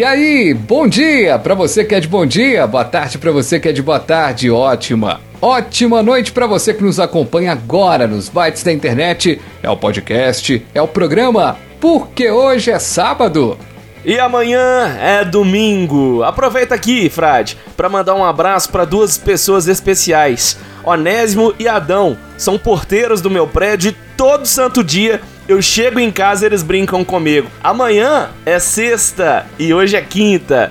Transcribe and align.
E 0.00 0.02
aí, 0.02 0.54
bom 0.54 0.88
dia 0.88 1.38
para 1.38 1.54
você 1.54 1.84
que 1.84 1.94
é 1.94 2.00
de 2.00 2.08
bom 2.08 2.24
dia, 2.24 2.66
boa 2.66 2.86
tarde 2.86 3.18
para 3.18 3.30
você 3.30 3.60
que 3.60 3.68
é 3.68 3.72
de 3.72 3.82
boa 3.82 4.00
tarde, 4.00 4.50
ótima. 4.50 5.20
Ótima 5.42 6.02
noite 6.02 6.32
para 6.32 6.46
você 6.46 6.72
que 6.72 6.82
nos 6.82 6.98
acompanha 6.98 7.52
agora 7.52 8.06
nos 8.06 8.30
bytes 8.30 8.62
da 8.62 8.72
internet. 8.72 9.38
É 9.62 9.68
o 9.68 9.76
podcast, 9.76 10.66
é 10.74 10.80
o 10.80 10.88
programa, 10.88 11.58
porque 11.78 12.30
hoje 12.30 12.70
é 12.70 12.78
sábado. 12.78 13.58
E 14.02 14.18
amanhã 14.18 14.96
é 14.98 15.22
domingo. 15.22 16.22
Aproveita 16.22 16.74
aqui, 16.74 17.10
Frade, 17.10 17.58
para 17.76 17.90
mandar 17.90 18.14
um 18.14 18.24
abraço 18.24 18.70
para 18.70 18.86
duas 18.86 19.18
pessoas 19.18 19.68
especiais. 19.68 20.58
Onésimo 20.84 21.54
e 21.58 21.68
Adão 21.68 22.16
são 22.36 22.58
porteiros 22.58 23.20
do 23.20 23.30
meu 23.30 23.46
prédio 23.46 23.90
e 23.90 23.96
todo 24.16 24.46
santo 24.46 24.82
dia 24.82 25.20
eu 25.48 25.60
chego 25.60 25.98
em 25.98 26.10
casa 26.10 26.46
eles 26.46 26.62
brincam 26.62 27.04
comigo. 27.04 27.50
Amanhã 27.62 28.30
é 28.46 28.58
sexta 28.58 29.46
e 29.58 29.74
hoje 29.74 29.96
é 29.96 30.00
quinta. 30.00 30.70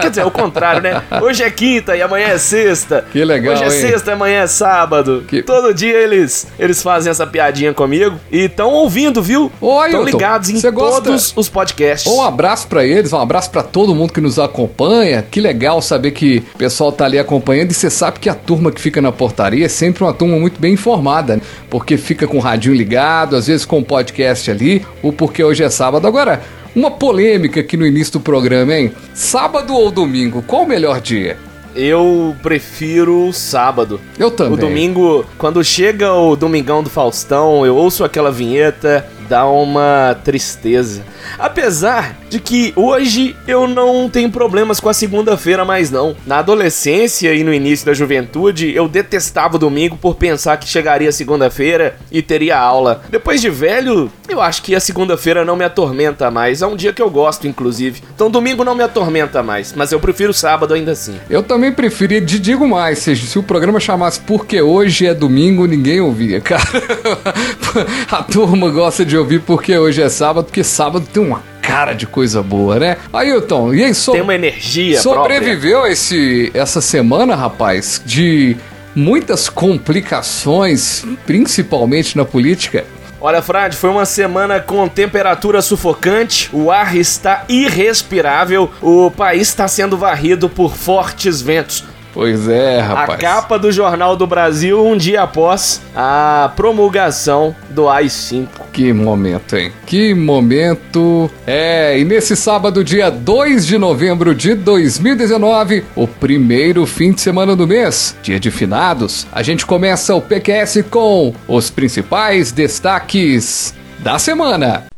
Quer 0.00 0.10
dizer, 0.10 0.22
é 0.22 0.24
o 0.24 0.30
contrário, 0.30 0.82
né? 0.82 1.02
Hoje 1.22 1.42
é 1.42 1.50
quinta 1.50 1.96
e 1.96 2.02
amanhã 2.02 2.28
é 2.28 2.38
sexta. 2.38 3.04
Que 3.12 3.24
legal, 3.24 3.54
Hoje 3.54 3.62
é 3.64 3.66
hein? 3.66 3.72
sexta 3.72 4.10
e 4.10 4.14
amanhã 4.14 4.40
é 4.42 4.46
sábado. 4.46 5.24
Que- 5.28 5.42
Todo 5.42 5.72
dia 5.74 5.96
eles 5.96 6.46
eles 6.58 6.82
fazem 6.82 7.10
essa 7.10 7.26
piadinha 7.26 7.72
comigo 7.74 8.18
e 8.30 8.40
estão 8.44 8.70
ouvindo, 8.70 9.22
viu? 9.22 9.50
Estão 9.86 10.04
ligados 10.04 10.48
em 10.50 10.70
gosta- 10.72 11.02
todos 11.02 11.32
os 11.36 11.48
podcasts. 11.48 12.10
Um 12.10 12.22
abraço 12.22 12.66
para 12.68 12.84
eles, 12.84 13.12
um 13.12 13.18
abraço 13.20 13.50
para 13.50 13.62
todo 13.62 13.94
mundo 13.94 14.12
que 14.12 14.20
nos 14.20 14.38
acompanha. 14.38 15.22
Que 15.30 15.40
legal 15.40 15.80
saber 15.82 16.10
que 16.12 16.42
o 16.54 16.58
pessoal 16.58 16.92
tá 16.92 17.04
ali 17.04 17.18
acompanhando 17.18 17.70
e 17.70 17.74
você 17.74 17.90
sabe 17.90 18.18
que 18.18 18.28
a 18.28 18.34
turma 18.34 18.70
que 18.70 18.80
fica 18.80 19.00
na 19.00 19.12
portaria 19.12 19.66
é 19.66 19.68
sempre 19.68 20.02
uma 20.04 20.12
turma 20.12 20.36
muito 20.38 20.60
bem 20.60 20.74
informada, 20.74 21.36
né? 21.36 21.42
porque 21.68 21.96
fica 21.96 22.26
com 22.26 22.36
o 22.36 22.40
radinho 22.40 22.74
ligado, 22.74 23.36
às 23.36 23.46
vezes 23.46 23.64
com 23.64 23.78
o 23.78 23.84
podcast 23.84 24.50
ali, 24.50 24.84
o 25.02 25.12
porque 25.12 25.42
hoje 25.42 25.62
é 25.62 25.70
sábado. 25.70 26.06
Agora, 26.06 26.40
uma 26.74 26.90
polêmica 26.90 27.60
aqui 27.60 27.76
no 27.76 27.86
início 27.86 28.14
do 28.14 28.20
programa, 28.20 28.74
hein? 28.74 28.92
Sábado 29.14 29.74
ou 29.74 29.90
domingo, 29.90 30.42
qual 30.42 30.62
o 30.62 30.68
melhor 30.68 31.00
dia? 31.00 31.36
Eu 31.74 32.34
prefiro 32.42 33.28
o 33.28 33.32
sábado. 33.32 34.00
Eu 34.18 34.30
também. 34.30 34.52
O 34.54 34.56
domingo, 34.56 35.26
quando 35.38 35.62
chega 35.62 36.12
o 36.12 36.34
Domingão 36.34 36.82
do 36.82 36.90
Faustão, 36.90 37.64
eu 37.64 37.76
ouço 37.76 38.02
aquela 38.02 38.32
vinheta, 38.32 39.06
dá 39.30 39.46
uma 39.46 40.18
tristeza. 40.24 41.04
Apesar 41.38 42.16
de 42.28 42.40
que 42.40 42.72
hoje 42.74 43.36
eu 43.46 43.68
não 43.68 44.08
tenho 44.10 44.28
problemas 44.28 44.80
com 44.80 44.88
a 44.88 44.94
segunda-feira 44.94 45.64
mais 45.64 45.88
não. 45.88 46.16
Na 46.26 46.38
adolescência 46.38 47.32
e 47.32 47.44
no 47.44 47.54
início 47.54 47.86
da 47.86 47.94
juventude, 47.94 48.74
eu 48.74 48.88
detestava 48.88 49.54
o 49.54 49.58
domingo 49.58 49.96
por 49.96 50.16
pensar 50.16 50.56
que 50.56 50.68
chegaria 50.68 51.12
segunda-feira 51.12 51.96
e 52.10 52.20
teria 52.20 52.58
aula. 52.58 53.02
Depois 53.08 53.40
de 53.40 53.48
velho, 53.48 54.10
eu 54.28 54.40
acho 54.40 54.62
que 54.62 54.74
a 54.74 54.80
segunda-feira 54.80 55.44
não 55.44 55.54
me 55.54 55.64
atormenta 55.64 56.28
mais. 56.28 56.60
É 56.60 56.66
um 56.66 56.74
dia 56.74 56.92
que 56.92 57.00
eu 57.00 57.08
gosto, 57.08 57.46
inclusive. 57.46 58.02
Então 58.12 58.28
domingo 58.28 58.64
não 58.64 58.74
me 58.74 58.82
atormenta 58.82 59.44
mais, 59.44 59.72
mas 59.76 59.92
eu 59.92 60.00
prefiro 60.00 60.34
sábado 60.34 60.74
ainda 60.74 60.90
assim. 60.90 61.16
Eu 61.30 61.44
também 61.44 61.70
preferia, 61.70 62.20
te 62.20 62.38
digo 62.40 62.66
mais, 62.66 62.98
se, 62.98 63.14
se 63.14 63.38
o 63.38 63.44
programa 63.44 63.78
chamasse 63.78 64.20
Porque 64.20 64.60
Hoje 64.60 65.06
é 65.06 65.14
Domingo, 65.14 65.66
ninguém 65.66 66.00
ouvia, 66.00 66.40
cara. 66.40 66.62
A 68.10 68.22
turma 68.24 68.68
gosta 68.70 69.04
de 69.04 69.16
ouvir 69.20 69.40
Porque 69.40 69.76
Hoje 69.76 70.02
é 70.02 70.08
Sábado, 70.08 70.44
porque 70.44 70.64
sábado 70.64 71.06
tem 71.12 71.22
uma 71.22 71.42
cara 71.62 71.92
de 71.92 72.06
coisa 72.06 72.42
boa, 72.42 72.78
né? 72.78 72.96
Ailton, 73.12 73.72
e 73.72 73.84
aí, 73.84 73.94
so 73.94 74.12
Tem 74.12 74.22
uma 74.22 74.34
energia 74.34 75.00
sobreviveu 75.00 75.86
esse, 75.86 76.50
essa 76.52 76.80
semana, 76.80 77.36
rapaz, 77.36 78.02
de 78.04 78.56
muitas 78.94 79.48
complicações, 79.48 81.04
principalmente 81.24 82.16
na 82.16 82.24
política? 82.24 82.84
Olha, 83.20 83.42
Frade, 83.42 83.76
foi 83.76 83.90
uma 83.90 84.06
semana 84.06 84.60
com 84.60 84.88
temperatura 84.88 85.60
sufocante, 85.60 86.48
o 86.52 86.70
ar 86.70 86.96
está 86.96 87.44
irrespirável, 87.50 88.70
o 88.80 89.10
país 89.10 89.48
está 89.48 89.68
sendo 89.68 89.96
varrido 89.96 90.48
por 90.48 90.74
fortes 90.74 91.42
ventos. 91.42 91.84
Pois 92.12 92.48
é, 92.48 92.80
A 92.80 92.84
rapaz. 92.84 93.20
capa 93.20 93.58
do 93.58 93.70
Jornal 93.70 94.16
do 94.16 94.26
Brasil 94.26 94.84
um 94.84 94.96
dia 94.96 95.22
após 95.22 95.80
a 95.94 96.52
promulgação 96.56 97.54
do 97.70 97.88
AI-5. 97.88 98.48
Que 98.72 98.92
momento, 98.92 99.56
hein? 99.56 99.72
Que 99.86 100.14
momento. 100.14 101.30
É, 101.46 101.98
e 101.98 102.04
nesse 102.04 102.36
sábado, 102.36 102.82
dia 102.84 103.10
2 103.10 103.66
de 103.66 103.78
novembro 103.78 104.34
de 104.34 104.54
2019, 104.54 105.84
o 105.94 106.06
primeiro 106.06 106.86
fim 106.86 107.12
de 107.12 107.20
semana 107.20 107.54
do 107.54 107.66
mês, 107.66 108.16
dia 108.22 108.38
de 108.40 108.50
finados, 108.50 109.26
a 109.32 109.42
gente 109.42 109.64
começa 109.66 110.14
o 110.14 110.20
PQS 110.20 110.84
com 110.90 111.34
os 111.46 111.70
principais 111.70 112.52
destaques 112.52 113.74
da 113.98 114.18
semana. 114.18 114.89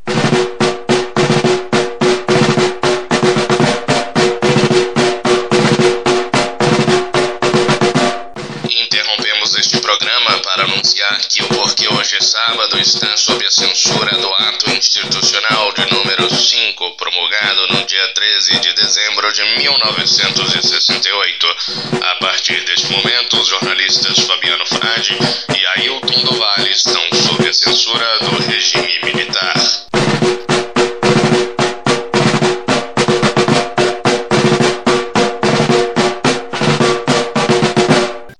Anunciar 10.62 11.18
que 11.28 11.42
o 11.42 11.48
Porquê 11.48 11.88
Hoje 11.88 12.16
é 12.16 12.20
Sábado 12.20 12.78
está 12.78 13.16
sob 13.16 13.44
a 13.44 13.50
censura 13.50 14.16
do 14.16 14.28
Ato 14.28 14.70
Institucional 14.70 15.72
de 15.72 15.92
número 15.92 16.32
5, 16.32 16.96
promulgado 16.96 17.66
no 17.68 17.84
dia 17.84 18.08
13 18.14 18.60
de 18.60 18.72
dezembro 18.74 19.32
de 19.32 19.42
1968. 19.58 21.46
A 22.00 22.14
partir 22.20 22.64
deste 22.64 22.92
momento, 22.92 23.40
os 23.40 23.48
jornalistas 23.48 24.20
Fabiano 24.20 24.64
Frade 24.66 25.18
e 25.56 25.66
Ailton 25.80 26.22
do 26.22 26.36
Vale 26.36 26.70
estão 26.70 27.02
sob 27.12 27.48
a 27.48 27.52
censura 27.52 28.18
do 28.20 28.42
regime 28.42 29.00
militar. 29.04 29.56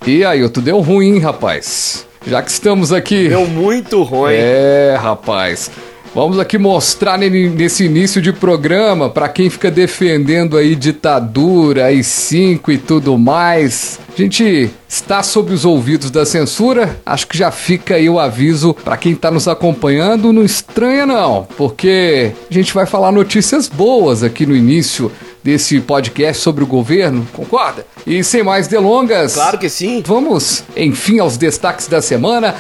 E 0.07 0.25
aí, 0.25 0.49
tu 0.49 0.61
deu 0.61 0.81
ruim, 0.81 1.19
rapaz. 1.19 2.12
Já 2.27 2.43
que 2.43 2.51
estamos 2.51 2.93
aqui. 2.93 3.29
Deu 3.29 3.47
muito 3.47 4.03
ruim. 4.03 4.33
É, 4.35 4.97
rapaz. 5.01 5.71
Vamos 6.15 6.39
aqui 6.39 6.59
mostrar 6.59 7.17
ne- 7.19 7.49
nesse 7.49 7.85
início 7.85 8.21
de 8.21 8.35
programa 8.35 9.09
para 9.09 9.31
quem 9.31 9.49
fica 9.49 9.71
defendendo 9.71 10.59
aí 10.59 10.75
ditadura, 10.77 11.87
AI-5 11.87 12.69
e 12.71 12.77
tudo 12.77 13.17
mais. 13.17 13.99
A 14.15 14.21
gente 14.21 14.71
está 14.87 15.23
sob 15.23 15.55
os 15.55 15.65
ouvidos 15.65 16.11
da 16.11 16.27
censura. 16.27 17.01
Acho 17.07 17.27
que 17.27 17.39
já 17.39 17.51
fica 17.51 17.95
aí 17.95 18.11
o 18.11 18.21
aviso 18.21 18.75
para 18.75 18.99
quem 18.99 19.13
está 19.13 19.31
nos 19.31 19.49
acompanhando. 19.49 20.35
Não 20.35 20.45
estranha 20.45 21.07
não, 21.07 21.49
porque 21.57 22.33
a 22.51 22.53
gente 22.53 22.75
vai 22.75 22.85
falar 22.85 23.11
notícias 23.11 23.67
boas 23.67 24.23
aqui 24.23 24.45
no 24.45 24.55
início 24.55 25.11
desse 25.43 25.81
podcast 25.81 26.43
sobre 26.43 26.63
o 26.65 26.67
governo, 26.67 27.27
concorda? 27.33 27.87
E 28.07 28.23
sem 28.23 28.43
mais 28.43 28.69
delongas, 28.69 29.35
Claro 29.35 29.59
que 29.59 29.69
sim. 29.69 30.03
Vamos, 30.07 30.65
enfim, 30.77 31.19
aos 31.19 31.37
destaques 31.37 31.87
da 31.87 32.01
semana. 32.01 32.55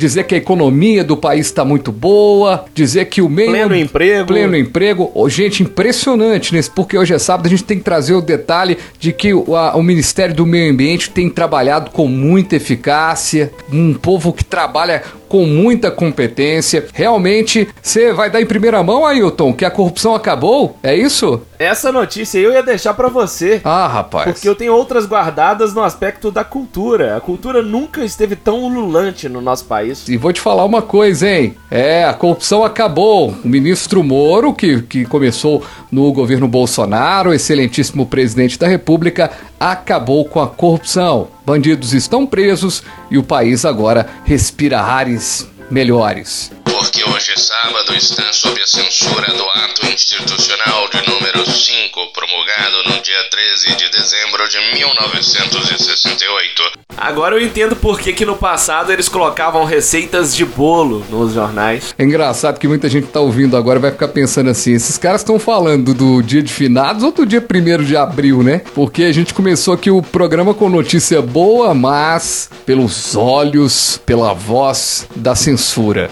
Dizer 0.00 0.24
que 0.24 0.34
a 0.34 0.38
economia 0.38 1.04
do 1.04 1.14
país 1.14 1.44
está 1.44 1.62
muito 1.62 1.92
boa, 1.92 2.64
dizer 2.74 3.04
que 3.04 3.20
o 3.20 3.28
meio 3.28 3.50
Pleno 3.50 3.76
emprego. 3.76 4.26
pleno 4.26 4.56
emprego. 4.56 5.10
Ô, 5.14 5.28
gente, 5.28 5.62
impressionante 5.62 6.54
nesse, 6.54 6.70
porque 6.70 6.96
hoje 6.96 7.12
é 7.12 7.18
sábado, 7.18 7.46
a 7.46 7.50
gente 7.50 7.64
tem 7.64 7.76
que 7.76 7.84
trazer 7.84 8.14
o 8.14 8.22
detalhe 8.22 8.78
de 8.98 9.12
que 9.12 9.34
o, 9.34 9.54
a- 9.54 9.76
o 9.76 9.82
Ministério 9.82 10.34
do 10.34 10.46
Meio 10.46 10.72
Ambiente 10.72 11.10
tem 11.10 11.28
trabalhado 11.28 11.90
com 11.90 12.08
muita 12.08 12.56
eficácia, 12.56 13.52
um 13.70 13.92
povo 13.92 14.32
que 14.32 14.42
trabalha 14.42 15.02
com 15.30 15.46
muita 15.46 15.92
competência. 15.92 16.88
Realmente, 16.92 17.68
você 17.80 18.12
vai 18.12 18.28
dar 18.28 18.42
em 18.42 18.46
primeira 18.46 18.82
mão, 18.82 19.06
Ailton, 19.06 19.52
que 19.52 19.64
a 19.64 19.70
corrupção 19.70 20.12
acabou? 20.12 20.76
É 20.82 20.92
isso? 20.92 21.40
Essa 21.56 21.92
notícia 21.92 22.38
eu 22.38 22.52
ia 22.52 22.64
deixar 22.64 22.94
pra 22.94 23.08
você. 23.08 23.60
Ah, 23.62 23.86
rapaz. 23.86 24.24
Porque 24.24 24.48
eu 24.48 24.56
tenho 24.56 24.74
outras 24.74 25.06
guardadas 25.06 25.72
no 25.72 25.84
aspecto 25.84 26.32
da 26.32 26.42
cultura. 26.42 27.16
A 27.16 27.20
cultura 27.20 27.62
nunca 27.62 28.04
esteve 28.04 28.34
tão 28.34 28.64
ululante 28.64 29.28
no 29.28 29.40
nosso 29.40 29.66
país. 29.66 30.08
E 30.08 30.16
vou 30.16 30.32
te 30.32 30.40
falar 30.40 30.64
uma 30.64 30.82
coisa, 30.82 31.30
hein? 31.30 31.54
É, 31.70 32.04
a 32.04 32.12
corrupção 32.12 32.64
acabou. 32.64 33.28
O 33.44 33.48
ministro 33.48 34.02
Moro, 34.02 34.52
que, 34.52 34.82
que 34.82 35.04
começou 35.04 35.62
no 35.92 36.12
governo 36.12 36.48
Bolsonaro, 36.48 37.32
excelentíssimo 37.32 38.04
presidente 38.04 38.58
da 38.58 38.66
República, 38.66 39.30
acabou 39.60 40.24
com 40.24 40.40
a 40.40 40.48
corrupção. 40.48 41.28
Bandidos 41.44 41.92
estão 41.92 42.26
presos 42.26 42.82
e 43.10 43.18
o 43.18 43.22
país 43.22 43.64
agora 43.64 44.06
respira 44.24 44.80
ares 44.80 45.48
melhores. 45.70 46.50
Porque 46.80 47.04
hoje 47.04 47.32
sábado 47.36 47.94
está 47.94 48.32
sob 48.32 48.58
a 48.58 48.66
censura 48.66 49.26
do 49.34 49.44
ato 49.44 49.86
institucional 49.86 50.88
de 50.88 51.10
número 51.10 51.44
5, 51.44 52.06
promulgado 52.14 52.82
no 52.86 53.02
dia 53.02 53.22
13 53.30 53.76
de 53.76 53.90
dezembro 53.90 54.48
de 54.48 54.58
1968. 54.76 56.62
Agora 56.96 57.36
eu 57.36 57.44
entendo 57.44 57.76
por 57.76 58.00
que, 58.00 58.14
que 58.14 58.24
no 58.24 58.34
passado 58.34 58.90
eles 58.90 59.10
colocavam 59.10 59.66
receitas 59.66 60.34
de 60.34 60.46
bolo 60.46 61.04
nos 61.10 61.34
jornais. 61.34 61.94
É 61.98 62.02
engraçado 62.02 62.58
que 62.58 62.66
muita 62.66 62.88
gente 62.88 63.08
tá 63.08 63.20
ouvindo 63.20 63.58
agora 63.58 63.78
vai 63.78 63.90
ficar 63.90 64.08
pensando 64.08 64.48
assim: 64.48 64.72
esses 64.72 64.96
caras 64.96 65.20
estão 65.20 65.38
falando 65.38 65.92
do 65.92 66.22
dia 66.22 66.42
de 66.42 66.50
finados 66.50 67.02
ou 67.02 67.12
do 67.12 67.26
dia 67.26 67.46
1 67.46 67.84
de 67.84 67.94
abril, 67.94 68.42
né? 68.42 68.62
Porque 68.74 69.02
a 69.02 69.12
gente 69.12 69.34
começou 69.34 69.74
aqui 69.74 69.90
o 69.90 70.00
programa 70.00 70.54
com 70.54 70.70
notícia 70.70 71.20
boa, 71.20 71.74
mas 71.74 72.48
pelos 72.64 73.14
olhos, 73.14 74.00
pela 74.06 74.32
voz 74.32 75.06
da 75.14 75.34
censura. 75.34 76.10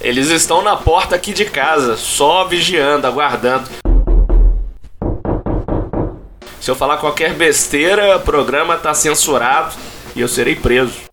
Eles 0.00 0.30
estão 0.30 0.62
na 0.62 0.76
porta 0.76 1.14
aqui 1.14 1.30
de 1.32 1.44
casa, 1.44 1.94
só 1.94 2.44
vigiando, 2.44 3.06
aguardando. 3.06 3.68
Se 6.58 6.70
eu 6.70 6.74
falar 6.74 6.96
qualquer 6.96 7.34
besteira, 7.34 8.16
o 8.16 8.20
programa 8.20 8.76
tá 8.76 8.94
censurado 8.94 9.74
e 10.16 10.22
eu 10.22 10.28
serei 10.28 10.56
preso. 10.56 11.10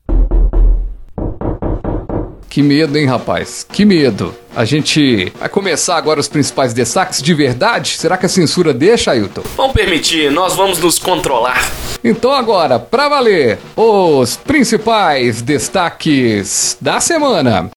Que 2.50 2.64
medo, 2.64 2.98
hein, 2.98 3.06
rapaz? 3.06 3.68
Que 3.70 3.84
medo. 3.84 4.34
A 4.56 4.64
gente 4.64 5.32
vai 5.38 5.50
começar 5.50 5.98
agora 5.98 6.20
os 6.20 6.30
principais 6.30 6.74
destaques 6.74 7.22
de 7.22 7.34
verdade? 7.34 7.98
Será 7.98 8.18
que 8.18 8.26
a 8.26 8.30
censura 8.30 8.74
deixa, 8.74 9.12
Ailton? 9.12 9.44
Vamos 9.58 9.74
permitir, 9.74 10.32
nós 10.32 10.56
vamos 10.56 10.80
nos 10.80 10.98
controlar. 10.98 11.62
Então 12.04 12.32
agora, 12.32 12.80
pra 12.80 13.10
valer, 13.10 13.60
os 13.76 14.38
principais 14.38 15.42
destaques 15.42 16.78
da 16.80 17.00
semana. 17.02 17.70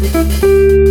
thank 0.00 0.42
you 0.42 0.89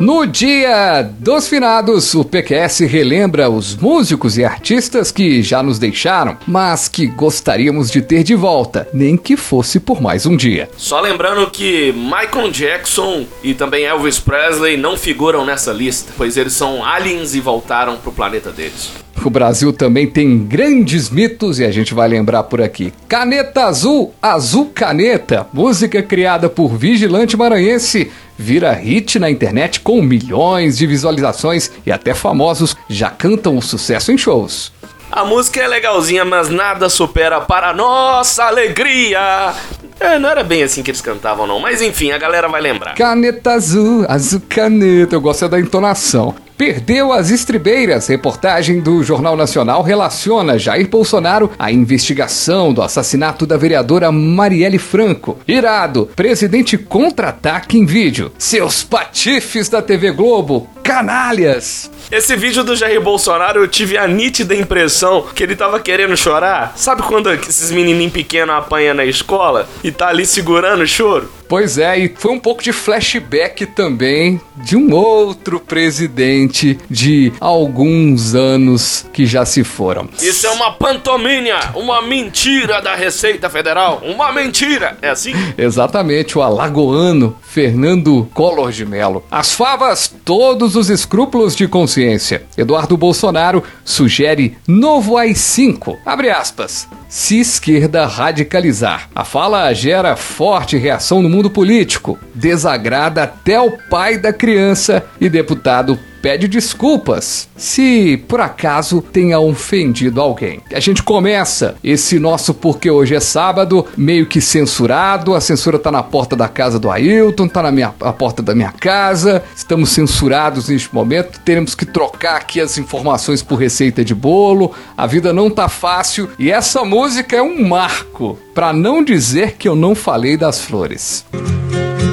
No 0.00 0.24
dia 0.24 1.02
dos 1.02 1.46
finados, 1.46 2.14
o 2.14 2.24
PQS 2.24 2.80
relembra 2.90 3.50
os 3.50 3.76
músicos 3.76 4.38
e 4.38 4.44
artistas 4.46 5.12
que 5.12 5.42
já 5.42 5.62
nos 5.62 5.78
deixaram, 5.78 6.38
mas 6.46 6.88
que 6.88 7.06
gostaríamos 7.06 7.90
de 7.90 8.00
ter 8.00 8.22
de 8.22 8.34
volta, 8.34 8.88
nem 8.94 9.14
que 9.14 9.36
fosse 9.36 9.78
por 9.78 10.00
mais 10.00 10.24
um 10.24 10.34
dia. 10.34 10.70
Só 10.74 11.02
lembrando 11.02 11.50
que 11.50 11.92
Michael 11.92 12.50
Jackson 12.50 13.26
e 13.42 13.52
também 13.52 13.84
Elvis 13.84 14.18
Presley 14.18 14.78
não 14.78 14.96
figuram 14.96 15.44
nessa 15.44 15.70
lista, 15.70 16.14
pois 16.16 16.38
eles 16.38 16.54
são 16.54 16.82
aliens 16.82 17.34
e 17.34 17.40
voltaram 17.40 17.98
pro 17.98 18.10
planeta 18.10 18.50
deles. 18.50 18.90
O 19.22 19.28
Brasil 19.28 19.70
também 19.70 20.06
tem 20.06 20.38
grandes 20.38 21.10
mitos 21.10 21.58
e 21.58 21.64
a 21.64 21.70
gente 21.70 21.92
vai 21.92 22.08
lembrar 22.08 22.44
por 22.44 22.62
aqui. 22.62 22.92
Caneta 23.06 23.64
Azul, 23.64 24.14
Azul 24.20 24.70
Caneta, 24.74 25.46
música 25.52 26.02
criada 26.02 26.48
por 26.48 26.74
Vigilante 26.76 27.36
Maranhense, 27.36 28.10
vira 28.38 28.72
hit 28.72 29.18
na 29.18 29.30
internet 29.30 29.80
com 29.80 30.00
milhões 30.00 30.78
de 30.78 30.86
visualizações 30.86 31.70
e 31.84 31.92
até 31.92 32.14
famosos 32.14 32.74
já 32.88 33.10
cantam 33.10 33.58
o 33.58 33.62
sucesso 33.62 34.10
em 34.10 34.16
shows. 34.16 34.72
A 35.12 35.24
música 35.24 35.60
é 35.60 35.68
legalzinha, 35.68 36.24
mas 36.24 36.48
nada 36.48 36.88
supera 36.88 37.40
para 37.40 37.74
nossa 37.74 38.44
alegria. 38.44 39.52
É, 39.98 40.18
não 40.18 40.30
era 40.30 40.42
bem 40.42 40.62
assim 40.62 40.82
que 40.82 40.90
eles 40.90 41.00
cantavam, 41.00 41.46
não. 41.46 41.60
Mas 41.60 41.82
enfim, 41.82 42.12
a 42.12 42.16
galera 42.16 42.48
vai 42.48 42.60
lembrar. 42.62 42.94
Caneta 42.94 43.50
azul, 43.50 44.06
azul 44.08 44.40
caneta. 44.48 45.14
Eu 45.14 45.20
gosto 45.20 45.44
é 45.44 45.48
da 45.48 45.60
entonação. 45.60 46.34
Perdeu 46.60 47.10
as 47.10 47.30
estribeiras. 47.30 48.06
Reportagem 48.06 48.80
do 48.80 49.02
Jornal 49.02 49.34
Nacional 49.34 49.82
relaciona 49.82 50.58
Jair 50.58 50.86
Bolsonaro 50.86 51.50
à 51.58 51.72
investigação 51.72 52.74
do 52.74 52.82
assassinato 52.82 53.46
da 53.46 53.56
vereadora 53.56 54.12
Marielle 54.12 54.78
Franco. 54.78 55.38
Irado. 55.48 56.10
Presidente 56.14 56.76
contra-ataque 56.76 57.78
em 57.78 57.86
vídeo. 57.86 58.30
Seus 58.36 58.82
patifes 58.82 59.70
da 59.70 59.80
TV 59.80 60.12
Globo. 60.12 60.68
Canalhas. 60.82 61.90
Esse 62.12 62.36
vídeo 62.36 62.62
do 62.62 62.76
Jair 62.76 63.00
Bolsonaro 63.00 63.60
eu 63.60 63.66
tive 63.66 63.96
a 63.96 64.06
nítida 64.06 64.54
impressão 64.54 65.24
que 65.34 65.42
ele 65.42 65.56
tava 65.56 65.80
querendo 65.80 66.14
chorar. 66.14 66.74
Sabe 66.76 67.00
quando 67.04 67.32
esses 67.32 67.70
menininhos 67.70 68.12
pequenos 68.12 68.54
apanham 68.54 68.94
na 68.94 69.06
escola 69.06 69.66
e 69.82 69.90
tá 69.90 70.08
ali 70.08 70.26
segurando 70.26 70.82
o 70.82 70.86
choro? 70.86 71.39
Pois 71.50 71.78
é, 71.78 71.98
e 71.98 72.14
foi 72.14 72.30
um 72.30 72.38
pouco 72.38 72.62
de 72.62 72.72
flashback 72.72 73.66
também 73.66 74.40
de 74.54 74.76
um 74.76 74.94
outro 74.94 75.58
presidente 75.58 76.78
de 76.88 77.32
alguns 77.40 78.36
anos 78.36 79.04
que 79.12 79.26
já 79.26 79.44
se 79.44 79.64
foram. 79.64 80.08
Isso 80.22 80.46
é 80.46 80.50
uma 80.50 80.70
pantomínea, 80.70 81.58
uma 81.74 82.02
mentira 82.02 82.80
da 82.80 82.94
Receita 82.94 83.50
Federal, 83.50 84.00
uma 84.04 84.30
mentira, 84.30 84.96
é 85.02 85.08
assim? 85.08 85.32
Exatamente, 85.58 86.38
o 86.38 86.42
alagoano 86.42 87.36
Fernando 87.42 88.30
Collor 88.32 88.70
de 88.70 88.86
Mello. 88.86 89.24
As 89.28 89.52
favas, 89.52 90.14
todos 90.24 90.76
os 90.76 90.88
escrúpulos 90.88 91.56
de 91.56 91.66
consciência. 91.66 92.44
Eduardo 92.56 92.96
Bolsonaro 92.96 93.64
sugere 93.84 94.56
novo 94.68 95.16
AI-5. 95.16 95.96
Abre 96.06 96.30
aspas 96.30 96.86
se 97.10 97.40
esquerda 97.40 98.06
radicalizar. 98.06 99.10
A 99.12 99.24
fala 99.24 99.74
gera 99.74 100.14
forte 100.14 100.76
reação 100.76 101.20
no 101.20 101.28
mundo 101.28 101.39
político, 101.48 102.18
desagrada 102.34 103.22
até 103.22 103.58
o 103.60 103.70
pai 103.88 104.18
da 104.18 104.32
criança 104.32 105.04
e 105.20 105.28
deputado 105.28 105.98
pede 106.20 106.48
desculpas 106.48 107.48
se 107.56 108.16
por 108.28 108.40
acaso 108.40 109.02
tenha 109.02 109.38
ofendido 109.38 110.20
alguém. 110.20 110.60
A 110.72 110.80
gente 110.80 111.02
começa 111.02 111.76
esse 111.82 112.18
nosso 112.18 112.54
porque 112.54 112.90
hoje 112.90 113.14
é 113.14 113.20
sábado, 113.20 113.86
meio 113.96 114.26
que 114.26 114.40
censurado. 114.40 115.34
A 115.34 115.40
censura 115.40 115.78
tá 115.78 115.90
na 115.90 116.02
porta 116.02 116.36
da 116.36 116.48
casa 116.48 116.78
do 116.78 116.90
Ailton, 116.90 117.48
tá 117.48 117.62
na 117.62 117.72
minha 117.72 117.94
a 118.00 118.12
porta 118.12 118.42
da 118.42 118.54
minha 118.54 118.72
casa. 118.72 119.42
Estamos 119.54 119.90
censurados 119.90 120.68
neste 120.68 120.94
momento. 120.94 121.40
Teremos 121.40 121.74
que 121.74 121.86
trocar 121.86 122.36
aqui 122.36 122.60
as 122.60 122.78
informações 122.78 123.42
por 123.42 123.56
receita 123.56 124.04
de 124.04 124.14
bolo. 124.14 124.72
A 124.96 125.06
vida 125.06 125.32
não 125.32 125.50
tá 125.50 125.68
fácil 125.68 126.30
e 126.38 126.50
essa 126.50 126.84
música 126.84 127.36
é 127.36 127.42
um 127.42 127.68
marco, 127.68 128.38
para 128.54 128.72
não 128.72 129.04
dizer 129.04 129.56
que 129.56 129.68
eu 129.68 129.76
não 129.76 129.94
falei 129.94 130.36
das 130.36 130.60
flores. 130.60 131.24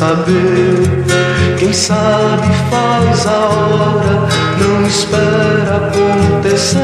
Saber. 0.00 1.04
Quem 1.58 1.74
sabe 1.74 2.48
faz 2.70 3.26
a 3.26 3.38
hora, 3.48 4.28
não 4.58 4.86
espera 4.86 5.76
acontecer. 5.76 6.80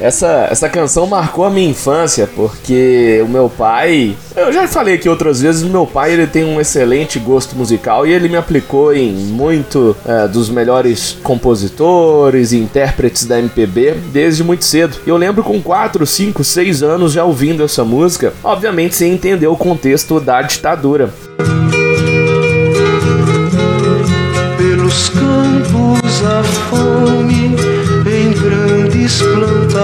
Essa, 0.00 0.48
essa 0.50 0.68
canção 0.68 1.06
marcou 1.06 1.44
a 1.44 1.50
minha 1.50 1.68
infância 1.68 2.28
porque 2.34 3.20
o 3.24 3.28
meu 3.28 3.48
pai, 3.50 4.16
eu 4.36 4.52
já 4.52 4.68
falei 4.68 4.94
aqui 4.94 5.08
outras 5.08 5.40
vezes, 5.40 5.62
o 5.62 5.68
meu 5.68 5.86
pai 5.86 6.12
ele 6.12 6.26
tem 6.26 6.44
um 6.44 6.60
excelente 6.60 7.18
gosto 7.18 7.56
musical 7.56 8.06
e 8.06 8.12
ele 8.12 8.28
me 8.28 8.36
aplicou 8.36 8.94
em 8.94 9.12
muito 9.12 9.96
é, 10.06 10.28
dos 10.28 10.48
melhores 10.48 11.18
compositores 11.22 12.52
e 12.52 12.58
intérpretes 12.58 13.24
da 13.24 13.38
MPB 13.38 13.94
desde 14.12 14.44
muito 14.44 14.64
cedo. 14.64 14.96
Eu 15.06 15.16
lembro 15.16 15.42
com 15.42 15.60
4, 15.60 16.06
5, 16.06 16.44
6 16.44 16.82
anos 16.82 17.12
já 17.12 17.24
ouvindo 17.24 17.64
essa 17.64 17.84
música, 17.84 18.32
obviamente 18.44 18.94
sem 18.94 19.12
entender 19.12 19.48
o 19.48 19.56
contexto 19.56 20.20
da 20.20 20.42
ditadura. 20.42 21.12
Pelos 24.56 25.08
campos 25.08 26.22
a 26.24 26.42
fome 26.44 27.37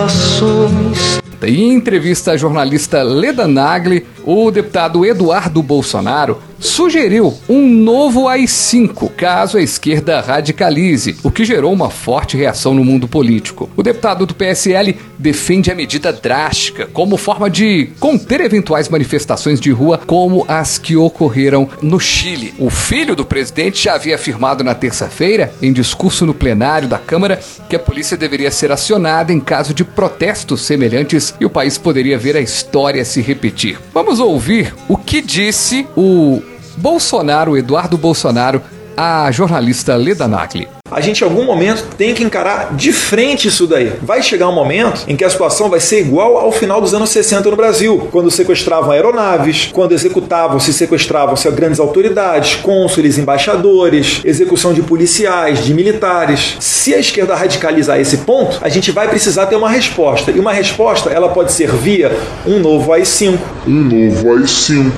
plantações. 0.04 1.20
Em 1.42 1.74
entrevista 1.74 2.32
à 2.32 2.36
jornalista 2.36 3.02
Leda 3.02 3.46
Nagli, 3.46 4.06
o 4.24 4.50
deputado 4.50 5.04
Eduardo 5.04 5.62
Bolsonaro 5.62 6.38
sugeriu 6.64 7.34
um 7.46 7.68
novo 7.68 8.26
AI-5, 8.26 9.10
caso 9.14 9.58
a 9.58 9.62
esquerda 9.62 10.20
radicalize, 10.20 11.16
o 11.22 11.30
que 11.30 11.44
gerou 11.44 11.70
uma 11.72 11.90
forte 11.90 12.38
reação 12.38 12.72
no 12.72 12.82
mundo 12.82 13.06
político. 13.06 13.68
O 13.76 13.82
deputado 13.82 14.24
do 14.24 14.34
PSL 14.34 14.96
defende 15.18 15.70
a 15.70 15.74
medida 15.74 16.10
drástica 16.10 16.86
como 16.86 17.18
forma 17.18 17.50
de 17.50 17.90
conter 18.00 18.40
eventuais 18.40 18.88
manifestações 18.88 19.60
de 19.60 19.70
rua 19.70 20.00
como 20.06 20.44
as 20.48 20.78
que 20.78 20.96
ocorreram 20.96 21.68
no 21.82 22.00
Chile. 22.00 22.54
O 22.58 22.70
filho 22.70 23.14
do 23.14 23.26
presidente 23.26 23.84
já 23.84 23.94
havia 23.94 24.14
afirmado 24.14 24.64
na 24.64 24.74
terça-feira, 24.74 25.52
em 25.60 25.72
discurso 25.72 26.24
no 26.24 26.32
plenário 26.32 26.88
da 26.88 26.98
Câmara, 26.98 27.38
que 27.68 27.76
a 27.76 27.78
polícia 27.80 28.16
deveria 28.16 28.50
ser 28.50 28.72
acionada 28.72 29.32
em 29.32 29.40
caso 29.40 29.74
de 29.74 29.84
protestos 29.84 30.62
semelhantes 30.62 31.34
e 31.38 31.44
o 31.44 31.50
país 31.50 31.76
poderia 31.76 32.18
ver 32.18 32.36
a 32.36 32.40
história 32.40 33.04
se 33.04 33.20
repetir. 33.20 33.78
Vamos 33.92 34.18
ouvir 34.18 34.74
o 34.88 34.96
que 34.96 35.20
disse 35.20 35.86
o 35.94 36.42
Bolsonaro, 36.76 37.56
Eduardo 37.56 37.96
Bolsonaro, 37.96 38.62
a 38.96 39.30
jornalista 39.30 39.96
Leda 39.96 40.28
Nagli 40.28 40.68
a 40.94 41.00
gente 41.00 41.22
em 41.22 41.24
algum 41.24 41.44
momento 41.44 41.84
tem 41.98 42.14
que 42.14 42.22
encarar 42.22 42.72
de 42.76 42.92
frente 42.92 43.48
isso 43.48 43.66
daí. 43.66 43.94
Vai 44.00 44.22
chegar 44.22 44.48
um 44.48 44.54
momento 44.54 45.02
em 45.08 45.16
que 45.16 45.24
a 45.24 45.30
situação 45.30 45.68
vai 45.68 45.80
ser 45.80 46.00
igual 46.00 46.36
ao 46.36 46.52
final 46.52 46.80
dos 46.80 46.94
anos 46.94 47.10
60 47.10 47.50
no 47.50 47.56
Brasil, 47.56 48.08
quando 48.12 48.30
sequestravam 48.30 48.92
aeronaves, 48.92 49.70
quando 49.72 49.90
executavam, 49.90 50.60
se 50.60 50.72
sequestravam 50.72 51.34
se 51.34 51.50
grandes 51.50 51.80
autoridades, 51.80 52.54
cônsules, 52.56 53.18
embaixadores, 53.18 54.20
execução 54.24 54.72
de 54.72 54.82
policiais, 54.82 55.64
de 55.64 55.74
militares. 55.74 56.56
Se 56.60 56.94
a 56.94 56.98
esquerda 56.98 57.34
radicalizar 57.34 57.98
esse 57.98 58.18
ponto, 58.18 58.58
a 58.60 58.68
gente 58.68 58.92
vai 58.92 59.08
precisar 59.08 59.46
ter 59.46 59.56
uma 59.56 59.68
resposta. 59.68 60.30
E 60.30 60.38
uma 60.38 60.52
resposta, 60.52 61.10
ela 61.10 61.28
pode 61.28 61.50
ser 61.50 61.72
via 61.72 62.16
um 62.46 62.60
novo 62.60 62.92
AI-5. 62.92 63.38
Um 63.66 63.82
novo 63.82 64.32
AI-5. 64.32 64.92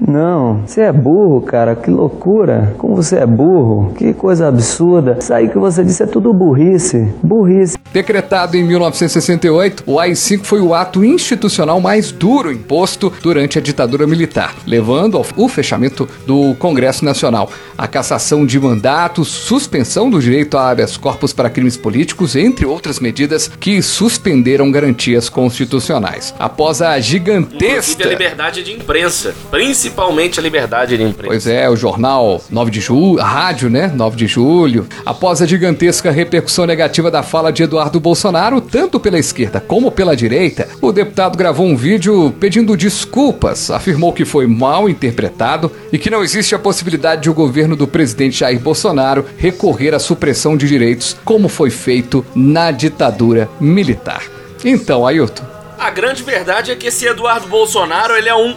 Não, 0.00 0.62
você 0.66 0.82
é 0.82 0.92
burro, 0.92 1.40
cara, 1.42 1.76
que 1.76 1.90
loucura. 1.90 2.74
Como 2.78 2.96
você 2.96 3.16
é 3.16 3.26
burro, 3.26 3.92
que 3.96 4.12
coisa 4.12 4.48
absurda. 4.48 5.16
Isso 5.20 5.32
aí 5.32 5.48
que 5.48 5.58
você 5.58 5.84
disse 5.84 6.02
é 6.02 6.06
tudo 6.06 6.32
burrice. 6.32 7.12
Burrice. 7.22 7.78
Decretado 7.92 8.56
em 8.56 8.62
1968, 8.62 9.82
o 9.86 9.98
AI-5 9.98 10.44
foi 10.44 10.60
o 10.60 10.74
ato 10.74 11.04
institucional 11.04 11.80
mais 11.80 12.12
duro 12.12 12.52
imposto 12.52 13.12
durante 13.22 13.58
a 13.58 13.60
ditadura 13.60 14.06
militar, 14.06 14.54
levando 14.66 15.16
ao 15.16 15.48
fechamento 15.48 16.08
do 16.26 16.54
Congresso 16.54 17.04
Nacional, 17.04 17.50
a 17.76 17.88
cassação 17.88 18.46
de 18.46 18.58
mandatos, 18.60 19.28
suspensão 19.28 20.08
do 20.08 20.20
direito 20.20 20.56
a 20.56 20.70
habeas 20.70 20.96
corpus 20.96 21.32
para 21.32 21.50
crimes 21.50 21.76
políticos, 21.76 22.36
entre 22.36 22.64
outras 22.64 23.00
medidas 23.00 23.48
que 23.48 23.82
suspenderam 23.82 24.70
garantias 24.70 25.28
constitucionais. 25.28 26.34
Após 26.38 26.80
a 26.80 26.98
gigantesca. 27.00 27.92
Inclusive 27.92 28.02
a 28.04 28.08
liberdade 28.08 28.62
de 28.62 28.72
imprensa, 29.00 29.34
principalmente 29.50 30.38
a 30.38 30.42
liberdade 30.42 30.96
de 30.96 31.02
imprensa. 31.02 31.28
Pois 31.28 31.46
é, 31.46 31.68
o 31.68 31.76
jornal 31.76 32.42
9 32.50 32.70
de 32.70 32.80
julho, 32.80 33.20
a 33.20 33.24
rádio, 33.24 33.70
né? 33.70 33.90
9 33.94 34.16
de 34.16 34.26
julho. 34.26 34.86
Após 35.04 35.40
a 35.40 35.46
gigantesca 35.46 36.10
repercussão 36.10 36.66
negativa 36.66 37.10
da 37.10 37.22
fala 37.22 37.50
de 37.50 37.62
Eduardo 37.62 37.98
Bolsonaro, 37.98 38.60
tanto 38.60 39.00
pela 39.00 39.18
esquerda 39.18 39.60
como 39.60 39.90
pela 39.90 40.14
direita, 40.14 40.68
o 40.80 40.92
deputado 40.92 41.36
gravou 41.36 41.66
um 41.66 41.76
vídeo 41.76 42.34
pedindo 42.38 42.76
desculpas, 42.76 43.70
afirmou 43.70 44.12
que 44.12 44.24
foi 44.24 44.46
mal 44.46 44.88
interpretado 44.88 45.72
e 45.92 45.98
que 45.98 46.10
não 46.10 46.22
existe 46.22 46.54
a 46.54 46.58
possibilidade 46.58 47.22
de 47.22 47.30
o 47.30 47.34
governo 47.34 47.76
do 47.76 47.88
presidente 47.88 48.38
Jair 48.38 48.60
Bolsonaro 48.60 49.24
recorrer 49.38 49.94
à 49.94 49.98
supressão 49.98 50.56
de 50.56 50.68
direitos, 50.68 51.16
como 51.24 51.48
foi 51.48 51.70
feito 51.70 52.24
na 52.34 52.70
ditadura 52.70 53.48
militar. 53.60 54.22
Então, 54.64 55.06
Ailton. 55.06 55.44
A 55.78 55.88
grande 55.88 56.22
verdade 56.22 56.70
é 56.70 56.76
que 56.76 56.88
esse 56.88 57.06
Eduardo 57.06 57.46
Bolsonaro, 57.48 58.14
ele 58.14 58.28
é 58.28 58.34
um 58.34 58.54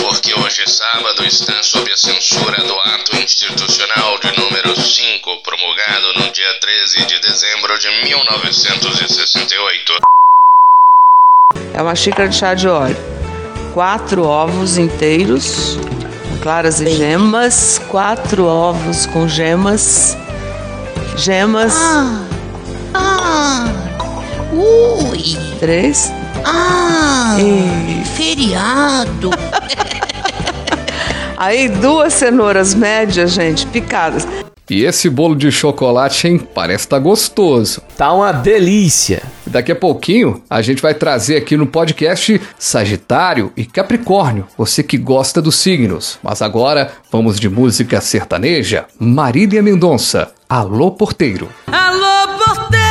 porque 0.00 0.34
hoje 0.34 0.62
é 0.62 0.66
sábado 0.68 1.24
está 1.24 1.62
sob 1.62 1.90
a 1.90 1.96
censura 1.96 2.62
do 2.62 2.74
ato 2.80 3.16
institucional 3.16 4.18
de 4.18 4.32
número 4.38 4.76
5, 4.76 5.42
promulgado 5.42 6.12
no 6.14 6.30
dia 6.30 6.60
13 6.60 7.06
de 7.06 7.20
dezembro 7.20 7.78
de 7.78 7.88
1968. 8.04 9.94
É 11.72 11.82
uma 11.82 11.94
xícara 11.94 12.28
de 12.28 12.36
chá 12.36 12.54
de 12.54 12.68
óleo, 12.68 12.96
quatro 13.74 14.24
ovos 14.24 14.78
inteiros, 14.78 15.78
claras 16.42 16.80
e 16.80 16.90
gemas, 16.90 17.80
quatro 17.88 18.46
ovos 18.46 19.06
com 19.06 19.28
gemas, 19.28 20.16
gemas. 21.16 21.74
Ah, 21.74 22.26
ah, 22.94 23.66
ui. 24.52 25.36
Três. 25.58 26.10
Ah, 26.48 27.36
e... 27.40 28.04
feriado. 28.04 29.30
Aí 31.36 31.68
duas 31.68 32.14
cenouras 32.14 32.72
médias, 32.74 33.32
gente, 33.32 33.66
picadas. 33.66 34.26
E 34.68 34.84
esse 34.84 35.08
bolo 35.08 35.36
de 35.36 35.50
chocolate, 35.52 36.26
hein? 36.26 36.38
Parece 36.38 36.88
tá 36.88 36.98
gostoso. 36.98 37.82
Tá 37.96 38.12
uma 38.12 38.32
delícia. 38.32 39.22
Daqui 39.46 39.70
a 39.70 39.76
pouquinho 39.76 40.42
a 40.50 40.60
gente 40.62 40.82
vai 40.82 40.94
trazer 40.94 41.36
aqui 41.36 41.56
no 41.56 41.66
podcast 41.66 42.40
Sagitário 42.58 43.52
e 43.56 43.64
Capricórnio, 43.64 44.46
você 44.56 44.82
que 44.82 44.98
gosta 44.98 45.40
dos 45.40 45.56
signos. 45.56 46.18
Mas 46.22 46.42
agora 46.42 46.92
vamos 47.12 47.38
de 47.38 47.48
música 47.48 48.00
sertaneja. 48.00 48.86
Marília 48.98 49.62
Mendonça, 49.62 50.32
Alô 50.48 50.90
Porteiro. 50.90 51.48
Alô 51.66 52.38
Porteiro! 52.38 52.85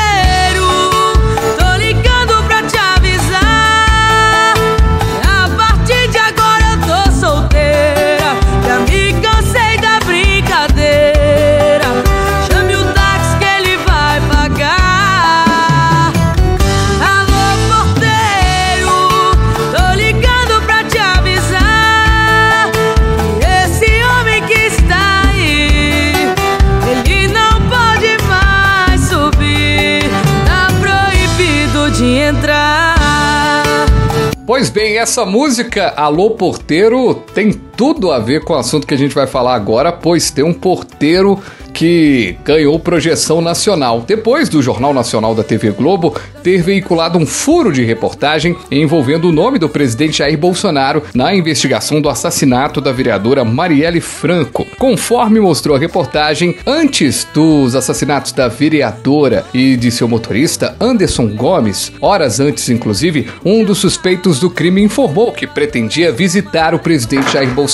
Pois 34.46 34.70
bem, 34.70 35.00
essa 35.00 35.26
música 35.26 35.88
Alô 35.98 36.32
Porteiro 36.32 37.16
tem 37.34 37.52
tudo 37.76 38.12
a 38.12 38.20
ver 38.20 38.44
com 38.44 38.54
o 38.54 38.58
assunto 38.58 38.88
que 38.88 38.94
a 38.94 38.98
gente 38.98 39.16
vai 39.16 39.28
falar 39.28 39.56
agora, 39.56 39.92
pois 39.92 40.32
tem 40.32 40.44
um 40.44 40.54
porteiro 40.54 41.42
que 41.76 42.38
ganhou 42.46 42.80
projeção 42.80 43.42
nacional 43.42 44.02
depois 44.08 44.48
do 44.48 44.62
Jornal 44.62 44.94
Nacional 44.94 45.36
da 45.36 45.44
TV 45.44 45.72
Globo 45.72 46.16
ter 46.42 46.62
veiculado 46.62 47.20
um 47.20 47.26
furo 47.26 47.74
de 47.74 47.84
reportagem 47.84 48.56
envolvendo 48.72 49.28
o 49.28 49.32
nome 49.32 49.60
do 49.60 49.68
presidente 49.68 50.20
Jair 50.20 50.38
Bolsonaro 50.38 51.04
na 51.14 51.36
investigação 51.36 52.00
do 52.00 52.08
assassinato 52.08 52.80
da 52.80 52.94
vereadora 52.94 53.44
Marielle 53.44 54.00
Franco. 54.00 54.66
Conforme 54.80 55.42
mostrou 55.42 55.76
a 55.76 55.80
reportagem, 55.80 56.56
antes 56.66 57.28
dos 57.34 57.76
assassinatos 57.76 58.32
da 58.32 58.48
vereadora 58.48 59.46
e 59.54 59.76
de 59.76 59.92
seu 59.92 60.08
motorista 60.08 60.78
Anderson 60.80 61.28
Gomes, 61.28 61.92
horas 62.00 62.40
antes 62.40 62.70
inclusive, 62.70 63.28
um 63.44 63.66
dos 63.66 63.80
suspeitos 63.80 64.40
do 64.40 64.50
crime 64.50 64.82
informou 64.82 65.34
que 65.34 65.46
pretendia 65.46 66.10
visitar 66.10 66.74
o 66.74 66.80
presidente 66.80 67.34
Jair 67.34 67.50
Bolsonaro. 67.50 67.65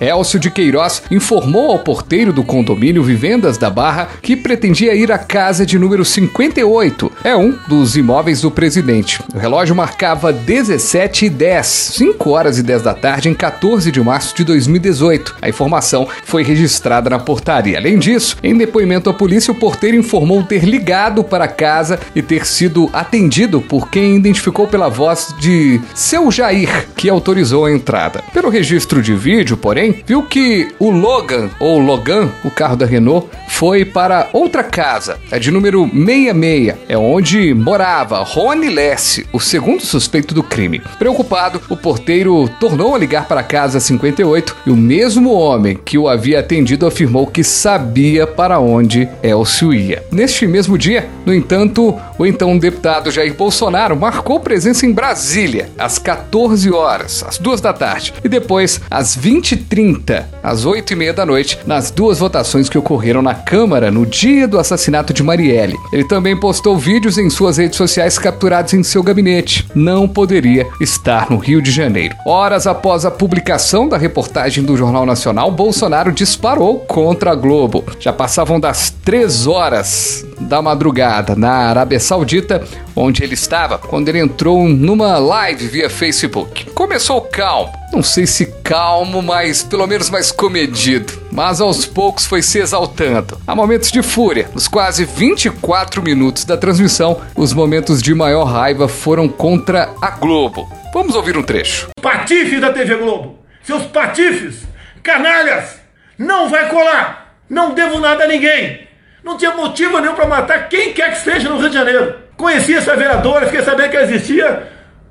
Elcio 0.00 0.40
de 0.40 0.50
Queiroz 0.50 1.02
informou 1.10 1.70
ao 1.70 1.78
porteiro 1.78 2.32
do 2.32 2.42
condomínio 2.42 3.02
vivendo 3.02 3.28
Vendas 3.28 3.58
da 3.58 3.68
Barra 3.68 4.08
que 4.22 4.34
pretendia 4.34 4.94
ir 4.94 5.12
à 5.12 5.18
casa 5.18 5.66
de 5.66 5.78
número 5.78 6.02
58. 6.02 7.12
É 7.22 7.36
um 7.36 7.54
dos 7.68 7.94
imóveis 7.94 8.40
do 8.40 8.50
presidente. 8.50 9.20
O 9.34 9.38
relógio 9.38 9.76
marcava 9.76 10.32
17 10.32 11.26
e 11.26 11.28
10, 11.28 11.66
5 11.66 12.30
horas 12.30 12.58
e 12.58 12.62
10 12.62 12.82
da 12.82 12.94
tarde, 12.94 13.28
em 13.28 13.34
14 13.34 13.92
de 13.92 14.00
março 14.00 14.34
de 14.34 14.44
2018. 14.44 15.36
A 15.42 15.48
informação 15.50 16.08
foi 16.24 16.42
registrada 16.42 17.10
na 17.10 17.18
portaria. 17.18 17.76
Além 17.76 17.98
disso, 17.98 18.36
em 18.42 18.56
depoimento 18.56 19.10
à 19.10 19.12
polícia, 19.14 19.52
o 19.52 19.54
porteiro 19.54 19.98
informou 19.98 20.42
ter 20.42 20.64
ligado 20.64 21.22
para 21.22 21.44
a 21.44 21.48
casa 21.48 22.00
e 22.14 22.22
ter 22.22 22.46
sido 22.46 22.88
atendido 22.94 23.60
por 23.60 23.90
quem 23.90 24.16
identificou 24.16 24.66
pela 24.66 24.88
voz 24.88 25.34
de 25.38 25.80
seu 25.94 26.30
Jair, 26.30 26.88
que 26.96 27.10
autorizou 27.10 27.66
a 27.66 27.72
entrada. 27.72 28.24
Pelo 28.32 28.48
registro 28.48 29.02
de 29.02 29.12
vídeo, 29.28 29.58
porém, 29.58 30.02
viu 30.06 30.22
que 30.22 30.68
o 30.78 30.88
Logan, 30.88 31.50
ou 31.60 31.78
Logan, 31.78 32.30
o 32.42 32.50
carro 32.50 32.76
da 32.76 32.86
Renault, 32.86 33.28
foi 33.46 33.84
para 33.84 34.30
outra 34.32 34.64
casa, 34.64 35.18
é 35.30 35.38
de 35.38 35.50
número 35.50 35.82
66, 35.82 36.74
é 36.88 36.96
onde 36.96 37.52
morava 37.52 38.22
Rony 38.22 38.70
Lesse, 38.70 39.26
o 39.30 39.38
segundo 39.38 39.84
suspeito 39.84 40.32
do 40.32 40.42
crime. 40.42 40.80
Preocupado, 40.98 41.60
o 41.68 41.76
porteiro 41.76 42.48
tornou 42.58 42.94
a 42.94 42.98
ligar 42.98 43.28
para 43.28 43.40
a 43.40 43.44
casa 43.44 43.80
58 43.80 44.56
e 44.64 44.70
o 44.70 44.76
mesmo 44.76 45.32
homem 45.32 45.78
que 45.84 45.98
o 45.98 46.08
havia 46.08 46.40
atendido 46.40 46.86
afirmou 46.86 47.26
que 47.26 47.44
sabia 47.44 48.26
para 48.26 48.58
onde 48.58 49.06
Elcio 49.22 49.74
ia. 49.74 50.04
Neste 50.10 50.46
mesmo 50.46 50.78
dia, 50.78 51.06
no 51.26 51.34
entanto, 51.34 51.94
o 52.18 52.24
então 52.24 52.56
deputado 52.56 53.10
Jair 53.10 53.34
Bolsonaro 53.34 53.94
marcou 53.94 54.40
presença 54.40 54.86
em 54.86 54.92
Brasília 54.92 55.68
às 55.76 55.98
14 55.98 56.70
horas, 56.70 57.22
às 57.28 57.36
2 57.36 57.60
da 57.60 57.74
tarde, 57.74 58.14
e 58.24 58.28
depois 58.28 58.80
às 58.90 59.17
20h30, 59.18 60.24
às 60.42 60.64
8h30 60.64 61.12
da 61.12 61.26
noite, 61.26 61.58
nas 61.66 61.90
duas 61.90 62.18
votações 62.18 62.68
que 62.68 62.78
ocorreram 62.78 63.22
na 63.22 63.34
Câmara 63.34 63.90
no 63.90 64.06
dia 64.06 64.46
do 64.46 64.58
assassinato 64.58 65.12
de 65.12 65.22
Marielle. 65.22 65.76
Ele 65.92 66.04
também 66.04 66.38
postou 66.38 66.76
vídeos 66.76 67.18
em 67.18 67.28
suas 67.28 67.56
redes 67.56 67.76
sociais 67.76 68.18
capturados 68.18 68.74
em 68.74 68.82
seu 68.82 69.02
gabinete. 69.02 69.66
Não 69.74 70.06
poderia 70.06 70.66
estar 70.80 71.30
no 71.30 71.36
Rio 71.36 71.60
de 71.60 71.70
Janeiro. 71.70 72.16
Horas 72.26 72.66
após 72.66 73.04
a 73.04 73.10
publicação 73.10 73.88
da 73.88 73.96
reportagem 73.96 74.64
do 74.64 74.76
Jornal 74.76 75.04
Nacional, 75.04 75.50
Bolsonaro 75.50 76.12
disparou 76.12 76.80
contra 76.80 77.32
a 77.32 77.34
Globo. 77.34 77.84
Já 77.98 78.12
passavam 78.12 78.60
das 78.60 78.90
3 79.04 79.46
horas 79.46 80.27
da 80.40 80.62
madrugada 80.62 81.34
na 81.34 81.50
Arábia 81.50 82.00
Saudita, 82.00 82.64
onde 82.94 83.22
ele 83.22 83.34
estava 83.34 83.78
quando 83.78 84.08
ele 84.08 84.18
entrou 84.18 84.68
numa 84.68 85.18
live 85.18 85.66
via 85.68 85.90
Facebook. 85.90 86.70
Começou 86.70 87.20
calmo, 87.22 87.72
não 87.92 88.02
sei 88.02 88.26
se 88.26 88.46
calmo, 88.62 89.22
mas 89.22 89.62
pelo 89.62 89.86
menos 89.86 90.10
mais 90.10 90.30
comedido. 90.30 91.12
Mas 91.30 91.60
aos 91.60 91.84
poucos 91.84 92.26
foi 92.26 92.42
se 92.42 92.58
exaltando. 92.58 93.38
Há 93.46 93.54
momentos 93.54 93.90
de 93.90 94.02
fúria. 94.02 94.50
Nos 94.54 94.68
quase 94.68 95.04
24 95.04 96.02
minutos 96.02 96.44
da 96.44 96.56
transmissão, 96.56 97.20
os 97.36 97.52
momentos 97.52 98.02
de 98.02 98.14
maior 98.14 98.44
raiva 98.44 98.88
foram 98.88 99.28
contra 99.28 99.90
a 100.00 100.10
Globo. 100.10 100.68
Vamos 100.92 101.14
ouvir 101.14 101.36
um 101.36 101.42
trecho. 101.42 101.88
Patife 102.00 102.58
da 102.58 102.72
TV 102.72 102.96
Globo! 102.96 103.38
Seus 103.62 103.84
patifes! 103.84 104.62
Canalhas! 105.02 105.78
Não 106.18 106.48
vai 106.48 106.68
colar! 106.68 107.36
Não 107.48 107.74
devo 107.74 108.00
nada 108.00 108.24
a 108.24 108.26
ninguém! 108.26 108.87
Não 109.28 109.36
tinha 109.36 109.50
motivo 109.50 110.00
nenhum 110.00 110.14
para 110.14 110.26
matar 110.26 110.70
quem 110.70 110.94
quer 110.94 111.10
que 111.10 111.20
seja 111.20 111.50
no 111.50 111.58
Rio 111.58 111.68
de 111.68 111.74
Janeiro. 111.74 112.14
Conheci 112.34 112.74
essa 112.74 112.96
vereadora, 112.96 113.44
fiquei 113.44 113.62
sabendo 113.62 113.90
que 113.90 113.96
ela 113.98 114.06
existia 114.06 114.62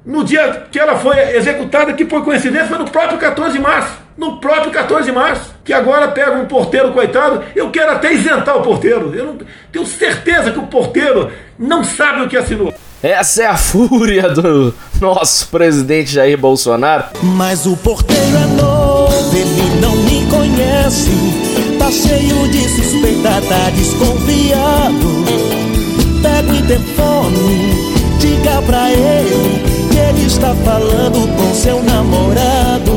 no 0.03 0.23
dia 0.23 0.65
que 0.71 0.79
ela 0.79 0.97
foi 0.97 1.35
executada, 1.35 1.93
que 1.93 2.03
por 2.03 2.25
coincidência 2.25 2.65
foi 2.65 2.79
no 2.79 2.89
próprio 2.89 3.19
14 3.19 3.53
de 3.53 3.59
março. 3.59 3.91
No 4.17 4.39
próprio 4.39 4.71
14 4.71 5.05
de 5.05 5.11
março. 5.11 5.53
Que 5.63 5.71
agora 5.71 6.07
pega 6.07 6.31
um 6.31 6.45
porteiro, 6.45 6.91
coitado. 6.93 7.43
Eu 7.55 7.69
quero 7.69 7.91
até 7.91 8.11
isentar 8.11 8.57
o 8.57 8.63
porteiro. 8.63 9.13
Eu 9.13 9.25
não, 9.25 9.37
tenho 9.71 9.85
certeza 9.85 10.49
que 10.49 10.57
o 10.57 10.65
porteiro 10.65 11.31
não 11.59 11.83
sabe 11.83 12.23
o 12.23 12.27
que 12.27 12.37
assinou. 12.37 12.73
Essa 13.03 13.43
é 13.43 13.45
a 13.45 13.55
fúria 13.55 14.29
do 14.29 14.73
nosso 14.99 15.47
presidente 15.49 16.11
Jair 16.11 16.39
Bolsonaro. 16.39 17.03
Mas 17.21 17.67
o 17.67 17.77
porteiro 17.77 18.35
é 18.35 18.47
novo, 18.59 19.37
ele 19.37 19.79
não 19.79 19.95
me 19.95 20.25
conhece. 20.25 21.56
Tá 21.87 21.93
cheio 21.93 22.49
de 22.49 22.67
suspeita, 22.67 23.41
tá 23.47 23.69
desconfiado. 23.69 25.23
Pega 26.21 26.51
o 26.51 26.55
interfone, 26.57 27.93
diga 28.19 28.61
pra 28.63 28.91
ele 28.91 29.63
que 29.89 29.97
ele 29.97 30.25
está 30.27 30.53
falando 30.65 31.33
com 31.37 31.55
seu 31.55 31.81
namorado. 31.83 32.91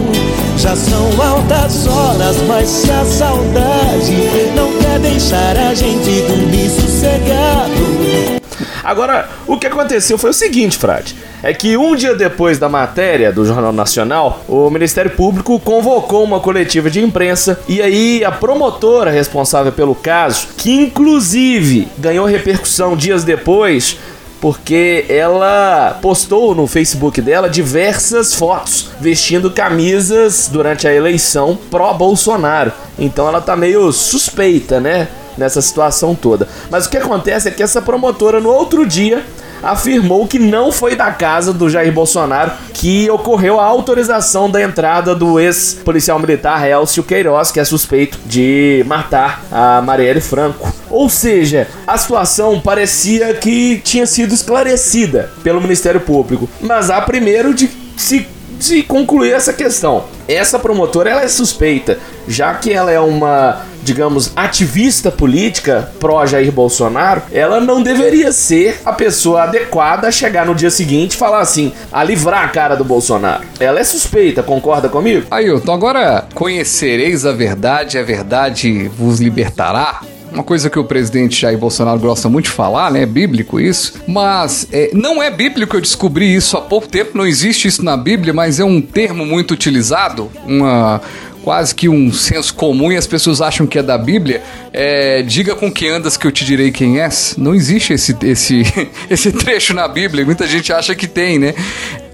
Já 0.57 0.75
são 0.75 1.07
altas 1.23 1.87
horas, 1.87 2.37
mas 2.49 2.69
se 2.69 2.91
a 2.91 3.05
saudade 3.05 4.17
não 4.57 4.77
quer 4.81 4.99
deixar 4.99 5.57
a 5.57 5.73
gente 5.73 6.23
dormir 6.23 6.69
sossegado. 6.69 8.41
Agora, 8.83 9.30
o 9.51 9.59
que 9.59 9.67
aconteceu 9.67 10.17
foi 10.17 10.31
o 10.31 10.35
seguinte, 10.35 10.79
Frade. 10.79 11.17
É 11.43 11.53
que 11.53 11.77
um 11.77 11.97
dia 11.97 12.15
depois 12.15 12.57
da 12.57 12.69
matéria 12.69 13.33
do 13.33 13.45
Jornal 13.45 13.73
Nacional, 13.73 14.45
o 14.47 14.71
Ministério 14.71 15.11
Público 15.11 15.59
convocou 15.59 16.23
uma 16.23 16.39
coletiva 16.39 16.89
de 16.89 17.03
imprensa 17.03 17.59
e 17.67 17.83
aí 17.83 18.25
a 18.25 18.31
promotora 18.31 19.11
responsável 19.11 19.73
pelo 19.73 19.95
caso, 19.95 20.49
que 20.57 20.71
inclusive 20.71 21.89
ganhou 21.99 22.27
repercussão 22.27 22.97
dias 22.97 23.25
depois, 23.25 23.99
porque 24.41 25.05
ela 25.09 25.99
postou 26.01 26.55
no 26.55 26.69
Facebook 26.69 27.21
dela 27.21 27.51
diversas 27.51 28.33
fotos 28.33 28.91
vestindo 29.01 29.51
camisas 29.51 30.49
durante 30.51 30.87
a 30.87 30.95
eleição 30.95 31.59
pró-Bolsonaro. 31.71 32.73
Então 32.97 33.27
ela 33.27 33.41
tá 33.41 33.57
meio 33.57 33.91
suspeita, 33.93 34.79
né? 34.79 35.09
Nessa 35.37 35.63
situação 35.63 36.15
toda. 36.15 36.47
Mas 36.71 36.87
o 36.87 36.91
que 36.91 36.99
acontece 36.99 37.49
é 37.49 37.51
que 37.51 37.63
essa 37.63 37.81
promotora 37.81 38.41
no 38.41 38.51
outro 38.51 38.87
dia 38.87 39.25
afirmou 39.63 40.27
que 40.27 40.39
não 40.39 40.73
foi 40.73 40.97
da 40.97 41.11
casa 41.11 41.53
do 41.53 41.69
Jair 41.69 41.93
Bolsonaro 41.93 42.53
que 42.73 43.11
ocorreu 43.11 43.61
a 43.61 43.65
autorização 43.65 44.51
da 44.51 44.63
entrada 44.63 45.15
do 45.15 45.39
ex-policial 45.39 46.19
militar 46.19 46.67
Elcio 46.69 47.03
Queiroz, 47.03 47.51
que 47.51 47.61
é 47.61 47.65
suspeito 47.65 48.19
de 48.27 48.83
matar 48.87 49.43
a 49.51 49.83
Marielle 49.83 50.21
Franco. 50.21 50.73
Ou 50.89 51.09
seja, 51.09 51.69
a 51.87 51.97
situação 51.99 52.61
parecia 52.61 53.35
que 53.35 53.81
tinha 53.85 54.07
sido 54.07 54.35
esclarecida 54.35 55.31
pelo 55.43 55.61
Ministério 55.61 56.01
Público, 56.01 56.49
mas 56.61 56.91
há 56.91 57.01
primeiro 57.01 57.55
de 57.55 57.71
se 57.97 58.27
de 58.61 58.83
concluir 58.83 59.33
essa 59.33 59.53
questão. 59.53 60.05
Essa 60.29 60.59
promotora 60.59 61.11
ela 61.11 61.23
é 61.23 61.29
suspeita, 61.29 61.99
já 62.29 62.55
que 62.55 62.73
ela 62.73 62.93
é 62.93 63.01
uma, 63.01 63.63
digamos, 63.83 64.31
ativista 64.37 65.11
política 65.11 65.91
pró 65.99 66.25
Jair 66.27 66.53
Bolsonaro, 66.53 67.23
ela 67.33 67.61
não 67.61 67.83
deveria 67.83 68.31
ser 68.31 68.81
a 68.85 68.93
pessoa 68.93 69.45
adequada 69.45 70.09
a 70.09 70.13
chegar 70.13 70.47
no 70.47 70.55
dia 70.55 70.71
seguinte 70.71 71.13
e 71.13 71.17
falar 71.17 71.41
assim, 71.41 71.73
a 71.91 72.05
livrar 72.05 72.45
a 72.45 72.49
cara 72.49 72.77
do 72.77 72.85
Bolsonaro. 72.85 73.45
Ela 73.59 73.81
é 73.81 73.85
suspeita, 73.85 74.43
concorda 74.43 74.89
comigo? 74.89 75.27
Ailton, 75.31 75.73
agora 75.73 76.27
conhecereis 76.35 77.25
a 77.25 77.33
verdade, 77.33 77.99
a 77.99 78.03
verdade 78.03 78.89
vos 78.89 79.21
libertará? 79.21 80.03
Uma 80.33 80.43
coisa 80.43 80.71
que 80.71 80.79
o 80.79 80.85
presidente 80.85 81.41
Jair 81.41 81.59
Bolsonaro 81.59 81.99
gosta 81.99 82.29
muito 82.29 82.47
de 82.47 82.53
falar, 82.53 82.91
né? 82.91 83.03
É 83.03 83.07
bíblico 83.07 83.59
isso. 83.59 83.95
Mas 84.07 84.67
é, 84.73 84.91
não 84.95 85.23
é 85.23 85.31
bíblico, 85.31 85.77
eu 85.77 85.81
descobri 85.81 86.35
isso 86.35 86.57
há 86.57 86.61
pouco 86.61 86.89
tempo, 86.89 87.19
não 87.19 87.27
existe 87.27 87.67
isso 87.67 87.85
na 87.85 87.97
Bíblia, 87.97 88.33
mas 88.33 88.61
é 88.61 88.65
um 88.65 88.81
termo 88.81 89.27
muito 89.27 89.53
utilizado, 89.53 90.31
uma 90.47 91.01
quase 91.43 91.75
que 91.75 91.89
um 91.89 92.13
senso 92.13 92.55
comum 92.55 92.93
e 92.93 92.97
as 92.97 93.07
pessoas 93.07 93.41
acham 93.41 93.67
que 93.67 93.79
é 93.79 93.83
da 93.83 93.97
Bíblia. 93.97 94.43
É, 94.73 95.23
Diga 95.23 95.55
com 95.55 95.71
que 95.71 95.89
andas 95.89 96.17
que 96.17 96.27
eu 96.27 96.33
te 96.33 96.45
direi 96.45 96.71
quem 96.71 97.01
és. 97.01 97.35
Não 97.37 97.55
existe 97.55 97.93
esse, 97.93 98.17
esse, 98.23 98.63
esse 99.09 99.33
trecho 99.33 99.75
na 99.75 99.89
Bíblia, 99.89 100.25
muita 100.25 100.47
gente 100.47 100.73
acha 100.73 100.95
que 100.95 101.07
tem, 101.07 101.39
né? 101.39 101.55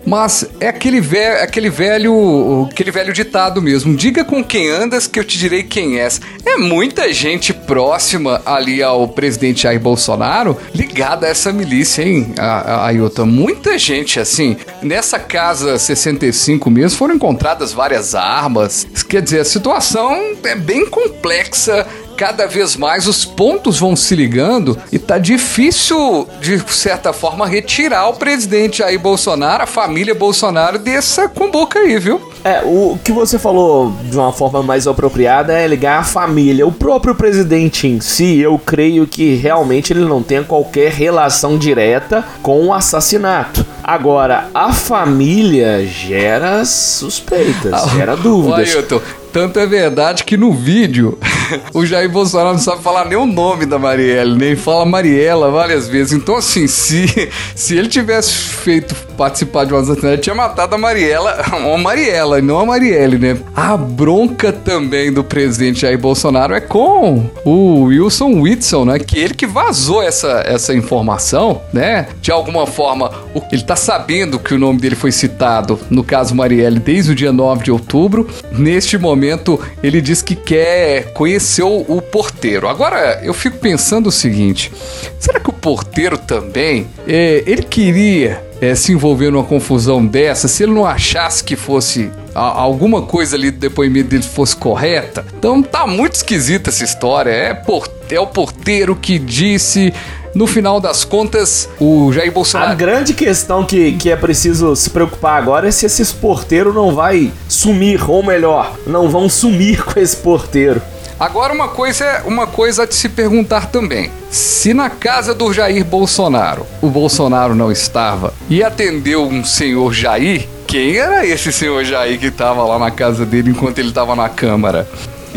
Mas 0.07 0.47
é 0.61 0.69
aquele 0.69 1.01
velho, 1.01 1.43
aquele 1.43 1.69
velho, 1.69 2.69
aquele 2.71 2.93
velho 2.93 3.13
ditado 3.13 3.61
mesmo. 3.61 3.97
Diga 3.97 4.25
com 4.25 4.43
quem 4.43 4.71
andas 4.71 5.09
que 5.09 5.19
eu 5.19 5.25
te 5.25 5.37
direi 5.37 5.65
quem 5.65 5.99
és. 5.99 6.21
É 6.45 6.57
muita 6.57 7.13
gente 7.13 7.53
próxima 7.53 8.41
ali 8.47 8.83
ao 8.83 9.09
presidente 9.09 9.65
Jair 9.65 9.81
Bolsonaro 9.81 10.57
ligada 10.73 11.27
a 11.27 11.31
essa 11.31 11.53
milícia, 11.53 12.03
hein, 12.03 12.33
Ailton? 12.39 13.27
Muita 13.27 13.77
gente 13.77 14.21
assim. 14.21 14.57
Nessa 14.81 15.19
casa 15.19 15.77
65 15.77 16.71
mesmo 16.71 16.97
foram 16.97 17.17
encontradas 17.17 17.73
várias 17.73 18.15
armas. 18.15 18.87
Quer 19.09 19.21
dizer, 19.23 19.41
a 19.41 19.45
situação 19.45 20.37
é 20.45 20.55
bem 20.55 20.87
complexa 20.87 21.87
cada 22.17 22.47
vez 22.47 22.77
mais 22.77 23.07
os 23.07 23.25
pontos 23.25 23.79
vão 23.79 23.95
se 23.95 24.15
ligando 24.17 24.77
e 24.91 24.99
tá 24.99 25.19
difícil, 25.19 26.27
de 26.41 26.59
certa 26.73 27.13
forma, 27.13 27.47
retirar 27.47 28.09
o 28.09 28.15
presidente 28.15 28.83
aí 28.83 28.97
Bolsonaro, 28.97 29.63
a 29.63 29.67
família 29.67 30.15
Bolsonaro, 30.15 30.79
dessa 30.79 31.29
cumbuca 31.29 31.79
aí, 31.79 31.99
viu? 31.99 32.21
É, 32.45 32.63
o 32.65 32.97
que 33.03 33.11
você 33.11 33.39
falou 33.39 33.93
de 34.05 34.17
uma 34.17 34.33
forma 34.33 34.63
mais 34.63 34.87
apropriada 34.87 35.53
é 35.53 35.67
ligar 35.67 35.99
a 35.99 36.05
família. 36.05 36.67
O 36.67 36.71
próprio 36.71 37.15
presidente 37.15 37.89
em 37.89 38.01
si, 38.01 38.39
eu 38.39 38.57
creio 38.59 39.07
que 39.07 39.35
realmente 39.35 39.93
ele 39.93 40.05
não 40.05 40.23
tem 40.23 40.45
qualquer 40.45 40.93
relação 40.93 41.59
direta 41.59 42.25
com 42.43 42.67
o 42.67 42.73
assassinato. 42.73 43.67
Agora, 43.83 44.49
a 44.55 44.73
família 44.73 45.85
gera 45.87 46.65
suspeitas, 46.65 47.73
Ah, 47.73 47.89
gera 47.97 48.17
dúvidas. 48.17 48.75
Ailton, 48.75 49.01
tanto 49.37 49.59
é 49.59 49.67
verdade 49.67 50.25
que 50.25 50.35
no 50.35 50.51
vídeo 50.51 51.19
o 51.75 51.85
Jair 51.85 52.09
Bolsonaro 52.09 52.53
não 52.53 52.59
sabe 52.59 52.83
falar 52.83 53.05
nem 53.05 53.19
o 53.19 53.27
nome 53.27 53.67
da 53.67 53.79
Marielle, 53.79 54.35
nem 54.35 54.57
fala 54.57 54.87
Mariela 54.87 55.51
várias 55.51 55.87
vezes. 55.87 56.15
Então, 56.15 56.37
assim, 56.37 56.67
se, 56.67 57.07
se 57.55 57.77
ele 57.77 57.87
tivesse 57.87 58.33
feito 58.33 58.97
participar 59.17 59.65
de 59.65 59.75
um 59.75 59.79
assassinato, 59.79 60.19
tinha 60.19 60.35
matado 60.35 60.75
a 60.75 60.79
Mariela, 60.79 61.43
uma 61.65 61.79
Mariela, 61.79 62.41
não 62.41 62.59
a 62.59 62.67
Marielle, 62.67 63.19
né? 63.19 63.37
A 63.55 63.77
bronca 63.77 64.53
também 64.53 65.13
do 65.13 65.25
presidente 65.25 65.81
Jair 65.81 65.99
Bolsonaro 65.99 66.55
é 66.55 66.61
com 66.61 67.29
o 67.45 67.85
Wilson 67.85 68.41
Whitson, 68.41 68.85
né? 68.85 68.99
Que 68.99 69.19
ele 69.19 69.35
que 69.35 69.47
vazou 69.47 70.03
essa, 70.03 70.43
essa 70.47 70.75
informação, 70.75 71.63
né? 71.73 72.09
De 72.21 72.31
alguma 72.31 72.67
forma, 72.67 73.11
ele 73.51 73.63
tá 73.63 73.77
sabendo 73.77 74.39
que 74.39 74.55
o 74.55 74.59
nome 74.59 74.81
dele 74.81 74.95
foi 74.95 75.13
citado, 75.13 75.79
no 75.91 76.05
caso 76.05 76.35
Marielle, 76.35 76.79
desde 76.79 77.13
o 77.13 77.15
dia 77.15 77.33
9 77.33 77.65
de 77.65 77.71
outubro. 77.71 78.29
Neste 78.53 78.99
momento, 78.99 79.61
ele 79.83 80.01
diz 80.01 80.23
que 80.23 80.35
quer 80.35 81.13
conhecer 81.13 81.63
o 81.63 82.01
porteiro. 82.01 82.69
Agora, 82.69 83.21
eu 83.23 83.33
fico 83.35 83.59
pensando 83.59 84.09
o 84.09 84.13
seguinte: 84.13 84.73
será 85.19 85.41
que 85.41 85.51
o 85.51 85.53
porteiro 85.53 86.19
também, 86.19 86.87
é, 87.07 87.43
ele 87.47 87.63
queria 87.63 88.43
é, 88.61 88.75
se 88.75 88.93
envolver 88.93 89.31
numa 89.31 89.45
confusão 89.45 90.05
dessa, 90.05 90.49
se 90.49 90.63
ele 90.63 90.73
não 90.73 90.87
achasse 90.87 91.45
que 91.45 91.57
fosse 91.57 92.11
a- 92.35 92.41
alguma 92.61 93.03
coisa 93.03 93.37
ali 93.37 93.51
do 93.51 93.59
depoimento 93.59 94.09
dele 94.11 94.23
fosse 94.23 94.57
correta. 94.57 95.25
Então 95.39 95.63
tá 95.63 95.87
muito 95.87 96.15
esquisita 96.15 96.71
essa 96.71 96.85
história. 96.85 97.31
É, 97.31 97.55
por- 97.55 97.89
é 98.11 98.19
o 98.21 98.27
porteiro 98.27 98.95
que 98.97 99.19
disse. 99.19 99.93
No 100.35 100.47
final 100.47 100.79
das 100.79 101.03
contas, 101.03 101.67
o 101.81 102.13
Jair 102.13 102.29
A 102.29 102.33
Bolsonaro. 102.35 102.77
grande 102.77 103.15
questão 103.15 103.65
que, 103.65 103.93
que 103.93 104.11
é 104.11 104.17
preciso 104.17 104.77
se 104.77 104.91
preocupar 104.91 105.39
agora 105.43 105.67
é 105.69 105.71
se 105.71 105.87
esse 105.87 106.05
porteiro 106.13 106.75
não 106.75 106.95
vai 106.95 107.33
sumir, 107.49 108.05
ou 108.11 108.23
melhor, 108.23 108.77
não 108.87 109.09
vão 109.09 109.31
sumir 109.31 109.81
com 109.85 109.99
esse 109.99 110.17
porteiro. 110.17 110.83
Agora 111.19 111.51
uma 111.51 111.69
coisa 111.69 112.05
é 112.05 112.23
uma 112.27 112.47
coisa 112.47 112.85
a 112.85 112.91
se 112.91 113.09
perguntar 113.09 113.67
também. 113.71 114.11
Se 114.31 114.75
na 114.75 114.91
casa 114.91 115.35
do 115.35 115.51
Jair 115.51 115.83
Bolsonaro 115.83 116.67
o 116.83 116.91
Bolsonaro 116.91 117.55
não 117.55 117.73
estava 117.73 118.35
e 118.51 118.63
atendeu 118.63 119.27
um 119.27 119.43
senhor 119.43 119.95
Jair, 119.95 120.47
quem 120.67 120.99
era 120.99 121.25
esse 121.27 121.51
senhor 121.51 121.85
Jair 121.85 122.19
que 122.21 122.27
estava 122.27 122.63
lá 122.65 122.79
na 122.79 122.91
casa 122.91 123.25
dele 123.25 123.51
enquanto 123.51 123.79
ele 123.79 123.89
estava 123.89 124.15
na 124.15 124.29
Câmara? 124.29 124.87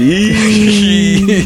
Ih, 0.02 1.40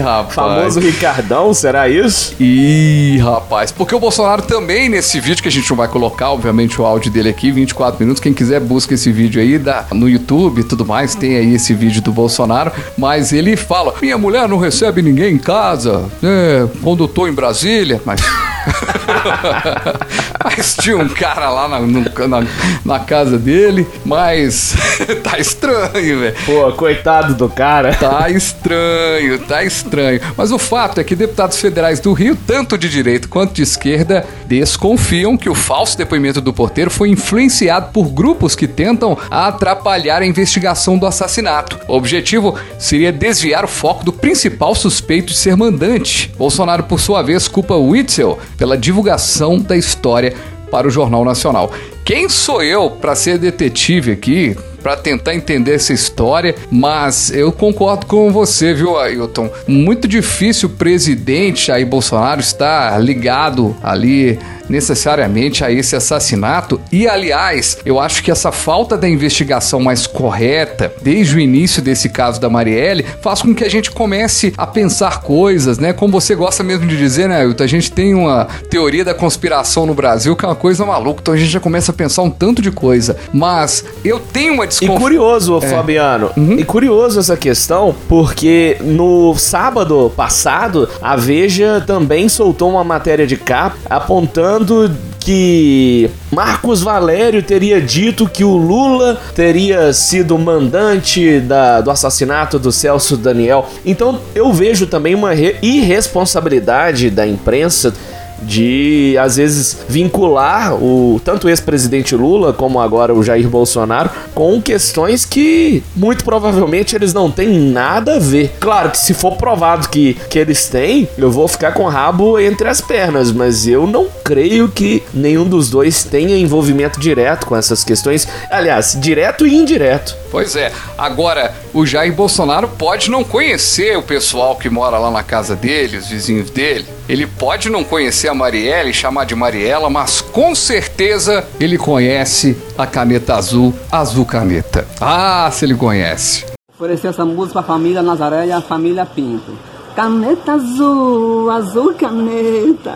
rapaz. 0.02 0.34
Famoso 0.34 0.80
Ricardão, 0.80 1.54
será 1.54 1.88
isso? 1.88 2.34
Ih, 2.40 3.18
rapaz. 3.18 3.70
Porque 3.70 3.94
o 3.94 4.00
Bolsonaro 4.00 4.42
também, 4.42 4.88
nesse 4.88 5.20
vídeo, 5.20 5.40
que 5.40 5.48
a 5.48 5.52
gente 5.52 5.70
não 5.70 5.76
vai 5.76 5.86
colocar, 5.86 6.30
obviamente, 6.32 6.80
o 6.80 6.84
áudio 6.84 7.12
dele 7.12 7.28
aqui, 7.28 7.52
24 7.52 8.00
minutos. 8.00 8.20
Quem 8.20 8.34
quiser, 8.34 8.60
busca 8.60 8.94
esse 8.94 9.12
vídeo 9.12 9.40
aí 9.40 9.58
dá, 9.58 9.86
no 9.92 10.08
YouTube 10.08 10.60
e 10.60 10.64
tudo 10.64 10.84
mais. 10.84 11.14
Tem 11.14 11.36
aí 11.36 11.54
esse 11.54 11.72
vídeo 11.72 12.02
do 12.02 12.10
Bolsonaro. 12.12 12.72
Mas 12.96 13.32
ele 13.32 13.56
fala: 13.56 13.94
Minha 14.02 14.18
mulher 14.18 14.48
não 14.48 14.58
recebe 14.58 15.00
ninguém 15.00 15.34
em 15.34 15.38
casa, 15.38 16.04
né? 16.20 16.68
Quando 16.82 17.04
eu 17.04 17.08
tô 17.08 17.28
em 17.28 17.32
Brasília. 17.32 18.02
Mas. 18.04 18.20
mas 20.56 20.76
tinha 20.76 20.96
um 20.96 21.08
cara 21.08 21.50
lá 21.50 21.68
na, 21.68 21.80
na, 21.80 22.46
na 22.84 22.98
casa 23.00 23.38
dele. 23.38 23.86
Mas. 24.04 24.74
tá 25.22 25.38
estranho, 25.38 26.20
velho. 26.20 26.36
Pô, 26.46 26.72
coitado 26.72 27.34
do 27.34 27.48
cara. 27.48 27.94
Tá 27.94 28.30
estranho, 28.30 29.38
tá 29.40 29.62
estranho. 29.62 30.20
Mas 30.36 30.50
o 30.50 30.58
fato 30.58 31.00
é 31.00 31.04
que 31.04 31.14
deputados 31.14 31.58
federais 31.58 32.00
do 32.00 32.12
Rio, 32.12 32.36
tanto 32.46 32.78
de 32.78 32.88
direita 32.88 33.28
quanto 33.28 33.52
de 33.52 33.62
esquerda, 33.62 34.24
desconfiam 34.46 35.36
que 35.36 35.50
o 35.50 35.54
falso 35.54 35.96
depoimento 35.98 36.40
do 36.40 36.52
porteiro 36.52 36.90
foi 36.90 37.10
influenciado 37.10 37.90
por 37.92 38.08
grupos 38.08 38.54
que 38.54 38.66
tentam 38.66 39.16
atrapalhar 39.30 40.22
a 40.22 40.26
investigação 40.26 40.96
do 40.96 41.06
assassinato. 41.06 41.78
O 41.86 41.94
objetivo 41.94 42.54
seria 42.78 43.12
desviar 43.12 43.64
o 43.64 43.68
foco 43.68 44.04
do 44.04 44.12
principal 44.12 44.74
suspeito 44.74 45.32
de 45.32 45.38
ser 45.38 45.56
mandante. 45.56 46.32
Bolsonaro, 46.38 46.84
por 46.84 47.00
sua 47.00 47.22
vez, 47.22 47.48
culpa 47.48 47.74
Witzel 47.74 48.38
pela 48.56 48.76
divulgação 48.76 49.58
da 49.58 49.76
história 49.76 50.34
para 50.70 50.88
o 50.88 50.90
Jornal 50.90 51.24
Nacional. 51.24 51.72
Quem 52.04 52.28
sou 52.28 52.62
eu 52.62 52.90
para 52.90 53.14
ser 53.14 53.38
detetive 53.38 54.12
aqui, 54.12 54.56
para 54.82 54.96
tentar 54.96 55.34
entender 55.34 55.74
essa 55.74 55.92
história? 55.92 56.54
Mas 56.70 57.30
eu 57.30 57.52
concordo 57.52 58.06
com 58.06 58.32
você, 58.32 58.74
viu, 58.74 58.98
Ailton? 58.98 59.50
Muito 59.66 60.06
difícil 60.06 60.68
o 60.68 60.72
presidente 60.72 61.70
aí 61.70 61.84
Bolsonaro 61.84 62.40
estar 62.40 63.00
ligado 63.02 63.76
ali 63.82 64.38
necessariamente 64.68 65.64
a 65.64 65.72
esse 65.72 65.96
assassinato. 65.96 66.80
E 66.92 67.08
aliás, 67.08 67.78
eu 67.84 67.98
acho 67.98 68.22
que 68.22 68.30
essa 68.30 68.52
falta 68.52 68.96
da 68.96 69.08
investigação 69.08 69.80
mais 69.80 70.06
correta 70.06 70.92
desde 71.02 71.36
o 71.36 71.40
início 71.40 71.82
desse 71.82 72.08
caso 72.08 72.40
da 72.40 72.50
Marielle 72.50 73.04
faz 73.20 73.42
com 73.42 73.54
que 73.54 73.64
a 73.64 73.70
gente 73.70 73.90
comece 73.90 74.52
a 74.56 74.66
pensar 74.66 75.20
coisas, 75.20 75.78
né? 75.78 75.92
Como 75.92 76.12
você 76.12 76.34
gosta 76.34 76.62
mesmo 76.62 76.86
de 76.86 76.96
dizer, 76.96 77.28
né, 77.28 77.40
Ailton? 77.40 77.64
A 77.64 77.68
gente 77.68 77.90
tem 77.90 78.14
uma 78.14 78.46
teoria 78.68 79.04
da 79.04 79.14
conspiração 79.14 79.86
no 79.86 79.94
Brasil 79.94 80.36
que 80.36 80.44
é 80.44 80.48
uma 80.48 80.54
coisa 80.54 80.84
maluca, 80.84 81.20
então 81.22 81.34
a 81.34 81.36
gente 81.36 81.50
já 81.50 81.60
começa 81.60 81.90
a 81.90 81.94
pensar 81.94 82.22
um 82.22 82.30
tanto 82.30 82.60
de 82.60 82.70
coisa. 82.70 83.16
Mas 83.32 83.84
eu 84.04 84.20
tenho 84.20 84.54
uma 84.54 84.66
E 84.80 84.88
curioso, 84.88 85.58
É. 85.62 85.68
Fabiano, 85.68 86.30
e 86.36 86.64
curioso 86.64 87.18
essa 87.18 87.36
questão, 87.36 87.94
porque 88.08 88.76
no 88.80 89.34
sábado 89.36 90.12
passado, 90.16 90.88
a 91.02 91.16
Veja 91.16 91.82
também 91.86 92.28
soltou 92.28 92.70
uma 92.70 92.84
matéria 92.84 93.26
de 93.26 93.36
capa 93.36 93.76
apontando 93.90 94.90
que 95.20 96.08
Marcos 96.32 96.80
Valério 96.80 97.42
teria 97.42 97.80
dito 97.82 98.26
que 98.28 98.44
o 98.44 98.56
Lula 98.56 99.20
teria 99.34 99.92
sido 99.92 100.38
mandante 100.38 101.40
da- 101.40 101.80
do 101.82 101.90
assassinato 101.90 102.58
do 102.58 102.72
Celso 102.72 103.16
Daniel. 103.16 103.66
Então 103.84 104.20
eu 104.34 104.50
vejo 104.52 104.86
também 104.86 105.14
uma 105.14 105.32
re- 105.34 105.56
irresponsabilidade 105.60 107.10
da 107.10 107.26
imprensa 107.26 107.92
de 108.42 109.16
às 109.18 109.36
vezes 109.36 109.78
vincular 109.88 110.74
o 110.74 111.20
tanto 111.24 111.46
o 111.46 111.50
ex-presidente 111.50 112.14
Lula 112.14 112.52
como 112.52 112.80
agora 112.80 113.14
o 113.14 113.22
Jair 113.22 113.48
Bolsonaro 113.48 114.10
com 114.34 114.60
questões 114.60 115.24
que 115.24 115.82
muito 115.94 116.24
provavelmente 116.24 116.94
eles 116.94 117.12
não 117.12 117.30
têm 117.30 117.58
nada 117.58 118.16
a 118.16 118.18
ver. 118.18 118.56
Claro 118.60 118.90
que 118.90 118.98
se 118.98 119.14
for 119.14 119.36
provado 119.36 119.88
que, 119.88 120.14
que 120.30 120.38
eles 120.38 120.66
têm, 120.66 121.08
eu 121.16 121.30
vou 121.30 121.48
ficar 121.48 121.72
com 121.72 121.84
o 121.84 121.88
rabo 121.88 122.38
entre 122.38 122.68
as 122.68 122.80
pernas, 122.80 123.32
mas 123.32 123.66
eu 123.66 123.86
não 123.86 124.06
creio 124.24 124.68
que 124.68 125.02
nenhum 125.12 125.48
dos 125.48 125.70
dois 125.70 126.04
tenha 126.04 126.36
envolvimento 126.36 127.00
direto 127.00 127.46
com 127.46 127.56
essas 127.56 127.82
questões. 127.82 128.26
Aliás, 128.50 128.96
direto 128.98 129.46
e 129.46 129.54
indireto. 129.54 130.16
Pois 130.30 130.54
é. 130.56 130.72
Agora, 130.96 131.54
o 131.72 131.86
Jair 131.86 132.14
Bolsonaro 132.14 132.68
pode 132.68 133.10
não 133.10 133.24
conhecer 133.24 133.96
o 133.96 134.02
pessoal 134.02 134.56
que 134.56 134.68
mora 134.68 134.98
lá 134.98 135.10
na 135.10 135.22
casa 135.22 135.56
dele, 135.56 135.96
os 135.96 136.08
vizinhos 136.08 136.50
dele. 136.50 136.86
Ele 137.08 137.26
pode 137.26 137.70
não 137.70 137.82
conhecer 137.82 138.28
a 138.28 138.34
Marielle, 138.34 138.92
chamar 138.92 139.24
de 139.24 139.34
Mariela, 139.34 139.88
mas 139.88 140.20
com 140.20 140.54
certeza 140.54 141.48
ele 141.58 141.78
conhece 141.78 142.54
a 142.76 142.86
caneta 142.86 143.34
azul, 143.34 143.74
azul 143.90 144.26
caneta. 144.26 144.86
Ah, 145.00 145.48
se 145.50 145.64
ele 145.64 145.74
conhece. 145.74 146.44
Oferecer 146.76 147.08
essa 147.08 147.24
música 147.24 147.54
para 147.54 147.60
a 147.62 147.76
família 147.76 148.02
Nazaré 148.02 148.46
e 148.46 148.52
a 148.52 148.60
família 148.60 149.06
Pinto. 149.06 149.58
Caneta 149.98 150.52
azul, 150.52 151.50
azul 151.50 151.92
caneta, 151.94 152.94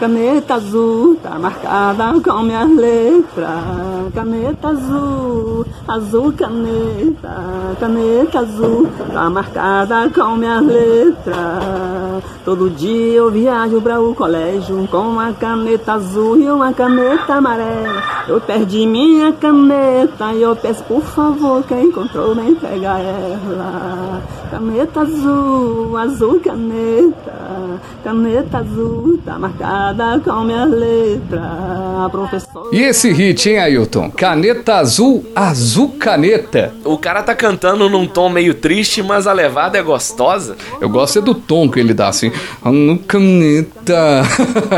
caneta 0.00 0.54
azul, 0.54 1.14
tá 1.22 1.38
marcada 1.38 2.20
com 2.20 2.42
minhas 2.42 2.68
letras. 2.74 4.12
Caneta 4.12 4.68
azul, 4.70 5.64
azul 5.86 6.32
caneta, 6.32 7.76
caneta 7.78 8.40
azul, 8.40 8.88
tá 9.12 9.30
marcada 9.30 10.10
com 10.10 10.34
minhas 10.34 10.66
letras. 10.66 12.24
Todo 12.44 12.68
dia 12.68 13.12
eu 13.12 13.30
viajo 13.30 13.80
para 13.80 14.00
o 14.00 14.12
colégio 14.12 14.88
com 14.88 15.02
uma 15.02 15.32
caneta 15.32 15.92
azul 15.92 16.36
e 16.36 16.50
uma 16.50 16.72
caneta 16.72 17.34
amarela. 17.34 18.02
Eu 18.26 18.40
perdi 18.40 18.88
minha 18.88 19.32
caneta 19.34 20.32
e 20.34 20.42
eu 20.42 20.56
peço 20.56 20.82
por 20.82 21.02
favor 21.02 21.62
quem 21.62 21.84
encontrou 21.84 22.34
me 22.34 22.50
entrega 22.50 22.98
ela. 22.98 24.39
Caneta 24.50 25.02
azul, 25.02 25.96
azul 25.96 26.40
caneta, 26.40 27.80
caneta 28.02 28.58
azul, 28.58 29.18
tá 29.24 29.38
marcada 29.38 30.20
com 30.24 30.40
minha 30.44 30.64
letra. 30.64 32.08
Professor. 32.10 32.68
E 32.72 32.82
esse 32.82 33.12
hit, 33.12 33.48
hein, 33.48 33.58
Ailton? 33.60 34.10
Caneta 34.10 34.74
azul, 34.76 35.24
azul 35.36 35.90
caneta. 36.00 36.72
O 36.84 36.98
cara 36.98 37.22
tá 37.22 37.34
cantando 37.34 37.88
num 37.88 38.06
tom 38.06 38.28
meio 38.28 38.52
triste, 38.54 39.02
mas 39.02 39.26
a 39.28 39.32
levada 39.32 39.78
é 39.78 39.82
gostosa. 39.82 40.56
Eu 40.80 40.88
gosto 40.88 41.20
é 41.20 41.22
do 41.22 41.34
tom 41.34 41.68
que 41.70 41.78
ele 41.78 41.94
dá, 41.94 42.08
assim. 42.08 42.32
"Anu 42.64 42.98
Caneta. 42.98 44.22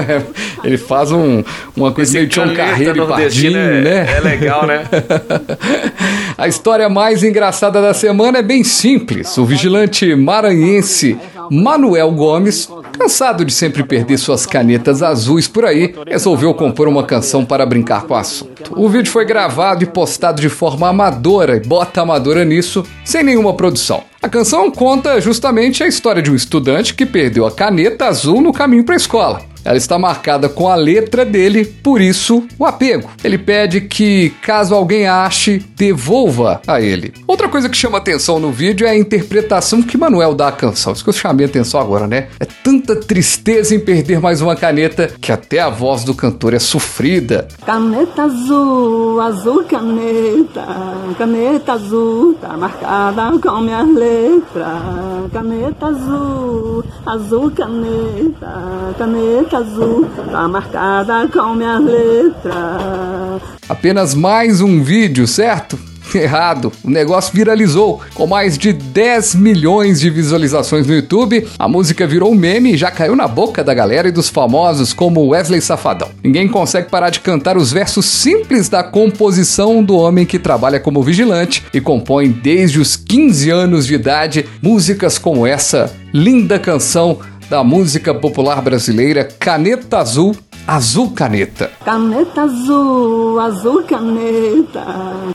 ele 0.63 0.77
faz 0.77 1.11
um, 1.13 1.43
uma 1.75 1.93
coisa 1.93 2.13
meio 2.13 2.27
John 2.27 2.55
Carreiro 2.55 2.95
e 2.97 2.99
nordestino 2.99 3.53
Pardinho, 3.59 3.79
é- 3.79 3.81
né? 4.05 4.17
é 4.17 4.21
legal, 4.21 4.67
né? 4.67 4.85
A 6.37 6.49
história 6.49 6.89
mais 6.89 7.23
engraçada 7.23 7.81
da 7.81 7.95
semana 7.95 8.39
é 8.39 8.43
bem 8.43 8.65
simples. 8.65 9.37
O 9.39 9.45
vigilante 9.62 10.16
maranhense 10.16 11.16
Manuel 11.48 12.11
Gomes, 12.11 12.68
cansado 12.98 13.44
de 13.44 13.53
sempre 13.53 13.85
perder 13.85 14.18
suas 14.18 14.44
canetas 14.44 15.05
azuis 15.05 15.46
por 15.46 15.64
aí, 15.64 15.94
resolveu 16.05 16.53
compor 16.53 16.88
uma 16.88 17.05
canção 17.05 17.44
para 17.44 17.64
brincar 17.64 18.03
com 18.03 18.14
o 18.14 18.16
assunto. 18.16 18.52
O 18.70 18.88
vídeo 18.88 19.11
foi 19.11 19.25
gravado 19.25 19.83
e 19.83 19.87
postado 19.87 20.40
de 20.40 20.48
forma 20.48 20.88
amadora, 20.88 21.57
e 21.57 21.61
bota 21.61 22.03
amadora 22.03 22.44
nisso, 22.44 22.85
sem 23.05 23.22
nenhuma 23.22 23.55
produção. 23.55 24.05
A 24.22 24.29
canção 24.29 24.70
conta 24.70 25.20
justamente 25.20 25.83
a 25.83 25.88
história 25.88 26.22
de 26.22 26.31
um 26.31 26.35
estudante 26.35 26.94
que 26.94 27.05
perdeu 27.05 27.44
a 27.44 27.53
caneta 27.53 28.07
azul 28.07 28.40
no 28.40 28.53
caminho 28.53 28.85
para 28.85 28.94
a 28.94 28.96
escola. 28.96 29.42
ela 29.64 29.77
está 29.77 29.98
marcada 29.98 30.48
com 30.48 30.68
a 30.68 30.75
letra 30.75 31.25
dele, 31.25 31.64
por 31.64 32.01
isso 32.01 32.46
o 32.59 32.64
apego. 32.64 33.09
Ele 33.22 33.38
pede 33.38 33.81
que, 33.83 34.31
caso 34.42 34.75
alguém 34.75 35.07
ache, 35.07 35.64
devolva 35.77 36.61
a 36.66 36.81
ele. 36.81 37.12
Outra 37.27 37.48
coisa 37.48 37.68
que 37.68 37.77
chama 37.77 37.98
atenção 37.98 38.38
no 38.38 38.51
vídeo 38.51 38.87
é 38.87 38.90
a 38.90 38.98
interpretação 38.98 39.83
que 39.83 39.96
Manuel 39.96 40.35
dá 40.35 40.48
à 40.48 40.53
canção. 40.53 40.92
Isso 40.92 41.05
que 41.05 41.11
eu 41.11 41.14
chamei 41.14 41.46
a 41.46 41.48
atenção 41.48 41.81
agora, 41.81 42.07
né? 42.07 42.29
É 42.40 42.44
tanta 42.44 42.96
tristeza 42.96 43.75
em 43.75 43.81
perder 43.81 44.20
mais 44.20 44.40
uma 44.40 44.57
caneta 44.57 45.11
que 45.20 45.33
até 45.33 45.61
a 45.61 45.68
voz 45.68 46.05
do 46.05 46.14
cantor 46.14 46.55
é 46.55 46.59
sofrida. 46.59 47.48
Caneta 47.64 48.22
azul, 48.22 48.52
azul 49.21 49.65
caneta, 49.65 50.67
caneta 51.19 51.73
azul, 51.73 52.35
tá 52.41 52.57
marcada 52.57 53.38
com 53.38 53.61
minhas 53.61 53.95
letras. 53.95 55.33
Caneta 55.33 55.87
azul, 55.87 56.85
azul 57.07 57.51
caneta, 57.51 58.95
caneta 58.99 59.59
azul, 59.59 60.07
tá 60.31 60.49
marcada 60.49 61.29
com 61.29 61.55
minhas 61.55 61.85
letras. 61.85 63.43
Apenas 63.69 64.15
mais 64.15 64.61
um 64.61 64.83
vídeo, 64.83 65.27
certo? 65.27 65.92
Errado, 66.18 66.72
o 66.85 66.90
negócio 66.90 67.33
viralizou. 67.35 68.01
Com 68.14 68.27
mais 68.27 68.59
de 68.59 68.72
10 68.72 69.35
milhões 69.35 70.01
de 70.01 70.11
visualizações 70.11 70.87
no 70.87 70.94
YouTube, 70.94 71.46
a 71.59 71.68
música 71.68 72.07
virou 72.07 72.35
meme 72.35 72.75
e 72.75 72.77
já 72.77 72.90
caiu 72.90 73.16
na 73.16 73.27
boca 73.27 73.64
da 73.64 73.75
galera 73.75 74.09
e 74.09 74.12
dos 74.12 74.29
famosos 74.29 74.92
como 74.92 75.29
Wesley 75.29 75.61
Safadão. 75.61 76.11
Ninguém 76.22 76.48
consegue 76.48 76.90
parar 76.90 77.11
de 77.11 77.20
cantar 77.20 77.57
os 77.57 77.72
versos 77.72 78.07
simples 78.07 78.68
da 78.68 78.83
composição 78.83 79.83
do 79.83 79.96
homem 79.96 80.27
que 80.27 80.38
trabalha 80.38 80.81
como 80.81 81.03
vigilante 81.03 81.64
e 81.72 81.81
compõe 81.81 82.31
desde 82.31 82.81
os 82.81 82.96
15 82.96 83.51
anos 83.51 83.87
de 83.87 83.94
idade 83.94 84.46
músicas 84.61 85.18
como 85.18 85.46
essa 85.46 85.92
linda 86.12 86.59
canção 86.59 87.18
da 87.53 87.62
música 87.62 88.14
popular 88.14 88.62
brasileira 88.62 89.25
Caneta 89.25 89.98
Azul, 89.98 90.35
Azul 90.66 91.11
Caneta. 91.11 91.72
Caneta 91.85 92.42
azul, 92.42 93.40
azul 93.40 93.83
caneta. 93.83 94.85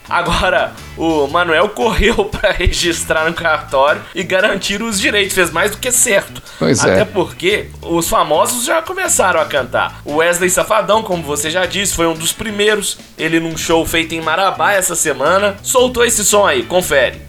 Agora, 0.08 0.72
o 0.96 1.26
Manuel 1.26 1.68
correu 1.68 2.24
pra 2.32 2.50
registrar 2.50 3.26
no 3.28 3.34
cartório 3.34 4.00
e 4.14 4.22
garantir 4.22 4.82
os 4.82 4.98
direitos, 4.98 5.34
fez 5.34 5.50
mais 5.50 5.70
do 5.72 5.76
que 5.76 5.92
certo. 5.92 6.42
Pois 6.58 6.82
é. 6.82 6.92
Até 6.94 7.04
porque 7.04 7.68
os 7.82 8.08
famosos 8.08 8.64
já 8.64 8.80
começaram 8.80 9.38
a 9.38 9.44
cantar. 9.44 10.00
O 10.04 10.16
Wesley 10.16 10.48
Safadão, 10.48 11.02
como 11.02 11.22
você 11.22 11.50
já 11.50 11.66
disse, 11.66 11.94
foi 11.94 12.06
um 12.06 12.14
dos 12.14 12.32
primeiros. 12.32 12.98
Ele 13.18 13.38
num 13.38 13.56
show 13.56 13.84
feito 13.84 14.14
em 14.14 14.22
Marabá 14.22 14.72
essa 14.72 14.96
semana, 14.96 15.56
soltou 15.62 16.04
esse 16.04 16.24
som 16.24 16.46
aí, 16.46 16.62
confere. 16.62 17.20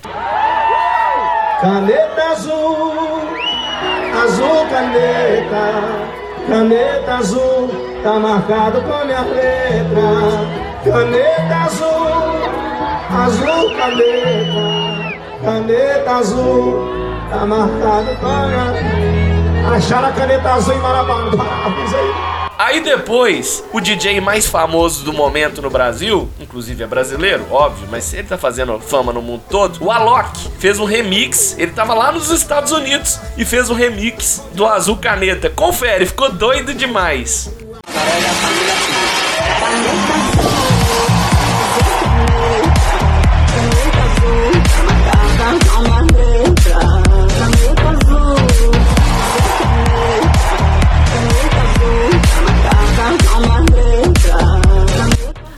Caneta 1.59 2.23
azul, 2.31 2.93
azul 4.23 4.65
caneta, 4.69 6.07
caneta 6.47 7.13
azul, 7.15 7.88
tá 8.03 8.19
marcado 8.19 8.81
com 8.81 8.93
a 8.93 9.05
minha 9.05 9.21
letra. 9.21 10.69
Caneta 10.83 11.55
azul, 11.65 12.07
azul 13.09 13.75
caneta, 13.75 15.17
caneta 15.43 16.11
azul, 16.11 16.89
tá 17.29 17.45
marcado 17.45 18.15
com 18.19 18.27
a 18.27 18.47
minha. 18.47 19.75
Acharam 19.75 20.07
a 20.07 20.11
caneta 20.11 20.53
azul 20.53 20.73
em 20.73 20.79
Marabá, 20.79 21.23
diz 21.83 21.93
aí. 21.93 22.39
Aí 22.57 22.81
depois, 22.81 23.63
o 23.71 23.79
DJ 23.79 24.19
mais 24.19 24.45
famoso 24.45 25.05
do 25.05 25.13
momento 25.13 25.61
no 25.61 25.69
Brasil, 25.69 26.29
inclusive 26.41 26.83
é 26.83 26.87
brasileiro, 26.87 27.45
óbvio, 27.49 27.87
mas 27.89 28.13
ele 28.13 28.27
tá 28.27 28.37
fazendo 28.37 28.77
fama 28.81 29.13
no 29.13 29.21
mundo 29.21 29.43
todo, 29.49 29.81
o 29.81 29.89
Alok 29.89 30.49
fez 30.59 30.77
um 30.77 30.83
remix, 30.83 31.57
ele 31.57 31.71
tava 31.71 31.93
lá 31.93 32.11
nos 32.11 32.29
Estados 32.29 32.73
Unidos 32.73 33.17
e 33.37 33.45
fez 33.45 33.69
um 33.69 33.73
remix 33.73 34.43
do 34.51 34.65
Azul 34.65 34.97
Caneta. 34.97 35.49
Confere, 35.49 36.05
ficou 36.05 36.33
doido 36.33 36.73
demais. 36.73 37.49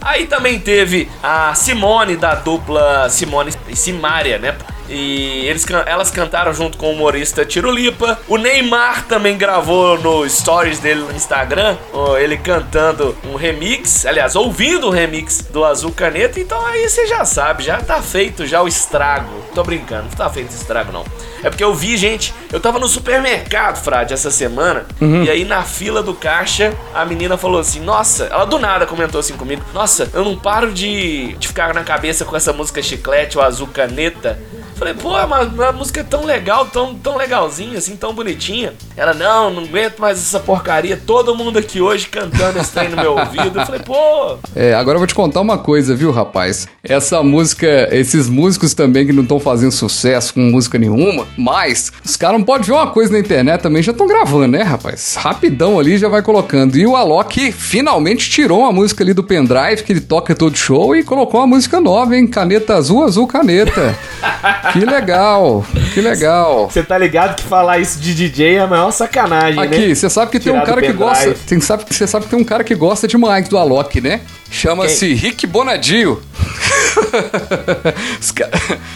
Aí 0.02 0.26
também 0.28 0.60
teve 0.60 1.10
a 1.24 1.54
Simone 1.56 2.18
da 2.18 2.36
dupla 2.36 3.08
Simone 3.10 3.52
e 3.70 3.76
Simária, 3.76 4.38
né? 4.38 4.56
E 4.92 5.46
eles, 5.48 5.66
elas 5.86 6.12
cantaram 6.12 6.54
junto 6.54 6.78
com 6.78 6.88
o 6.88 6.92
humorista 6.94 7.46
Tirulipa. 7.46 8.20
O 8.28 8.38
Neymar 8.38 9.06
também 9.08 9.38
gravou 9.38 9.98
no 9.98 10.30
stories 10.30 10.80
dele 10.80 11.02
no 11.02 11.12
Instagram, 11.16 11.78
ele 12.20 12.38
cantando 12.38 13.16
um 13.24 13.36
remix, 13.36 14.06
aliás, 14.06 14.36
ouvindo 14.36 14.88
o 14.88 14.90
remix 14.90 15.42
do 15.50 15.64
Azul 15.64 15.92
Caneta. 15.92 16.40
Então 16.40 16.64
aí 16.66 16.88
você 16.90 17.08
já 17.08 17.24
sabe, 17.24 17.64
já 17.64 17.78
tá 17.82 18.02
feito 18.02 18.46
já 18.46 18.62
o 18.62 18.68
estrago. 18.68 19.30
Tô 19.56 19.64
brincando, 19.64 20.04
não 20.04 20.10
tá 20.12 20.30
feito 20.30 20.52
estrago 20.52 20.92
não. 20.92 21.06
É 21.44 21.50
porque 21.50 21.64
eu 21.64 21.74
vi, 21.74 21.98
gente, 21.98 22.34
eu 22.52 22.60
tava 22.60 22.78
no 22.78 22.88
supermercado, 22.88 23.82
Frade, 23.82 24.14
essa 24.14 24.30
semana, 24.30 24.86
Uhum. 25.00 25.24
e 25.24 25.30
aí 25.30 25.44
na 25.46 25.64
fila 25.64 26.04
do 26.04 26.14
caixa, 26.14 26.74
a 26.94 27.04
menina 27.06 27.36
falou 27.38 27.60
assim: 27.60 27.80
Nossa, 27.80 28.26
ela 28.26 28.46
do 28.46 28.60
nada 28.60 28.86
comentou 28.86 29.20
assim 29.20 29.36
comigo: 29.36 29.64
Nossa, 29.74 30.10
eu 30.14 30.24
não 30.24 30.36
paro 30.38 30.72
de, 30.72 31.34
de 31.34 31.48
ficar 31.48 31.74
na 31.74 31.84
cabeça 31.84 32.26
com 32.26 32.36
essa 32.36 32.54
música 32.54 32.82
chiclete, 32.82 33.38
o 33.38 33.42
azul 33.42 33.68
caneta. 33.68 34.38
Falei, 34.82 34.96
pô, 34.96 35.12
mas 35.28 35.60
a 35.60 35.72
música 35.72 36.00
é 36.00 36.04
tão 36.04 36.26
legal, 36.26 36.66
tão, 36.66 36.96
tão 36.96 37.16
legalzinha, 37.16 37.78
assim, 37.78 37.96
tão 37.96 38.16
bonitinha. 38.16 38.74
Ela, 38.98 39.14
não, 39.14 39.52
não 39.52 39.64
aguento 39.66 40.00
mais 40.00 40.18
essa 40.18 40.40
porcaria. 40.40 41.00
Todo 41.06 41.36
mundo 41.36 41.60
aqui 41.60 41.80
hoje 41.80 42.08
cantando 42.08 42.58
esse 42.58 42.72
trem 42.72 42.90
no 42.90 42.98
meu 42.98 43.16
ouvido. 43.16 43.60
Eu 43.60 43.66
falei, 43.68 43.82
pô, 43.82 44.38
É, 44.56 44.74
agora 44.74 44.96
eu 44.96 45.00
vou 45.00 45.06
te 45.06 45.14
contar 45.14 45.40
uma 45.42 45.60
coisa, 45.60 45.96
viu, 45.96 46.10
rapaz? 46.12 46.68
Essa 46.84 47.22
música, 47.22 47.90
esses 47.92 48.28
músicos 48.28 48.74
também 48.74 49.06
que 49.06 49.14
não 49.14 49.22
estão 49.22 49.40
fazendo 49.40 49.72
sucesso 49.72 50.34
com 50.34 50.40
música 50.40 50.80
nenhuma, 50.80 51.28
mas 51.38 51.92
os 52.04 52.18
caras 52.18 52.40
não 52.40 52.44
podem 52.44 52.66
ver 52.66 52.74
uma 52.74 52.88
coisa 52.88 53.14
na 53.14 53.20
internet 53.20 53.62
também, 53.62 53.84
já 53.84 53.92
estão 53.92 54.08
gravando, 54.08 54.48
né, 54.48 54.64
rapaz? 54.64 55.16
Rapidão 55.16 55.80
ali 55.80 56.00
já 56.00 56.10
vai 56.10 56.24
colocando. 56.24 56.76
E 56.76 56.88
o 56.88 56.96
Alok 56.96 57.52
finalmente 57.52 58.32
tirou 58.32 58.62
uma 58.62 58.72
música 58.72 59.04
ali 59.04 59.14
do 59.14 59.24
pendrive 59.24 59.84
que 59.84 59.94
ele 59.94 60.02
toca 60.02 60.34
todo 60.34 60.58
show 60.58 60.96
e 60.96 61.04
colocou 61.04 61.40
uma 61.40 61.46
música 61.46 61.80
nova, 61.80 62.18
hein? 62.18 62.26
Caneta 62.26 62.74
azul, 62.74 63.04
azul 63.04 63.28
caneta. 63.28 63.96
que 64.74 64.86
legal, 64.86 65.66
que 65.94 66.02
legal. 66.02 66.70
Você 66.72 66.84
tá 66.84 66.98
ligado 66.98 67.36
que 67.36 67.44
falar 67.44 67.80
isso 67.80 68.00
de 68.00 68.14
DJ 68.14 68.56
é 68.56 68.60
a 68.62 68.68
maior 68.68 68.92
sacanagem, 68.92 69.60
né? 69.60 69.66
Aqui, 69.66 69.96
você 69.96 70.10
sabe 70.10 70.32
que 70.32 70.40
tem 70.40 70.54
um 70.54 70.64
cara 70.64 70.82
que 70.82 70.94
gosta. 70.94 71.36
Você 71.36 71.62
sabe, 71.62 71.86
você 71.90 72.08
sabe 72.08 72.26
que 72.26 72.32
tem 72.32 72.40
um 72.40 72.44
cara 72.44 72.64
que 72.64 72.76
gosta 72.76 73.08
demais 73.08 73.48
do 73.48 73.58
Alok, 73.58 74.02
né? 74.02 74.22
Chama-se 74.52 75.14
Rick 75.14 75.48
Bonadio. 75.48 76.22
os, 78.20 78.34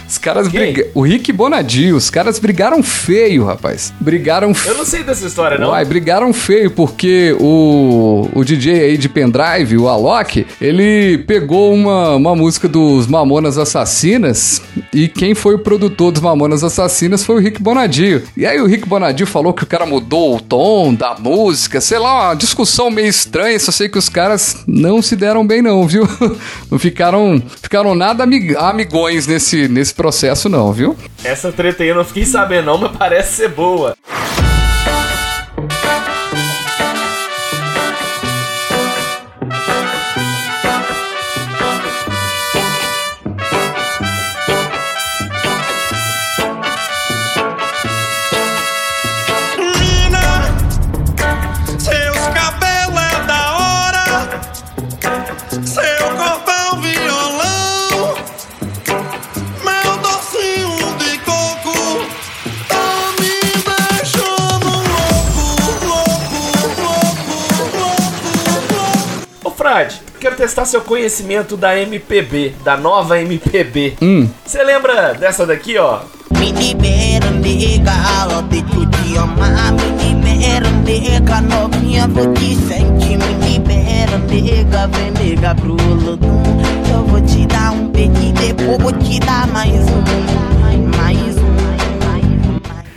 os 0.07 0.17
caras 0.17 0.49
brigam. 0.49 0.85
O 0.93 1.01
Rick 1.01 1.31
Bonadio, 1.31 1.95
os 1.95 2.09
caras 2.09 2.39
brigaram 2.39 2.83
feio, 2.83 3.45
rapaz. 3.45 3.93
Brigaram 3.99 4.53
feio. 4.53 4.73
Eu 4.73 4.77
não 4.79 4.85
sei 4.85 5.03
dessa 5.03 5.25
história, 5.25 5.57
não. 5.57 5.69
Uai, 5.69 5.85
brigaram 5.85 6.33
feio 6.33 6.69
porque 6.69 7.35
o, 7.39 8.29
o 8.33 8.43
DJ 8.43 8.81
aí 8.81 8.97
de 8.97 9.07
pendrive, 9.07 9.77
o 9.77 9.87
Alok, 9.87 10.45
ele 10.59 11.19
pegou 11.19 11.73
uma, 11.73 12.15
uma 12.15 12.35
música 12.35 12.67
dos 12.67 13.07
Mamonas 13.07 13.57
Assassinas 13.57 14.61
e 14.93 15.07
quem 15.07 15.33
foi 15.33 15.55
o 15.55 15.59
produtor 15.65 16.11
dos 16.11 16.21
Mamonas 16.21 16.63
Assassinas 16.63 17.25
foi 17.25 17.35
o 17.35 17.39
Rick 17.39 17.61
Bonadio. 17.61 18.23
E 18.37 18.45
aí 18.45 18.61
o 18.61 18.67
Rick 18.67 18.87
Bonadio 18.87 19.25
falou 19.27 19.51
que 19.51 19.63
o 19.63 19.67
cara 19.67 19.85
mudou 19.85 20.37
o 20.37 20.39
tom 20.39 20.93
da 20.93 21.15
música, 21.19 21.81
sei 21.81 21.97
lá, 21.99 22.27
uma 22.29 22.35
discussão 22.35 22.89
meio 22.91 23.07
estranha, 23.07 23.59
só 23.59 23.71
sei 23.71 23.89
que 23.89 23.97
os 23.97 24.07
caras 24.07 24.57
não 24.67 25.01
se 25.01 25.15
deram 25.15 25.45
bem 25.45 25.61
não, 25.61 25.85
viu? 25.87 26.07
Não 26.71 26.77
ficaram, 26.79 27.41
ficaram 27.61 27.95
nada 27.95 28.23
amig- 28.23 28.55
amigões 28.57 29.25
nesse, 29.27 29.67
nesse 29.67 29.93
processo 29.93 30.47
não, 30.47 30.71
viu? 30.71 30.95
Essa 31.23 31.51
treta 31.51 31.81
aí 31.83 31.89
eu 31.89 31.95
não 31.95 32.03
fiquei 32.05 32.25
sabendo, 32.25 32.65
não, 32.65 32.77
mas 32.77 32.91
parece 32.97 33.33
ser 33.37 33.49
boa. 33.49 33.95
Frade, 69.75 70.01
quero 70.21 70.37
testar 70.37 70.63
seu 70.63 70.79
conhecimento 70.79 71.57
da 71.57 71.77
MPB, 71.77 72.53
da 72.63 72.77
nova 72.77 73.19
MPB. 73.19 73.97
Hum. 74.01 74.29
Você 74.45 74.63
lembra 74.63 75.13
dessa 75.15 75.45
daqui, 75.45 75.77
ó? 75.77 75.99
Me 76.31 76.53
libera, 76.53 77.29
nega, 77.29 77.91
ela 78.21 78.41
deixa 78.43 78.67
eu 78.73 78.89
te 78.89 79.17
amar. 79.17 79.73
Me 79.73 80.13
libera, 80.13 80.69
nega, 80.69 81.41
novinha, 81.41 82.07
novinha, 82.07 82.07
vou 82.07 82.33
te 82.33 82.55
sentir, 82.55 83.17
me 83.17 83.49
libera, 83.49 84.17
nega, 84.17 84.87
vem 84.87 85.11
nega 85.11 85.53
pro 85.55 85.73
lodum. 85.73 86.41
Eu 86.89 87.05
vou 87.05 87.21
te 87.21 87.45
dar 87.45 87.73
um 87.73 87.89
beijo 87.89 88.13
e 88.23 88.31
depois 88.31 88.77
vou 88.81 88.93
te 88.93 89.19
dar 89.19 89.45
mais 89.47 89.73
um, 89.73 90.95
mais 90.95 91.37
um. 91.37 91.55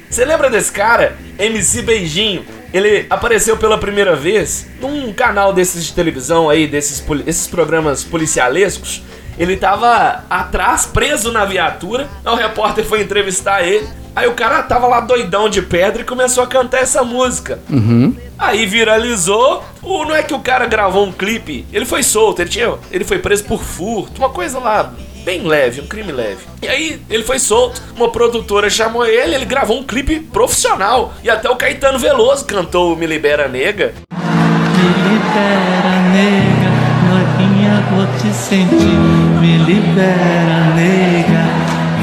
Você 0.09 0.25
lembra 0.25 0.49
desse 0.49 0.71
cara? 0.71 1.17
MC 1.41 1.83
Beijinho. 1.83 2.58
Ele 2.73 3.07
apareceu 3.09 3.57
pela 3.57 3.79
primeira 3.79 4.15
vez 4.15 4.67
num 4.81 5.13
canal 5.13 5.53
desses 5.53 5.85
de 5.85 5.93
televisão 5.93 6.51
aí, 6.51 6.67
desses 6.67 7.03
esses 7.27 7.47
programas 7.47 8.05
policialescos. 8.05 9.03
Ele 9.39 9.57
tava 9.57 10.25
atrás, 10.29 10.85
preso 10.85 11.33
na 11.33 11.45
viatura. 11.45 12.09
Aí 12.25 12.33
o 12.33 12.37
repórter 12.37 12.85
foi 12.85 13.03
entrevistar 13.03 13.63
ele. 13.63 13.87
Aí 14.15 14.27
o 14.27 14.35
cara 14.35 14.63
tava 14.65 14.89
lá 14.89 14.99
doidão 15.01 15.49
de 15.49 15.63
pedra 15.63 16.03
e 16.03 16.05
começou 16.05 16.43
a 16.43 16.47
cantar 16.47 16.81
essa 16.81 17.05
música. 17.05 17.61
Uhum. 17.71 18.17
Aí 18.37 18.67
viralizou. 18.67 19.63
O, 19.81 20.05
não 20.05 20.15
é 20.15 20.25
que 20.25 20.35
o 20.35 20.41
cara 20.41 20.67
gravou 20.67 21.07
um 21.07 21.13
clipe. 21.13 21.65
Ele 21.73 21.85
foi 21.85 22.03
solto, 22.03 22.43
ele, 22.43 22.51
tinha, 22.51 22.75
ele 22.91 23.05
foi 23.05 23.21
preso 23.21 23.45
por 23.45 23.63
furto, 23.63 24.21
uma 24.21 24.31
coisa 24.31 24.59
lá 24.59 24.93
bem 25.25 25.43
leve, 25.43 25.81
um 25.81 25.87
crime 25.87 26.13
leve. 26.13 26.39
E 26.63 26.69
aí 26.69 27.01
ele 27.11 27.23
foi 27.23 27.39
solto, 27.39 27.83
uma 27.97 28.11
produtora 28.11 28.71
chamou 28.71 29.05
ele, 29.05 29.35
ele 29.35 29.45
gravou 29.45 29.79
um 29.79 29.83
clipe 29.85 30.21
profissional. 30.21 31.15
E 31.23 31.31
até 31.31 31.49
o 31.51 31.57
Caetano 31.57 31.99
Veloso 31.99 32.45
cantou 32.45 32.97
Me 32.97 33.07
Libera 33.07 33.49
Nega. 33.49 33.95
Me 34.11 34.89
libera, 35.11 36.01
nega, 36.13 36.71
novinha, 37.09 37.85
vou 37.91 38.07
te 38.19 38.35
sentir. 38.35 38.99
Me 39.41 39.59
libera, 39.59 40.75
nega, 40.75 41.45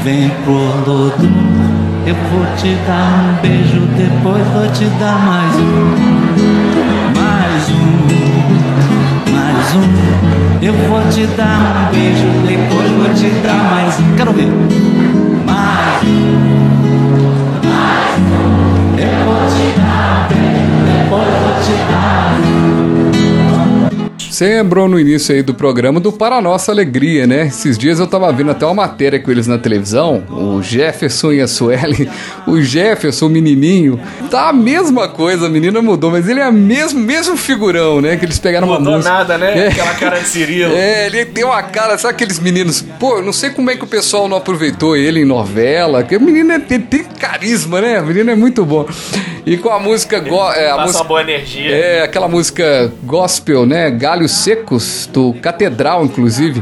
vem 0.02 0.30
pro 0.44 0.90
Lodum. 0.90 1.76
Eu 2.06 2.14
vou 2.14 2.46
te 2.56 2.74
dar 2.86 3.24
um 3.24 3.34
beijo, 3.42 3.80
depois 3.96 4.46
vou 4.48 4.68
te 4.72 4.84
dar 5.00 5.18
mais 5.18 5.54
um. 5.56 5.96
Mais 7.16 7.68
um, 7.70 9.32
mais 9.32 9.74
um. 9.74 10.35
Eu 10.66 10.74
vou 10.88 11.00
te 11.10 11.24
dar 11.36 11.86
um 11.86 11.92
beijo, 11.92 12.26
depois 12.44 12.90
vou 12.90 13.14
te 13.14 13.30
dar 13.40 13.70
mais. 13.70 13.94
Quero 14.16 14.32
ver. 14.32 14.75
Você 24.36 24.48
lembrou 24.48 24.86
no 24.86 25.00
início 25.00 25.34
aí 25.34 25.40
do 25.42 25.54
programa 25.54 25.98
do 25.98 26.12
Para 26.12 26.42
Nossa 26.42 26.70
Alegria, 26.70 27.26
né? 27.26 27.46
Esses 27.46 27.78
dias 27.78 27.98
eu 27.98 28.06
tava 28.06 28.30
vendo 28.34 28.50
até 28.50 28.66
uma 28.66 28.74
matéria 28.74 29.18
com 29.18 29.30
eles 29.30 29.46
na 29.46 29.56
televisão, 29.56 30.22
o 30.28 30.60
Jefferson 30.62 31.32
e 31.32 31.40
a 31.40 31.48
Sueli. 31.48 32.06
O 32.46 32.60
Jefferson, 32.62 33.26
o 33.26 33.30
menininho, 33.30 33.98
tá 34.30 34.50
a 34.50 34.52
mesma 34.52 35.08
coisa, 35.08 35.46
a 35.46 35.48
menina 35.48 35.80
mudou, 35.80 36.10
mas 36.12 36.28
ele 36.28 36.38
é 36.38 36.48
o 36.48 36.52
mesmo, 36.52 37.00
mesmo 37.00 37.34
figurão, 37.36 38.00
né? 38.00 38.16
Que 38.16 38.24
eles 38.26 38.38
pegaram 38.38 38.68
uma 38.68 38.78
Mudou 38.78 38.92
música. 38.96 39.10
nada, 39.12 39.38
né? 39.38 39.58
É. 39.58 39.68
Aquela 39.68 39.94
cara 39.94 40.18
de 40.20 40.28
Cirilo. 40.28 40.72
É, 40.74 41.06
ele 41.06 41.24
tem 41.24 41.42
uma 41.42 41.60
cara, 41.62 41.96
sabe 41.98 42.12
aqueles 42.14 42.38
meninos? 42.38 42.82
Pô, 43.00 43.16
eu 43.16 43.22
não 43.22 43.32
sei 43.32 43.50
como 43.50 43.70
é 43.70 43.74
que 43.76 43.82
o 43.82 43.86
pessoal 43.86 44.28
não 44.28 44.36
aproveitou 44.36 44.94
ele 44.96 45.20
em 45.22 45.24
novela, 45.24 46.04
que 46.04 46.14
o 46.14 46.20
menino 46.20 46.52
é- 46.52 46.58
tem, 46.60 46.78
tem 46.78 47.02
carisma, 47.18 47.80
né? 47.80 48.00
O 48.00 48.06
menino 48.06 48.30
é 48.30 48.36
muito 48.36 48.64
bom. 48.66 48.86
E 49.46 49.56
com 49.56 49.70
a 49.70 49.78
música. 49.78 50.18
Go, 50.18 50.52
é, 50.52 50.68
a 50.70 50.78
música 50.78 50.98
uma 50.98 51.04
boa 51.04 51.20
energia. 51.20 51.70
é, 51.70 52.02
aquela 52.02 52.26
música 52.26 52.92
gospel, 53.04 53.64
né? 53.64 53.88
Galhos 53.92 54.32
Secos, 54.32 55.08
do 55.12 55.32
Catedral, 55.34 56.04
inclusive. 56.04 56.60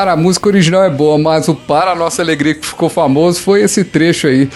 Cara, 0.00 0.12
a 0.12 0.16
música 0.16 0.48
original 0.48 0.82
é 0.82 0.88
boa, 0.88 1.18
mas 1.18 1.46
o 1.46 1.54
Para 1.54 1.90
a 1.90 1.94
Nossa 1.94 2.22
Alegria 2.22 2.54
que 2.54 2.66
ficou 2.66 2.88
famoso 2.88 3.38
foi 3.38 3.60
esse 3.60 3.84
trecho 3.84 4.28
aí. 4.28 4.48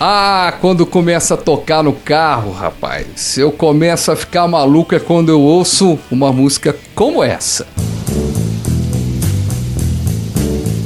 Ah, 0.00 0.54
quando 0.62 0.86
começa 0.86 1.34
a 1.34 1.36
tocar 1.36 1.82
no 1.82 1.92
carro, 1.92 2.52
rapaz, 2.52 3.36
eu 3.36 3.52
começo 3.52 4.10
a 4.10 4.16
ficar 4.16 4.48
maluco 4.48 4.94
é 4.94 4.98
quando 4.98 5.28
eu 5.28 5.42
ouço 5.42 5.98
uma 6.10 6.32
música 6.32 6.74
como 6.94 7.22
essa. 7.22 7.66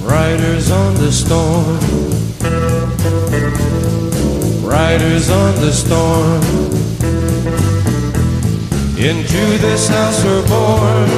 Riders 0.03 0.73
on 0.73 0.95
the 0.95 1.11
storm. 1.11 1.79
Riders 4.65 5.31
on 5.31 5.53
the 5.61 5.71
storm. 5.71 6.58
Into 8.99 9.59
this 9.61 9.87
house 9.87 10.25
we're 10.25 10.43
born. 10.49 11.09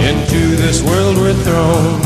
Into 0.00 0.56
this 0.56 0.82
world 0.82 1.18
we're 1.18 1.34
thrown. 1.44 2.00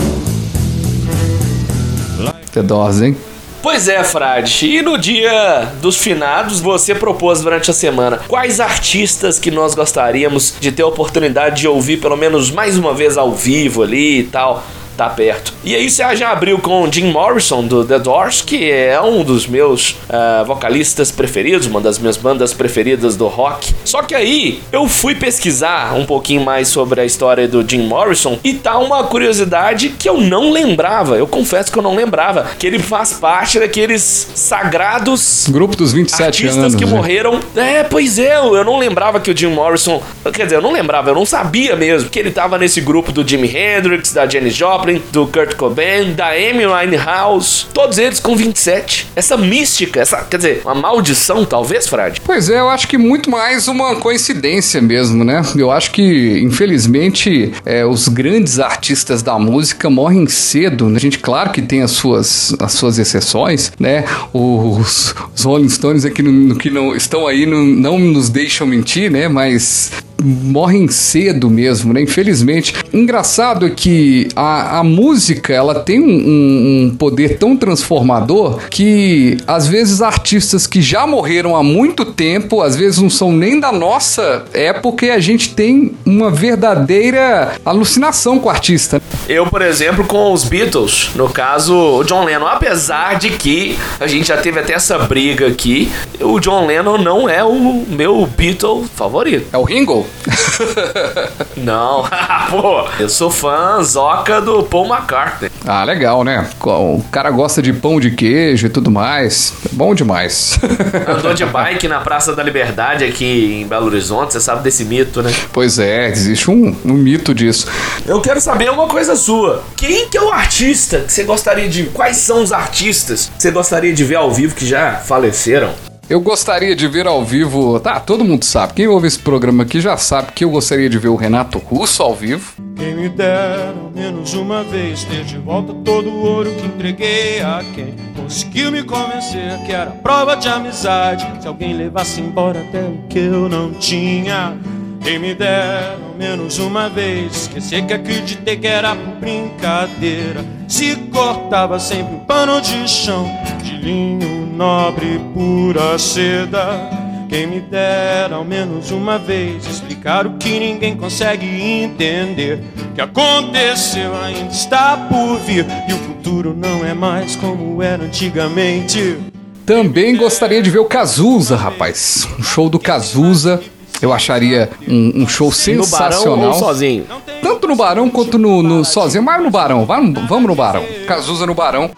Que 2.52 2.60
dose, 2.60 3.02
hein? 3.02 3.16
Pois 3.62 3.88
é, 3.88 4.04
Frade. 4.04 4.66
E 4.66 4.82
no 4.82 4.98
dia 4.98 5.72
dos 5.80 5.96
finados, 5.96 6.60
você 6.60 6.94
propôs 6.94 7.40
durante 7.40 7.70
a 7.70 7.72
semana 7.72 8.20
quais 8.28 8.60
artistas 8.60 9.38
que 9.38 9.50
nós 9.50 9.74
gostaríamos 9.74 10.56
de 10.60 10.70
ter 10.70 10.82
a 10.82 10.86
oportunidade 10.86 11.62
de 11.62 11.66
ouvir 11.66 11.96
pelo 11.96 12.18
menos 12.18 12.50
mais 12.50 12.76
uma 12.76 12.92
vez 12.92 13.16
ao 13.16 13.32
vivo 13.32 13.82
ali 13.82 14.18
e 14.18 14.24
tal. 14.24 14.62
Tá 14.96 15.08
perto. 15.08 15.52
E 15.64 15.74
aí 15.74 15.90
você 15.90 16.16
já 16.16 16.30
abriu 16.30 16.58
com 16.58 16.90
Jim 16.90 17.10
Morrison 17.10 17.64
do 17.64 17.84
The 17.84 17.98
Doors, 17.98 18.40
que 18.42 18.70
é 18.70 19.00
um 19.00 19.22
dos 19.22 19.46
meus 19.46 19.96
ah, 20.08 20.42
vocalistas 20.46 21.10
preferidos, 21.10 21.66
uma 21.66 21.80
das 21.80 21.98
minhas 21.98 22.16
bandas 22.16 22.52
preferidas 22.52 23.16
do 23.16 23.26
rock. 23.26 23.74
Só 23.84 24.02
que 24.02 24.14
aí 24.14 24.62
eu 24.72 24.88
fui 24.88 25.14
pesquisar 25.14 25.94
um 25.94 26.06
pouquinho 26.06 26.44
mais 26.44 26.68
sobre 26.68 27.00
a 27.00 27.04
história 27.04 27.46
do 27.46 27.68
Jim 27.68 27.86
Morrison 27.86 28.38
e 28.42 28.54
tá 28.54 28.78
uma 28.78 29.04
curiosidade 29.04 29.90
que 29.90 30.08
eu 30.08 30.20
não 30.20 30.50
lembrava. 30.50 31.16
Eu 31.16 31.26
confesso 31.26 31.70
que 31.70 31.78
eu 31.78 31.82
não 31.82 31.94
lembrava 31.94 32.46
que 32.58 32.66
ele 32.66 32.78
faz 32.78 33.12
parte 33.14 33.58
daqueles 33.58 34.30
sagrados 34.34 35.46
Grupo 35.48 35.76
dos 35.76 35.92
27 35.92 36.22
artistas 36.22 36.56
anos. 36.56 36.74
que 36.74 36.84
né? 36.84 36.90
morreram. 36.90 37.40
É, 37.54 37.82
pois 37.82 38.18
é, 38.18 38.36
eu 38.36 38.54
eu 38.54 38.64
não 38.64 38.78
lembrava 38.78 39.20
que 39.20 39.30
o 39.30 39.36
Jim 39.36 39.48
Morrison. 39.48 40.02
Quer 40.32 40.44
dizer, 40.44 40.56
eu 40.56 40.62
não 40.62 40.72
lembrava, 40.72 41.10
eu 41.10 41.14
não 41.14 41.26
sabia 41.26 41.76
mesmo 41.76 42.08
que 42.08 42.18
ele 42.18 42.30
tava 42.30 42.58
nesse 42.58 42.80
grupo 42.80 43.12
do 43.12 43.26
Jimi 43.26 43.48
Hendrix, 43.48 44.12
da 44.12 44.26
Janis 44.26 44.54
Joplin, 44.54 44.83
do 45.12 45.26
Kurt 45.26 45.54
Cobain, 45.54 46.12
da 46.12 46.30
Amy 46.30 46.66
Winehouse. 46.66 47.66
Todos 47.72 47.98
eles 47.98 48.20
com 48.20 48.36
27. 48.36 49.08
Essa 49.16 49.36
mística, 49.36 50.00
essa, 50.00 50.18
quer 50.24 50.36
dizer, 50.36 50.62
uma 50.64 50.74
maldição, 50.74 51.44
talvez, 51.44 51.86
Frade? 51.86 52.20
Pois 52.20 52.48
é, 52.48 52.60
eu 52.60 52.68
acho 52.68 52.86
que 52.88 52.98
muito 52.98 53.30
mais 53.30 53.68
uma 53.68 53.96
coincidência 53.96 54.80
mesmo, 54.80 55.24
né? 55.24 55.42
Eu 55.56 55.70
acho 55.70 55.90
que, 55.90 56.40
infelizmente, 56.40 57.52
é, 57.64 57.84
os 57.84 58.08
grandes 58.08 58.58
artistas 58.58 59.22
da 59.22 59.38
música 59.38 59.88
morrem 59.88 60.26
cedo. 60.26 60.88
né? 60.88 60.96
A 60.96 61.00
gente, 61.00 61.18
claro 61.18 61.50
que 61.50 61.62
tem 61.62 61.82
as 61.82 61.92
suas, 61.92 62.54
as 62.60 62.72
suas 62.72 62.98
exceções, 62.98 63.72
né? 63.78 64.04
Os, 64.32 65.14
os 65.34 65.44
Rolling 65.44 65.68
Stones 65.68 66.04
aqui 66.04 66.22
no, 66.22 66.30
no 66.30 66.56
que 66.56 66.70
não 66.70 66.94
estão 66.94 67.26
aí 67.26 67.46
não, 67.46 67.62
não 67.64 67.98
nos 67.98 68.28
deixam 68.28 68.66
mentir, 68.66 69.10
né? 69.10 69.28
Mas 69.28 69.90
morrem 70.22 70.88
cedo 70.88 71.50
mesmo, 71.50 71.92
né? 71.92 72.00
Infelizmente. 72.00 72.74
Engraçado 72.92 73.66
é 73.66 73.70
que 73.70 74.28
a, 74.34 74.73
a 74.78 74.82
música 74.82 75.52
ela 75.52 75.74
tem 75.80 76.00
um, 76.00 76.04
um- 76.08 76.84
um 76.90 76.96
poder 76.96 77.38
tão 77.38 77.56
transformador 77.56 78.58
que 78.70 79.36
às 79.46 79.66
vezes 79.66 80.02
artistas 80.02 80.66
que 80.66 80.80
já 80.82 81.06
morreram 81.06 81.54
há 81.56 81.62
muito 81.62 82.04
tempo, 82.04 82.60
às 82.62 82.74
vezes 82.76 82.98
não 83.00 83.10
são 83.10 83.32
nem 83.32 83.58
da 83.60 83.70
nossa 83.72 84.44
época, 84.52 85.06
e 85.06 85.10
a 85.10 85.18
gente 85.20 85.54
tem 85.54 85.92
uma 86.04 86.30
verdadeira 86.30 87.52
alucinação 87.64 88.38
com 88.38 88.48
o 88.48 88.50
artista. 88.50 89.00
Eu, 89.28 89.46
por 89.46 89.62
exemplo, 89.62 90.04
com 90.04 90.32
os 90.32 90.44
Beatles, 90.44 91.10
no 91.14 91.28
caso, 91.28 91.74
o 91.74 92.04
John 92.04 92.24
Lennon, 92.24 92.46
apesar 92.46 93.18
de 93.18 93.30
que 93.30 93.78
a 94.00 94.06
gente 94.06 94.28
já 94.28 94.36
teve 94.36 94.58
até 94.60 94.74
essa 94.74 94.98
briga 94.98 95.46
aqui, 95.46 95.90
o 96.20 96.38
John 96.40 96.66
Lennon 96.66 96.98
não 96.98 97.28
é 97.28 97.42
o 97.44 97.84
meu 97.88 98.26
Beatle 98.26 98.84
favorito. 98.94 99.46
É 99.52 99.58
o 99.58 99.62
Ringo? 99.62 100.06
não, 101.56 102.04
pô, 102.50 102.84
eu 102.98 103.08
sou 103.08 103.30
fã 103.30 103.80
zoca 103.82 104.40
do 104.40 104.63
Paul 104.64 104.86
McCartney. 104.86 105.50
Ah, 105.66 105.84
legal, 105.84 106.24
né? 106.24 106.46
O 106.60 107.02
cara 107.10 107.30
gosta 107.30 107.62
de 107.62 107.72
pão 107.72 107.98
de 107.98 108.10
queijo 108.10 108.66
e 108.66 108.70
tudo 108.70 108.90
mais. 108.90 109.54
É 109.64 109.68
bom 109.72 109.94
demais. 109.94 110.58
Andou 111.08 111.34
de 111.34 111.44
bike 111.44 111.88
na 111.88 112.00
Praça 112.00 112.34
da 112.34 112.42
Liberdade 112.42 113.04
aqui 113.04 113.60
em 113.62 113.66
Belo 113.66 113.86
Horizonte, 113.86 114.32
você 114.32 114.40
sabe 114.40 114.62
desse 114.62 114.84
mito, 114.84 115.22
né? 115.22 115.32
Pois 115.52 115.78
é, 115.78 116.08
existe 116.08 116.50
um, 116.50 116.76
um 116.84 116.94
mito 116.94 117.34
disso. 117.34 117.66
Eu 118.06 118.20
quero 118.20 118.40
saber 118.40 118.70
uma 118.70 118.86
coisa 118.86 119.16
sua. 119.16 119.62
Quem 119.76 120.08
que 120.08 120.18
é 120.18 120.22
o 120.22 120.32
artista 120.32 121.00
que 121.00 121.12
você 121.12 121.24
gostaria 121.24 121.68
de. 121.68 121.84
Quais 121.84 122.16
são 122.18 122.42
os 122.42 122.52
artistas 122.52 123.30
que 123.36 123.42
você 123.42 123.50
gostaria 123.50 123.92
de 123.92 124.04
ver 124.04 124.16
ao 124.16 124.30
vivo 124.30 124.54
que 124.54 124.66
já 124.66 124.96
faleceram? 124.96 125.72
Eu 126.08 126.20
gostaria 126.20 126.76
de 126.76 126.86
ver 126.86 127.06
ao 127.06 127.24
vivo. 127.24 127.80
Tá, 127.80 127.98
todo 127.98 128.24
mundo 128.24 128.44
sabe. 128.44 128.74
Quem 128.74 128.86
ouve 128.86 129.06
esse 129.06 129.18
programa 129.18 129.62
aqui 129.62 129.80
já 129.80 129.96
sabe 129.96 130.32
que 130.32 130.44
eu 130.44 130.50
gostaria 130.50 130.88
de 130.88 130.98
ver 130.98 131.08
o 131.08 131.16
Renato 131.16 131.58
Russo 131.58 132.02
ao 132.02 132.14
vivo. 132.14 132.52
Quem 132.76 132.94
me 132.94 133.08
dera 133.08 133.74
menos 133.94 134.34
uma 134.34 134.62
vez 134.62 135.04
ter 135.04 135.24
de 135.24 135.38
volta 135.38 135.72
todo 135.72 136.10
o 136.10 136.22
ouro 136.22 136.50
que 136.52 136.66
entreguei 136.66 137.40
a 137.40 137.64
quem 137.74 137.94
conseguiu 138.14 138.70
me 138.70 138.82
convencer 138.82 139.58
que 139.64 139.72
era 139.72 139.92
prova 139.92 140.36
de 140.36 140.46
amizade. 140.46 141.26
Se 141.40 141.48
alguém 141.48 141.74
levasse 141.74 142.20
embora 142.20 142.60
até 142.60 142.82
o 142.82 142.98
que 143.08 143.20
eu 143.20 143.48
não 143.48 143.72
tinha. 143.72 144.58
Quem 145.00 145.18
me 145.18 145.34
dera 145.34 145.98
menos 146.18 146.58
uma 146.58 146.88
vez 146.88 147.42
esquecer 147.42 147.84
que 147.86 147.94
acreditei 147.94 148.56
que 148.58 148.66
era 148.66 148.94
brincadeira. 148.94 150.44
Se 150.68 150.96
cortava 151.10 151.78
sempre 151.78 152.14
um 152.14 152.20
pano 152.20 152.60
de 152.60 152.88
chão 152.88 153.26
de 153.62 153.76
linho 153.76 154.43
nobre 154.54 155.20
pura 155.34 155.98
seda. 155.98 156.90
Quem 157.28 157.46
me 157.46 157.60
dera 157.60 158.36
ao 158.36 158.44
menos 158.44 158.90
uma 158.92 159.18
vez 159.18 159.66
explicar 159.66 160.26
o 160.26 160.34
que 160.34 160.58
ninguém 160.60 160.96
consegue 160.96 161.46
entender. 161.46 162.62
O 162.90 162.94
que 162.94 163.00
aconteceu 163.00 164.14
ainda 164.22 164.52
está 164.52 164.96
por 164.96 165.38
vir 165.40 165.66
e 165.88 165.92
o 165.92 165.98
futuro 165.98 166.54
não 166.56 166.84
é 166.84 166.94
mais 166.94 167.34
como 167.34 167.82
era 167.82 168.04
antigamente. 168.04 169.18
Também 169.66 170.16
gostaria 170.16 170.62
de 170.62 170.70
ver 170.70 170.78
o 170.78 170.84
Cazuza, 170.84 171.56
rapaz. 171.56 172.28
Um 172.38 172.42
show 172.42 172.68
do 172.68 172.78
Cazuza. 172.78 173.60
Eu 174.02 174.12
acharia 174.12 174.68
um, 174.86 175.22
um 175.22 175.26
show 175.26 175.46
No 175.48 175.86
Barão 175.86 176.10
sensacional. 176.12 176.48
ou 176.48 176.54
sozinho? 176.54 177.06
Tanto 177.42 177.66
no 177.66 177.74
Barão 177.74 178.10
quanto 178.10 178.38
no, 178.38 178.62
no 178.62 178.84
sozinho. 178.84 179.24
Mas 179.24 179.42
no 179.42 179.50
Barão, 179.50 179.86
vamos, 179.86 180.20
vamos 180.28 180.46
no 180.46 180.54
Barão. 180.54 180.84
Cazuza 181.06 181.46
no 181.46 181.54
Barão. 181.54 181.90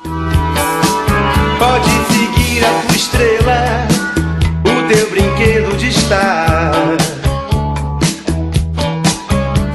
Pode 1.58 2.15
a 2.66 2.82
tua 2.82 2.96
estrela, 2.96 3.86
o 4.64 4.88
teu 4.88 5.10
brinquedo 5.10 5.76
de 5.76 5.88
estar. 5.88 6.72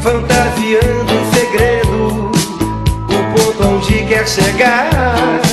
Fantasiando 0.01 1.13
um 1.13 1.33
segredo, 1.33 2.31
o 3.07 3.35
ponto 3.35 3.67
onde 3.67 4.05
quer 4.05 4.27
chegar. 4.27 5.50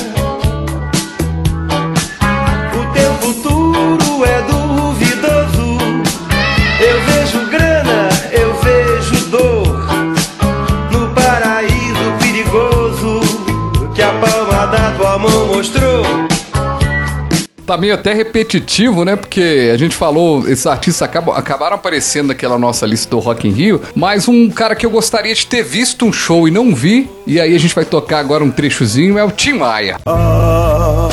Tá 17.69 17.77
meio 17.77 17.93
até 17.93 18.15
repetitivo, 18.15 19.05
né? 19.05 19.15
Porque 19.15 19.69
a 19.71 19.77
gente 19.77 19.95
falou, 19.95 20.39
esses 20.49 20.65
artistas 20.65 21.03
acabam, 21.03 21.35
acabaram 21.37 21.75
aparecendo 21.75 22.29
naquela 22.29 22.57
nossa 22.57 22.83
lista 22.83 23.11
do 23.11 23.19
Rock 23.19 23.47
in 23.47 23.51
Rio, 23.51 23.79
mas 23.93 24.27
um 24.27 24.49
cara 24.49 24.75
que 24.75 24.87
eu 24.87 24.89
gostaria 24.89 25.35
de 25.35 25.45
ter 25.45 25.61
visto 25.61 26.03
um 26.03 26.11
show 26.11 26.47
e 26.47 26.51
não 26.51 26.73
vi, 26.73 27.07
e 27.27 27.39
aí 27.39 27.55
a 27.55 27.59
gente 27.59 27.75
vai 27.75 27.85
tocar 27.85 28.17
agora 28.17 28.43
um 28.43 28.49
trechozinho, 28.49 29.19
é 29.19 29.23
o 29.23 29.29
Tim 29.29 29.53
Maia. 29.53 29.97
Ah, 30.07 31.09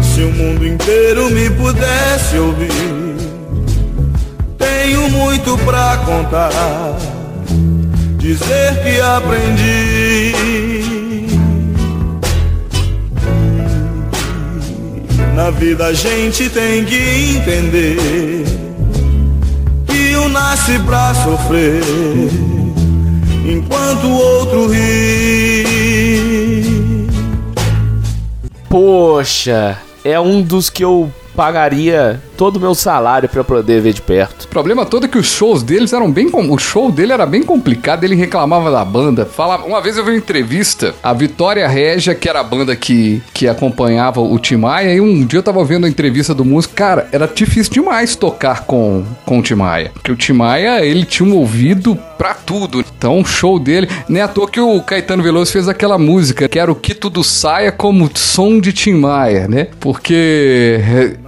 se 0.00 0.22
o 0.22 0.30
mundo 0.30 0.64
inteiro 0.64 1.28
me 1.30 1.50
pudesse 1.50 2.38
ouvir, 2.38 2.70
tenho 4.56 5.10
muito 5.10 5.58
pra 5.64 6.00
contar, 6.06 6.96
dizer 8.18 8.84
que 8.84 9.00
aprendi. 9.00 10.79
Na 15.40 15.48
vida 15.48 15.86
a 15.86 15.92
gente 15.94 16.50
tem 16.50 16.84
que 16.84 17.34
entender 17.34 17.96
que 19.86 20.14
um 20.18 20.28
nasce 20.28 20.78
pra 20.80 21.14
sofrer, 21.14 21.80
enquanto 23.46 24.04
o 24.06 24.18
outro 24.18 24.68
ri. 24.68 25.64
Poxa, 28.68 29.78
é 30.04 30.20
um 30.20 30.42
dos 30.42 30.68
que 30.68 30.84
eu 30.84 31.10
pagaria 31.34 32.20
todo 32.40 32.56
o 32.56 32.60
meu 32.60 32.74
salário 32.74 33.28
pra 33.28 33.44
poder 33.44 33.82
ver 33.82 33.92
de 33.92 34.00
perto. 34.00 34.44
O 34.44 34.48
problema 34.48 34.86
todo 34.86 35.04
é 35.04 35.08
que 35.08 35.18
os 35.18 35.26
shows 35.26 35.62
deles 35.62 35.92
eram 35.92 36.10
bem. 36.10 36.30
com- 36.30 36.50
O 36.50 36.56
show 36.56 36.90
dele 36.90 37.12
era 37.12 37.26
bem 37.26 37.42
complicado, 37.42 38.02
ele 38.02 38.14
reclamava 38.14 38.70
da 38.70 38.82
banda. 38.82 39.26
Falava... 39.26 39.66
Uma 39.66 39.82
vez 39.82 39.98
eu 39.98 40.04
vi 40.06 40.12
uma 40.12 40.16
entrevista, 40.16 40.94
a 41.02 41.12
Vitória 41.12 41.68
Régia, 41.68 42.14
que 42.14 42.26
era 42.30 42.40
a 42.40 42.42
banda 42.42 42.74
que, 42.74 43.20
que 43.34 43.46
acompanhava 43.46 44.22
o 44.22 44.38
Tim 44.38 44.56
Maia, 44.56 44.94
e 44.94 45.02
um 45.02 45.22
dia 45.26 45.40
eu 45.40 45.42
tava 45.42 45.62
vendo 45.66 45.84
a 45.84 45.88
entrevista 45.90 46.34
do 46.34 46.42
músico. 46.42 46.72
Cara, 46.74 47.08
era 47.12 47.26
difícil 47.26 47.70
demais 47.74 48.16
tocar 48.16 48.64
com, 48.64 49.04
com 49.26 49.38
o 49.40 49.42
Tim. 49.42 49.50
Porque 49.92 50.10
o 50.10 50.16
Tim 50.16 50.32
Maia, 50.32 50.82
ele 50.82 51.04
tinha 51.04 51.28
um 51.28 51.36
ouvido 51.36 51.94
pra 52.16 52.32
tudo. 52.32 52.82
Então, 52.96 53.20
o 53.20 53.24
show 53.24 53.58
dele. 53.58 53.86
Nem 54.08 54.22
à 54.22 54.28
toa 54.28 54.48
que 54.48 54.60
o 54.60 54.80
Caetano 54.80 55.22
Veloso 55.22 55.52
fez 55.52 55.68
aquela 55.68 55.98
música, 55.98 56.48
que 56.48 56.58
era 56.58 56.72
o 56.72 56.74
que 56.74 56.94
tudo 56.94 57.22
saia 57.22 57.70
como 57.70 58.10
som 58.14 58.58
de 58.58 58.72
Tim 58.72 58.94
Maia, 58.94 59.46
né? 59.48 59.68
Porque 59.78 60.80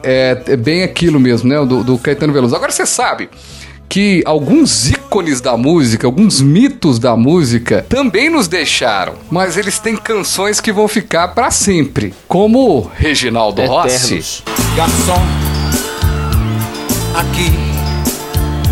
é, 0.02 0.42
é 0.46 0.56
bem 0.56 0.82
aquilo 1.02 1.18
mesmo, 1.18 1.48
né? 1.48 1.56
Do, 1.66 1.82
do 1.82 1.98
Caetano 1.98 2.32
Veloso. 2.32 2.54
Agora 2.54 2.70
você 2.70 2.86
sabe 2.86 3.28
que 3.88 4.22
alguns 4.24 4.88
ícones 4.88 5.40
da 5.40 5.56
música, 5.56 6.06
alguns 6.06 6.40
mitos 6.40 6.98
da 6.98 7.16
música 7.16 7.84
também 7.88 8.30
nos 8.30 8.48
deixaram, 8.48 9.14
mas 9.30 9.56
eles 9.56 9.78
têm 9.78 9.96
canções 9.96 10.60
que 10.60 10.72
vão 10.72 10.88
ficar 10.88 11.28
pra 11.28 11.50
sempre, 11.50 12.14
como 12.26 12.90
Reginaldo 12.94 13.60
Rossi. 13.62 14.42
Garçom, 14.76 15.22
aqui 17.14 17.50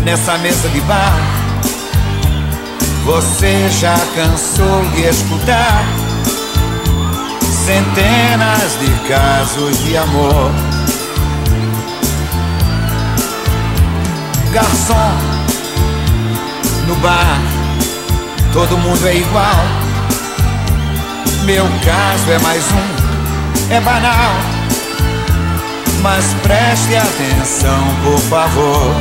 nessa 0.03 0.37
mesa 0.39 0.69
de 0.69 0.81
bar, 0.81 1.13
você 3.05 3.69
já 3.79 3.97
cansou 4.15 4.81
de 4.95 5.03
escutar 5.03 5.85
centenas 7.63 8.79
de 8.79 9.07
casos 9.07 9.83
de 9.83 9.97
amor. 9.97 10.70
Garçom, 14.51 15.17
no 16.85 16.95
bar, 16.95 17.39
todo 18.51 18.77
mundo 18.77 19.07
é 19.07 19.15
igual. 19.15 19.55
Meu 21.45 21.63
caso 21.85 22.29
é 22.29 22.37
mais 22.39 22.61
um, 22.69 23.73
é 23.73 23.79
banal. 23.79 24.33
Mas 26.01 26.25
preste 26.43 26.95
atenção, 26.97 27.81
por 28.03 28.19
favor. 28.19 28.93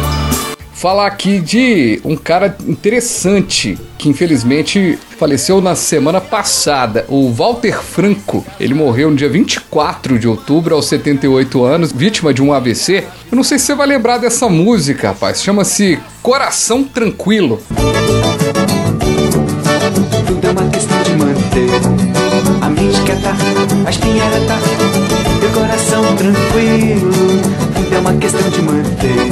Falar 0.73 1.09
aqui 1.09 1.41
de 1.41 2.01
um 2.05 2.17
cara 2.17 2.57
interessante 2.69 3.77
que 4.01 4.09
infelizmente 4.09 4.99
faleceu 5.19 5.61
na 5.61 5.75
semana 5.75 6.23
passada, 6.23 7.05
o 7.07 7.31
Walter 7.31 7.83
Franco. 7.83 8.47
Ele 8.59 8.73
morreu 8.73 9.11
no 9.11 9.17
dia 9.17 9.29
24 9.29 10.19
de 10.19 10.27
outubro, 10.27 10.75
aos 10.75 10.87
78 10.87 11.63
anos, 11.63 11.93
vítima 11.93 12.33
de 12.33 12.43
um 12.43 12.51
AVC. 12.51 13.05
Eu 13.31 13.37
não 13.37 13.45
sei 13.45 13.59
se 13.59 13.67
você 13.67 13.75
vai 13.75 13.87
lembrar 13.87 14.17
dessa 14.17 14.49
música, 14.49 15.09
rapaz. 15.09 15.43
Chama-se 15.43 15.99
Coração 16.23 16.83
Tranquilo. 16.83 17.61
Tudo 20.27 20.47
é 20.47 20.51
uma 20.51 20.71
questão 20.71 21.03
de 21.03 21.13
manter 21.17 21.71
a 22.63 22.71
mente 22.71 23.03
quieta, 23.03 23.37
a 23.85 23.91
espinha 23.91 24.25
reta, 24.25 24.59
e 25.43 25.47
o 25.47 25.51
coração 25.53 26.17
tranquilo. 26.17 27.11
Tudo 27.75 27.95
é 27.95 27.99
uma 27.99 28.15
questão 28.15 28.49
de 28.49 28.63
manter 28.63 29.31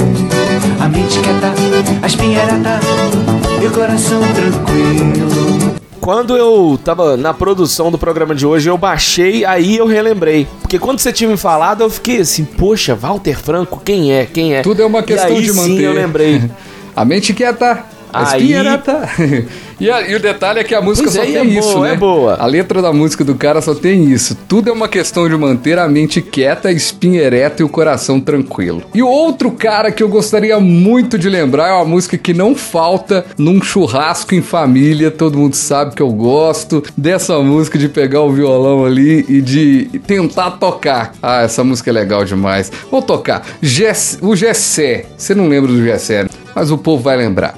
a 0.79 0.89
mente 0.91 1.19
quieta, 1.21 1.55
a 2.03 2.07
espinha 2.07 2.43
ereta 2.43 3.48
e 3.63 3.67
o 3.67 3.73
coração 3.73 4.21
tranquilo. 4.21 5.79
Quando 6.01 6.37
eu 6.37 6.79
tava 6.83 7.17
na 7.17 7.35
produção 7.35 7.91
do 7.91 7.99
programa 7.99 8.35
de 8.35 8.47
hoje, 8.47 8.69
eu 8.71 8.79
baixei, 8.79 9.45
aí 9.45 9.77
eu 9.77 9.87
relembrei. 9.87 10.47
Porque 10.61 10.79
quando 10.79 10.99
você 11.01 11.13
tinha 11.13 11.29
me 11.29 11.37
falado, 11.37 11.83
eu 11.83 11.91
fiquei 11.91 12.21
assim, 12.21 12.45
poxa, 12.45 12.95
Walter 12.95 13.39
Franco, 13.39 13.81
quem 13.85 14.13
é? 14.13 14.25
Quem 14.25 14.55
é? 14.55 14.63
Tudo 14.63 14.81
é 14.81 14.87
uma 14.87 15.03
questão 15.03 15.31
e 15.31 15.37
aí, 15.37 15.43
de 15.43 15.53
sim, 15.53 15.57
manter. 15.57 15.83
eu 15.85 15.93
lembrei. 15.93 16.51
A 16.97 17.05
mente 17.05 17.35
quieta, 17.35 17.85
a 18.13 18.33
Aí- 18.33 18.41
espinha 18.43 18.59
ereta. 18.61 19.09
E, 19.81 19.89
a- 19.89 20.01
e 20.11 20.13
o 20.17 20.19
detalhe 20.19 20.59
é 20.59 20.65
que 20.65 20.75
a 20.75 20.81
música 20.81 21.05
Pois 21.09 21.15
só 21.15 21.23
é, 21.23 21.27
tem 21.27 21.37
é 21.37 21.45
isso, 21.45 21.75
boa, 21.75 21.87
né? 21.87 21.93
é 21.93 21.97
boa. 21.97 22.35
A 22.35 22.47
letra 22.47 22.83
da 22.83 22.93
música 22.93 23.23
do 23.25 23.37
cara 23.37 23.63
só 23.63 23.77
tem 23.77 24.11
isso. 24.11 24.37
Tudo 24.49 24.69
é 24.71 24.73
uma 24.73 24.89
questão 24.89 25.29
de 25.29 25.37
manter 25.37 25.79
a 25.79 25.87
mente 25.87 26.21
quieta, 26.21 26.67
a 26.69 26.73
espinha 26.73 27.21
ereta 27.23 27.63
e 27.63 27.65
o 27.65 27.69
coração 27.69 28.21
tranquilo. 28.21 28.83
E 28.93 29.05
o 29.05 29.07
outro 29.09 29.53
cara 29.53 29.93
que 29.93 30.03
eu 30.03 30.09
gostaria 30.09 30.59
muito 30.59 31.17
de 31.17 31.29
lembrar 31.29 31.69
é 31.69 31.73
uma 31.75 31.85
música 31.85 32.19
que 32.19 32.35
não 32.35 32.57
falta 32.57 33.25
num 33.39 33.63
churrasco 33.63 34.35
em 34.35 34.43
família. 34.43 35.13
Todo 35.13 35.39
mundo 35.39 35.55
sabe 35.55 35.95
que 35.95 36.03
eu 36.03 36.11
gosto 36.11 36.83
dessa 36.97 37.39
música 37.39 37.79
de 37.79 37.89
pegar 37.89 38.23
o 38.23 38.33
violão 38.33 38.85
ali 38.85 39.25
e 39.29 39.41
de 39.41 39.89
tentar 40.09 40.51
tocar. 40.59 41.13
Ah, 41.23 41.43
essa 41.43 41.63
música 41.63 41.89
é 41.89 41.93
legal 41.93 42.25
demais. 42.25 42.73
Vou 42.91 43.01
tocar. 43.01 43.47
Gess- 43.63 44.19
o 44.21 44.35
Gessé. 44.35 45.07
Você 45.17 45.37
não 45.37 45.47
lembra 45.47 45.71
do 45.71 45.81
Gessé, 45.85 46.25
né? 46.25 46.31
mas 46.53 46.73
o 46.73 46.77
povo 46.79 47.01
vai 47.01 47.17
lembrar. 47.17 47.55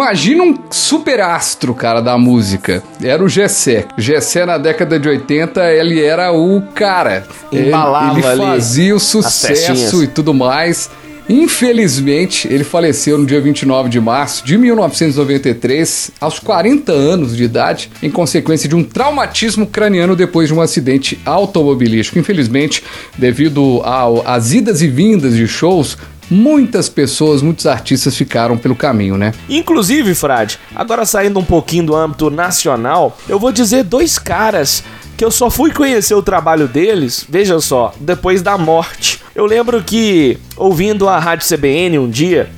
Imagina 0.00 0.42
um 0.42 0.54
super 0.70 1.20
astro, 1.20 1.74
cara, 1.74 2.00
da 2.00 2.16
música. 2.16 2.82
Era 3.02 3.22
o 3.22 3.28
Gessé. 3.28 3.84
Gessé, 3.98 4.46
na 4.46 4.56
década 4.56 4.98
de 4.98 5.06
80, 5.06 5.62
ele 5.74 6.02
era 6.02 6.32
o 6.32 6.62
cara. 6.74 7.26
Ele, 7.52 7.68
Embalava 7.68 8.18
ele 8.18 8.26
ali 8.26 8.38
fazia 8.38 8.96
o 8.96 8.98
sucesso 8.98 10.02
e 10.02 10.06
tudo 10.06 10.32
mais. 10.32 10.88
Infelizmente, 11.28 12.48
ele 12.50 12.64
faleceu 12.64 13.18
no 13.18 13.26
dia 13.26 13.42
29 13.42 13.90
de 13.90 14.00
março 14.00 14.42
de 14.42 14.56
1993, 14.56 16.12
aos 16.18 16.38
40 16.38 16.90
anos 16.90 17.36
de 17.36 17.44
idade, 17.44 17.90
em 18.02 18.10
consequência 18.10 18.66
de 18.66 18.74
um 18.74 18.82
traumatismo 18.82 19.66
craniano 19.66 20.16
depois 20.16 20.48
de 20.48 20.54
um 20.54 20.62
acidente 20.62 21.20
automobilístico. 21.26 22.18
Infelizmente, 22.18 22.82
devido 23.18 23.82
às 24.24 24.54
idas 24.54 24.80
e 24.80 24.88
vindas 24.88 25.36
de 25.36 25.46
shows, 25.46 25.98
muitas 26.30 26.88
pessoas, 26.88 27.42
muitos 27.42 27.66
artistas 27.66 28.16
ficaram 28.16 28.56
pelo 28.56 28.76
caminho, 28.76 29.16
né? 29.16 29.32
Inclusive, 29.48 30.14
Frade, 30.14 30.58
agora 30.74 31.04
saindo 31.04 31.38
um 31.38 31.44
pouquinho 31.44 31.86
do 31.86 31.96
âmbito 31.96 32.30
nacional, 32.30 33.18
eu 33.28 33.38
vou 33.38 33.50
dizer 33.50 33.82
dois 33.84 34.18
caras 34.18 34.84
que 35.16 35.24
eu 35.24 35.30
só 35.30 35.50
fui 35.50 35.70
conhecer 35.70 36.14
o 36.14 36.22
trabalho 36.22 36.66
deles, 36.66 37.26
veja 37.28 37.60
só, 37.60 37.92
depois 38.00 38.40
da 38.40 38.56
morte. 38.56 39.20
Eu 39.34 39.44
lembro 39.44 39.82
que, 39.82 40.38
ouvindo 40.56 41.08
a 41.08 41.18
Rádio 41.18 41.46
CBN 41.46 41.98
um 41.98 42.08
dia, 42.08 42.50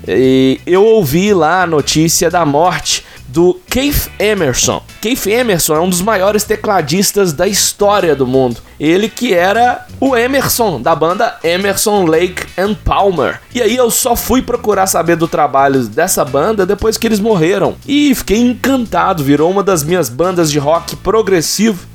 eu 0.64 0.84
ouvi 0.84 1.34
lá 1.34 1.64
a 1.64 1.66
notícia 1.66 2.30
da 2.30 2.46
morte 2.46 3.04
do 3.32 3.58
Keith 3.70 4.10
Emerson. 4.18 4.82
Keith 5.00 5.26
Emerson 5.26 5.74
é 5.76 5.80
um 5.80 5.88
dos 5.88 6.02
maiores 6.02 6.44
tecladistas 6.44 7.32
da 7.32 7.48
história 7.48 8.14
do 8.14 8.26
mundo. 8.26 8.58
Ele 8.78 9.08
que 9.08 9.32
era 9.32 9.86
o 9.98 10.14
Emerson 10.14 10.80
da 10.82 10.94
banda 10.94 11.38
Emerson 11.42 12.04
Lake 12.04 12.44
and 12.58 12.74
Palmer. 12.74 13.40
E 13.54 13.62
aí 13.62 13.74
eu 13.74 13.90
só 13.90 14.14
fui 14.14 14.42
procurar 14.42 14.86
saber 14.86 15.16
do 15.16 15.26
trabalho 15.26 15.82
dessa 15.84 16.24
banda 16.26 16.66
depois 16.66 16.98
que 16.98 17.06
eles 17.06 17.20
morreram 17.20 17.74
e 17.88 18.14
fiquei 18.14 18.36
encantado, 18.38 19.24
virou 19.24 19.50
uma 19.50 19.62
das 19.62 19.82
minhas 19.82 20.10
bandas 20.10 20.50
de 20.50 20.58
rock 20.58 20.94
progressivo 20.96 21.86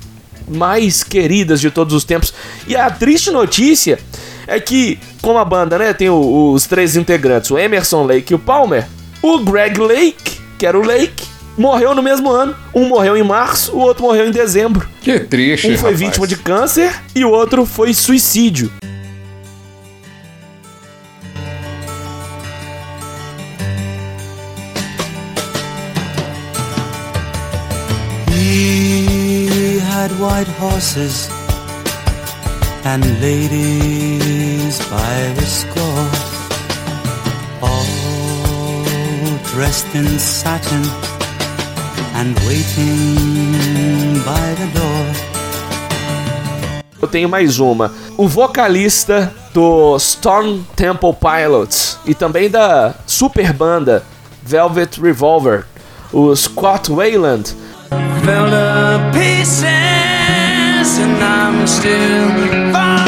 mais 0.48 1.04
queridas 1.04 1.60
de 1.60 1.70
todos 1.70 1.94
os 1.94 2.02
tempos. 2.04 2.34
E 2.66 2.74
a 2.74 2.90
triste 2.90 3.30
notícia 3.30 3.98
é 4.46 4.58
que, 4.58 4.98
como 5.22 5.38
a 5.38 5.44
banda, 5.44 5.78
né, 5.78 5.92
tem 5.92 6.08
o- 6.08 6.52
os 6.52 6.66
três 6.66 6.96
integrantes, 6.96 7.50
o 7.50 7.58
Emerson 7.58 8.04
Lake 8.04 8.32
e 8.32 8.34
o 8.34 8.38
Palmer, 8.38 8.88
o 9.22 9.38
Greg 9.40 9.78
Lake, 9.78 10.37
que 10.58 10.66
era 10.66 10.78
o 10.78 10.82
Lake, 10.84 11.24
morreu 11.56 11.94
no 11.94 12.02
mesmo 12.02 12.30
ano. 12.30 12.54
Um 12.74 12.88
morreu 12.88 13.16
em 13.16 13.22
março, 13.22 13.72
o 13.72 13.78
outro 13.78 14.02
morreu 14.04 14.26
em 14.26 14.30
dezembro. 14.32 14.86
Que 15.00 15.20
triste, 15.20 15.68
Um 15.68 15.78
foi 15.78 15.92
rapaz. 15.92 15.98
vítima 16.00 16.26
de 16.26 16.36
câncer 16.36 16.92
e 17.14 17.24
o 17.24 17.30
outro 17.30 17.64
foi 17.64 17.94
suicídio. 17.94 18.70
He 28.58 29.78
had 29.78 30.10
white 30.18 30.48
horses 30.60 31.28
and 32.84 33.02
ladies 33.20 34.78
by 34.88 35.16
the 35.38 35.46
score, 35.58 36.08
all 37.62 37.86
dressed 39.58 39.92
in 39.92 40.06
satin 40.20 40.84
and 42.14 42.38
waiting 42.46 44.22
by 44.24 44.54
the 44.54 44.68
door. 44.72 45.06
Eu 47.02 47.08
tenho 47.08 47.28
mais 47.28 47.58
uma. 47.58 47.92
O 48.16 48.28
vocalista 48.28 49.34
do 49.52 49.96
Storm 49.96 50.62
Temple 50.76 51.12
Pilots 51.12 51.98
e 52.06 52.14
também 52.14 52.48
da 52.48 52.94
super 53.04 53.52
banda 53.52 54.04
Velvet 54.44 55.00
Revolver, 55.00 55.64
o 56.12 56.36
Scott 56.36 56.92
Wayland, 56.92 57.52
fell 58.24 58.46
to 58.50 59.18
pieces 59.18 59.64
and 61.00 61.20
I'm 61.20 61.66
still 61.66 62.72
falling. 62.72 63.07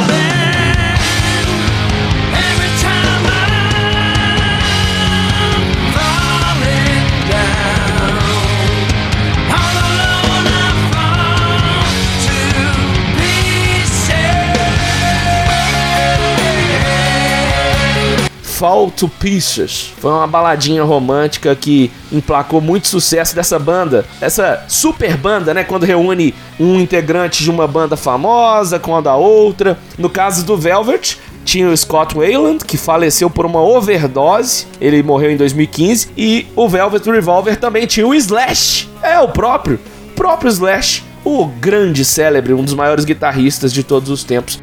Fall 18.61 18.91
to 18.91 19.09
Pieces. 19.09 19.91
Foi 19.97 20.11
uma 20.11 20.27
baladinha 20.27 20.85
romântica 20.85 21.57
que 21.57 21.91
emplacou 22.13 22.61
muito 22.61 22.89
sucesso 22.89 23.35
dessa 23.35 23.59
banda. 23.59 24.05
Essa 24.21 24.67
super 24.69 25.17
banda, 25.17 25.55
né? 25.55 25.65
Quando 25.65 25.87
reúne 25.87 26.35
um 26.59 26.79
integrante 26.79 27.43
de 27.43 27.51
uma 27.51 27.67
banda 27.67 27.97
famosa 27.97 28.79
com 28.79 28.95
a 28.95 29.01
da 29.01 29.17
outra. 29.17 29.79
No 29.97 30.11
caso 30.11 30.45
do 30.45 30.59
Velvet, 30.59 31.19
tinha 31.43 31.71
o 31.71 31.75
Scott 31.75 32.15
Wayland, 32.15 32.63
que 32.63 32.77
faleceu 32.77 33.31
por 33.31 33.47
uma 33.47 33.63
overdose. 33.63 34.67
Ele 34.79 35.03
morreu 35.03 35.31
em 35.31 35.39
2015. 35.39 36.11
E 36.15 36.47
o 36.55 36.69
Velvet 36.69 37.11
Revolver 37.11 37.57
também 37.57 37.87
tinha 37.87 38.07
o 38.07 38.15
Slash. 38.15 38.91
É, 39.03 39.19
o 39.21 39.29
próprio. 39.29 39.81
O 40.11 40.15
próprio 40.15 40.51
Slash. 40.51 41.03
O 41.25 41.47
grande 41.47 42.05
célebre, 42.05 42.53
um 42.53 42.63
dos 42.63 42.75
maiores 42.75 43.07
guitarristas 43.07 43.73
de 43.73 43.83
todos 43.83 44.11
os 44.11 44.23
tempos. 44.23 44.61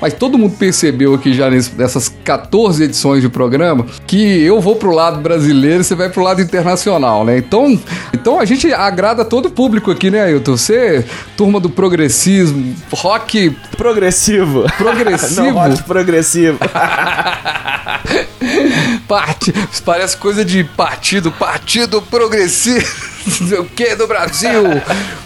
Mas 0.00 0.14
todo 0.14 0.38
mundo 0.38 0.56
percebeu 0.56 1.14
aqui 1.14 1.32
já 1.32 1.50
nessas 1.50 2.08
14 2.24 2.84
edições 2.84 3.20
de 3.20 3.28
programa 3.28 3.84
que 4.06 4.42
eu 4.42 4.60
vou 4.60 4.76
pro 4.76 4.92
lado 4.92 5.20
brasileiro 5.20 5.80
e 5.80 5.84
você 5.84 5.94
vai 5.94 6.08
pro 6.08 6.22
lado 6.22 6.40
internacional, 6.40 7.24
né? 7.24 7.38
Então, 7.38 7.78
então 8.14 8.38
a 8.38 8.44
gente 8.44 8.72
agrada 8.72 9.24
todo 9.24 9.46
o 9.46 9.50
público 9.50 9.90
aqui, 9.90 10.10
né, 10.10 10.22
Ailton? 10.22 10.56
Você, 10.56 11.04
turma 11.36 11.58
do 11.58 11.68
progressismo, 11.68 12.74
rock 12.92 13.56
Progressivo. 13.76 14.64
progressivo. 14.76 15.42
Não, 15.42 15.52
rock 15.52 15.82
progressivo. 15.82 16.58
Parte, 19.08 19.52
parece 19.84 20.16
coisa 20.16 20.44
de 20.44 20.62
partido, 20.64 21.32
partido 21.32 22.02
progressivo, 22.02 22.86
não 23.26 23.48
sei 23.48 23.58
o 23.58 23.64
que 23.64 23.96
do 23.96 24.06
Brasil, 24.06 24.62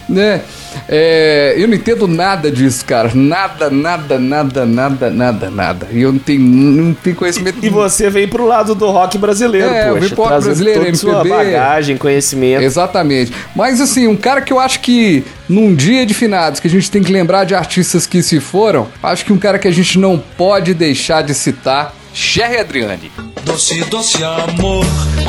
né? 0.09 0.43
É, 0.89 1.55
eu 1.57 1.67
não 1.69 1.75
entendo 1.75 2.07
nada 2.07 2.51
disso, 2.51 2.85
cara. 2.85 3.11
Nada, 3.15 3.71
nada, 3.71 4.19
nada, 4.19 4.67
nada, 4.67 5.11
nada, 5.11 5.51
nada. 5.51 5.89
E 5.93 6.03
eu 6.03 6.13
não 6.13 6.19
tenho, 6.19 6.41
não 6.41 6.95
tenho 6.95 7.17
conhecimento. 7.17 7.59
E 7.63 7.69
você 7.69 8.09
vem 8.11 8.27
pro 8.29 8.47
lado 8.47 8.75
do 8.75 8.91
rock 8.91 9.19
brasileiro, 9.19 9.69
É, 9.69 9.89
poxa. 9.89 10.01
vim 10.01 10.09
pro 10.15 10.25
rock 10.25 10.43
brasileiro, 10.45 10.81
toda 10.85 10.95
sua 10.97 11.13
MPB. 11.21 11.29
bagagem, 11.31 11.97
conhecimento. 11.97 12.63
Exatamente. 12.63 13.33
Mas 13.55 13.81
assim, 13.81 14.07
um 14.07 14.17
cara 14.17 14.41
que 14.41 14.53
eu 14.53 14.59
acho 14.59 14.81
que 14.81 15.25
num 15.49 15.75
dia 15.75 16.05
de 16.07 16.15
finados 16.15 16.61
que 16.61 16.67
a 16.67 16.71
gente 16.71 16.91
tem 16.91 17.03
que 17.03 17.13
lembrar 17.13 17.45
de 17.45 17.55
artistas 17.55 18.07
que 18.07 18.23
se 18.23 18.41
foram, 18.41 18.89
acho 19.03 19.25
que 19.25 19.33
um 19.33 19.39
cara 19.39 19.59
que 19.59 19.69
a 19.69 19.73
gente 19.73 19.99
não 19.99 20.19
pode 20.19 20.75
deixar 20.75 21.23
de 21.23 21.35
citar, 21.35 21.95
Cherry 22.15 22.59
Adriane. 22.59 23.11
Doce, 23.45 23.85
doce 23.85 24.23
amor, 24.23 24.85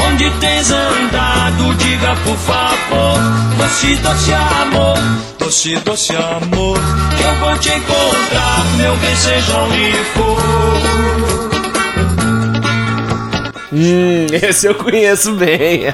onde 0.07 0.29
tens 0.39 0.71
andado, 0.71 1.75
diga 1.75 2.15
por 2.23 2.37
favor. 2.37 3.19
Doce, 3.57 3.95
doce 3.97 4.33
amor, 4.33 4.97
doce, 5.39 5.75
doce 5.77 6.15
amor, 6.15 6.79
que 7.17 7.23
eu 7.23 7.35
vou 7.39 7.57
te 7.57 7.69
encontrar, 7.69 8.65
meu 8.77 8.95
bem, 8.97 9.15
seja 9.15 9.57
onde 9.57 9.91
for. 10.13 10.43
Hum, 13.73 14.27
esse 14.47 14.67
eu 14.67 14.75
conheço 14.75 15.33
bem. 15.33 15.83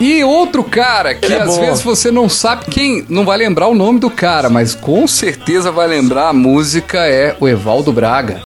E 0.00 0.22
outro 0.22 0.62
cara 0.62 1.12
que 1.12 1.32
é 1.32 1.40
às 1.42 1.56
bom. 1.56 1.60
vezes 1.60 1.82
você 1.82 2.12
não 2.12 2.28
sabe 2.28 2.66
quem, 2.66 3.04
não 3.08 3.24
vai 3.24 3.36
lembrar 3.36 3.66
o 3.66 3.74
nome 3.74 3.98
do 3.98 4.08
cara, 4.08 4.48
mas 4.48 4.72
com 4.72 5.08
certeza 5.08 5.72
vai 5.72 5.88
lembrar 5.88 6.28
a 6.28 6.32
música 6.32 7.04
é 7.04 7.34
o 7.40 7.48
Evaldo 7.48 7.92
Braga. 7.92 8.42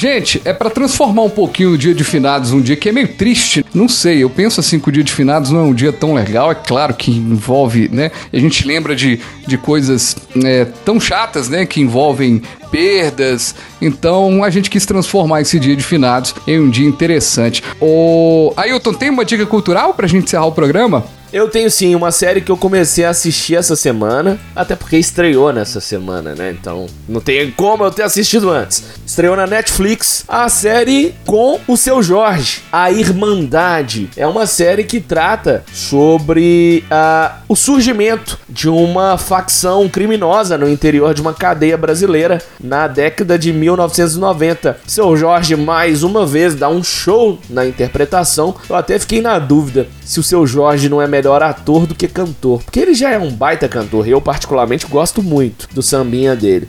Gente, 0.00 0.40
é 0.46 0.54
pra 0.54 0.70
transformar 0.70 1.24
um 1.24 1.28
pouquinho 1.28 1.72
o 1.72 1.76
dia 1.76 1.94
de 1.94 2.02
finados, 2.02 2.52
um 2.52 2.60
dia 2.62 2.74
que 2.74 2.88
é 2.88 2.92
meio 2.92 3.06
triste. 3.06 3.62
Não 3.74 3.86
sei, 3.86 4.24
eu 4.24 4.30
penso 4.30 4.58
assim 4.58 4.80
que 4.80 4.88
o 4.88 4.92
dia 4.92 5.04
de 5.04 5.12
finados 5.12 5.50
não 5.50 5.60
é 5.60 5.62
um 5.64 5.74
dia 5.74 5.92
tão 5.92 6.14
legal. 6.14 6.50
É 6.50 6.54
claro 6.54 6.94
que 6.94 7.10
envolve, 7.10 7.86
né? 7.92 8.10
A 8.32 8.38
gente 8.38 8.66
lembra 8.66 8.96
de, 8.96 9.20
de 9.46 9.58
coisas 9.58 10.16
é, 10.42 10.64
tão 10.86 10.98
chatas, 10.98 11.50
né? 11.50 11.66
Que 11.66 11.82
envolvem 11.82 12.40
perdas. 12.70 13.54
Então 13.78 14.42
a 14.42 14.48
gente 14.48 14.70
quis 14.70 14.86
transformar 14.86 15.42
esse 15.42 15.60
dia 15.60 15.76
de 15.76 15.84
finados 15.84 16.34
em 16.46 16.58
um 16.58 16.70
dia 16.70 16.88
interessante. 16.88 17.62
Ô, 17.78 18.54
Ailton, 18.56 18.94
tem 18.94 19.10
uma 19.10 19.22
dica 19.22 19.44
cultural 19.44 19.92
pra 19.92 20.06
gente 20.06 20.24
encerrar 20.24 20.46
o 20.46 20.52
programa? 20.52 21.04
Eu 21.32 21.48
tenho 21.48 21.70
sim 21.70 21.94
uma 21.94 22.10
série 22.10 22.40
que 22.40 22.50
eu 22.50 22.56
comecei 22.56 23.04
a 23.04 23.10
assistir 23.10 23.54
essa 23.54 23.76
semana, 23.76 24.36
até 24.54 24.74
porque 24.74 24.96
estreou 24.96 25.52
nessa 25.52 25.80
semana, 25.80 26.34
né? 26.34 26.50
Então 26.50 26.86
não 27.08 27.20
tem 27.20 27.52
como 27.52 27.84
eu 27.84 27.90
ter 27.92 28.02
assistido 28.02 28.50
antes. 28.50 28.82
Estreou 29.06 29.36
na 29.36 29.46
Netflix 29.46 30.24
a 30.26 30.48
série 30.48 31.14
com 31.24 31.60
o 31.68 31.76
seu 31.76 32.02
Jorge, 32.02 32.62
A 32.72 32.90
Irmandade. 32.90 34.10
É 34.16 34.26
uma 34.26 34.44
série 34.44 34.82
que 34.82 35.00
trata 35.00 35.62
sobre 35.72 36.84
ah, 36.90 37.36
o 37.48 37.54
surgimento 37.54 38.36
de 38.48 38.68
uma 38.68 39.16
facção 39.16 39.88
criminosa 39.88 40.58
no 40.58 40.68
interior 40.68 41.14
de 41.14 41.22
uma 41.22 41.32
cadeia 41.32 41.76
brasileira 41.76 42.42
na 42.58 42.88
década 42.88 43.38
de 43.38 43.52
1990. 43.52 44.80
Seu 44.84 45.16
Jorge, 45.16 45.54
mais 45.54 46.02
uma 46.02 46.26
vez, 46.26 46.56
dá 46.56 46.68
um 46.68 46.82
show 46.82 47.38
na 47.48 47.64
interpretação. 47.64 48.56
Eu 48.68 48.74
até 48.74 48.98
fiquei 48.98 49.20
na 49.20 49.38
dúvida 49.38 49.86
se 50.10 50.18
o 50.18 50.24
seu 50.24 50.44
Jorge 50.44 50.88
não 50.88 51.00
é 51.00 51.06
melhor 51.06 51.40
ator 51.40 51.86
do 51.86 51.94
que 51.94 52.08
cantor, 52.08 52.64
porque 52.64 52.80
ele 52.80 52.94
já 52.94 53.12
é 53.12 53.18
um 53.20 53.30
baita 53.30 53.68
cantor. 53.68 54.08
Eu, 54.08 54.20
particularmente, 54.20 54.84
gosto 54.88 55.22
muito 55.22 55.68
do 55.72 55.82
sambinha 55.82 56.34
dele. 56.34 56.68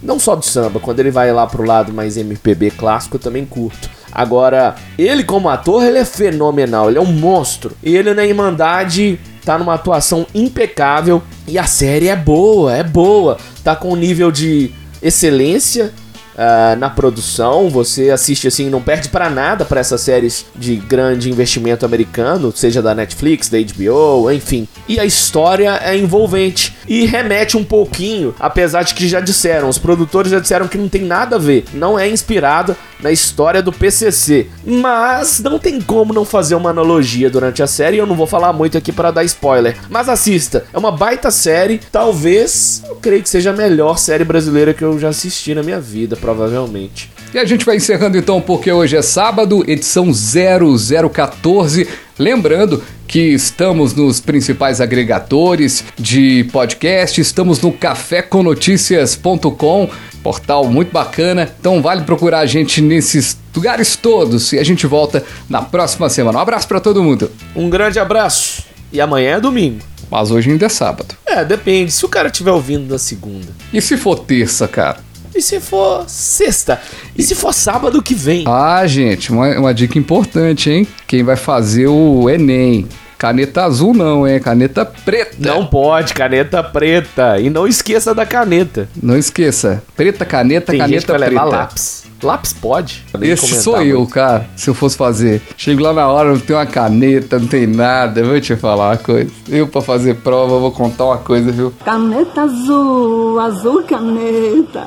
Não 0.00 0.16
só 0.16 0.36
do 0.36 0.44
samba, 0.44 0.78
quando 0.78 1.00
ele 1.00 1.10
vai 1.10 1.32
lá 1.32 1.44
pro 1.44 1.66
lado 1.66 1.92
mais 1.92 2.16
MPB 2.16 2.70
clássico, 2.70 3.16
eu 3.16 3.20
também 3.20 3.44
curto. 3.44 3.90
Agora, 4.12 4.76
ele 4.96 5.24
como 5.24 5.48
ator, 5.48 5.82
ele 5.82 5.98
é 5.98 6.04
fenomenal, 6.04 6.88
ele 6.88 6.98
é 6.98 7.00
um 7.00 7.12
monstro. 7.12 7.72
E 7.82 7.96
ele 7.96 8.14
na 8.14 8.24
Irmandade 8.24 9.18
tá 9.44 9.58
numa 9.58 9.74
atuação 9.74 10.24
impecável 10.32 11.20
e 11.48 11.58
a 11.58 11.64
série 11.64 12.06
é 12.06 12.14
boa, 12.14 12.76
é 12.76 12.84
boa. 12.84 13.38
Tá 13.64 13.74
com 13.74 13.90
um 13.90 13.96
nível 13.96 14.30
de 14.30 14.70
excelência 15.02 15.92
ah, 16.38 16.76
na 16.78 16.88
produção, 16.88 17.68
você 17.68 18.10
assiste 18.10 18.46
assim, 18.46 18.70
não 18.70 18.80
perde 18.80 19.08
pra 19.08 19.28
nada 19.28 19.64
pra 19.64 19.80
essas 19.80 20.00
séries 20.00 20.46
de 20.54 20.76
grande 20.76 21.28
investimento 21.28 21.84
americano, 21.84 22.52
seja 22.54 22.80
da 22.80 22.94
Netflix, 22.94 23.48
da 23.48 23.58
HBO, 23.58 24.30
enfim. 24.30 24.68
E 24.88 25.00
a 25.00 25.04
história 25.04 25.80
é 25.82 25.96
envolvente 25.96 26.76
e 26.86 27.04
remete 27.06 27.56
um 27.56 27.64
pouquinho, 27.64 28.32
apesar 28.38 28.84
de 28.84 28.94
que 28.94 29.08
já 29.08 29.18
disseram, 29.18 29.68
os 29.68 29.78
produtores 29.78 30.30
já 30.30 30.38
disseram 30.38 30.68
que 30.68 30.78
não 30.78 30.88
tem 30.88 31.02
nada 31.02 31.34
a 31.34 31.38
ver, 31.40 31.64
não 31.74 31.98
é 31.98 32.08
inspirada 32.08 32.76
na 33.00 33.10
história 33.10 33.62
do 33.62 33.72
PCC, 33.72 34.46
mas 34.64 35.40
não 35.40 35.58
tem 35.58 35.80
como 35.80 36.12
não 36.12 36.24
fazer 36.24 36.54
uma 36.54 36.70
analogia 36.70 37.30
durante 37.30 37.62
a 37.62 37.66
série, 37.66 37.96
eu 37.96 38.06
não 38.06 38.16
vou 38.16 38.26
falar 38.26 38.52
muito 38.52 38.78
aqui 38.78 38.92
para 38.92 39.10
dar 39.10 39.24
spoiler, 39.24 39.76
mas 39.88 40.08
assista, 40.08 40.64
é 40.72 40.78
uma 40.78 40.90
baita 40.90 41.30
série, 41.30 41.80
talvez, 41.92 42.82
eu 42.88 42.96
creio 42.96 43.22
que 43.22 43.28
seja 43.28 43.50
a 43.50 43.56
melhor 43.56 43.98
série 43.98 44.24
brasileira 44.24 44.74
que 44.74 44.82
eu 44.82 44.98
já 44.98 45.08
assisti 45.08 45.54
na 45.54 45.62
minha 45.62 45.80
vida, 45.80 46.16
provavelmente. 46.28 47.10
E 47.32 47.38
a 47.38 47.44
gente 47.44 47.64
vai 47.64 47.76
encerrando 47.76 48.18
então, 48.18 48.40
porque 48.40 48.70
hoje 48.70 48.96
é 48.96 49.02
sábado, 49.02 49.64
edição 49.66 50.12
0014. 50.12 51.88
Lembrando 52.18 52.82
que 53.06 53.20
estamos 53.20 53.94
nos 53.94 54.20
principais 54.20 54.80
agregadores 54.80 55.84
de 55.98 56.44
podcast, 56.52 57.20
estamos 57.20 57.60
no 57.62 57.72
caféconoticias.com, 57.72 59.88
portal 60.22 60.66
muito 60.66 60.92
bacana. 60.92 61.48
Então 61.58 61.80
vale 61.80 62.02
procurar 62.02 62.40
a 62.40 62.46
gente 62.46 62.82
nesses 62.82 63.38
lugares 63.54 63.96
todos 63.96 64.52
e 64.52 64.58
a 64.58 64.64
gente 64.64 64.86
volta 64.86 65.24
na 65.48 65.62
próxima 65.62 66.10
semana. 66.10 66.38
Um 66.38 66.42
abraço 66.42 66.68
pra 66.68 66.80
todo 66.80 67.02
mundo. 67.02 67.30
Um 67.56 67.70
grande 67.70 67.98
abraço. 67.98 68.64
E 68.92 69.00
amanhã 69.00 69.36
é 69.36 69.40
domingo. 69.40 69.80
Mas 70.10 70.30
hoje 70.30 70.50
ainda 70.50 70.66
é 70.66 70.70
sábado. 70.70 71.14
É, 71.26 71.44
depende. 71.44 71.92
Se 71.92 72.04
o 72.04 72.08
cara 72.08 72.28
estiver 72.28 72.52
ouvindo 72.52 72.90
na 72.90 72.98
segunda. 72.98 73.48
E 73.72 73.80
se 73.80 73.96
for 73.96 74.18
terça, 74.18 74.66
cara? 74.66 75.07
E 75.38 75.40
se 75.42 75.60
for 75.60 76.02
sexta? 76.08 76.80
E 77.16 77.22
se 77.22 77.32
for 77.32 77.54
sábado 77.54 78.02
que 78.02 78.12
vem? 78.12 78.42
Ah, 78.44 78.84
gente, 78.88 79.30
uma, 79.30 79.46
uma 79.56 79.72
dica 79.72 79.96
importante, 79.96 80.68
hein? 80.68 80.84
Quem 81.06 81.22
vai 81.22 81.36
fazer 81.36 81.86
o 81.86 82.28
Enem? 82.28 82.88
Caneta 83.16 83.62
azul 83.62 83.94
não, 83.94 84.26
hein? 84.26 84.40
Caneta 84.40 84.84
preta. 84.84 85.36
Não 85.38 85.64
pode, 85.64 86.12
caneta 86.12 86.60
preta. 86.64 87.38
E 87.38 87.50
não 87.50 87.68
esqueça 87.68 88.12
da 88.12 88.26
caneta. 88.26 88.88
Não 89.00 89.16
esqueça. 89.16 89.80
Preta 89.96 90.24
caneta, 90.24 90.72
Tem 90.72 90.80
caneta 90.80 90.92
gente 91.00 91.06
que 91.06 91.12
vai 91.12 91.20
preta. 91.28 91.44
levar 91.44 91.56
lápis. 91.56 92.07
Lápis 92.22 92.52
pode? 92.52 93.04
Esse 93.20 93.62
sou 93.62 93.80
eu, 93.80 93.98
muito. 93.98 94.12
cara, 94.12 94.48
se 94.56 94.68
eu 94.68 94.74
fosse 94.74 94.96
fazer. 94.96 95.42
Chego 95.56 95.82
lá 95.82 95.92
na 95.92 96.08
hora, 96.08 96.30
não 96.30 96.40
tem 96.40 96.56
uma 96.56 96.66
caneta, 96.66 97.38
não 97.38 97.46
tem 97.46 97.66
nada. 97.66 98.20
Eu 98.20 98.26
vou 98.26 98.40
te 98.40 98.56
falar 98.56 98.90
uma 98.90 98.96
coisa. 98.96 99.30
Eu, 99.48 99.68
pra 99.68 99.80
fazer 99.80 100.14
prova, 100.16 100.58
vou 100.58 100.72
contar 100.72 101.04
uma 101.04 101.18
coisa, 101.18 101.50
viu? 101.52 101.72
Caneta 101.84 102.42
azul, 102.42 103.38
azul 103.40 103.82
caneta, 103.82 104.84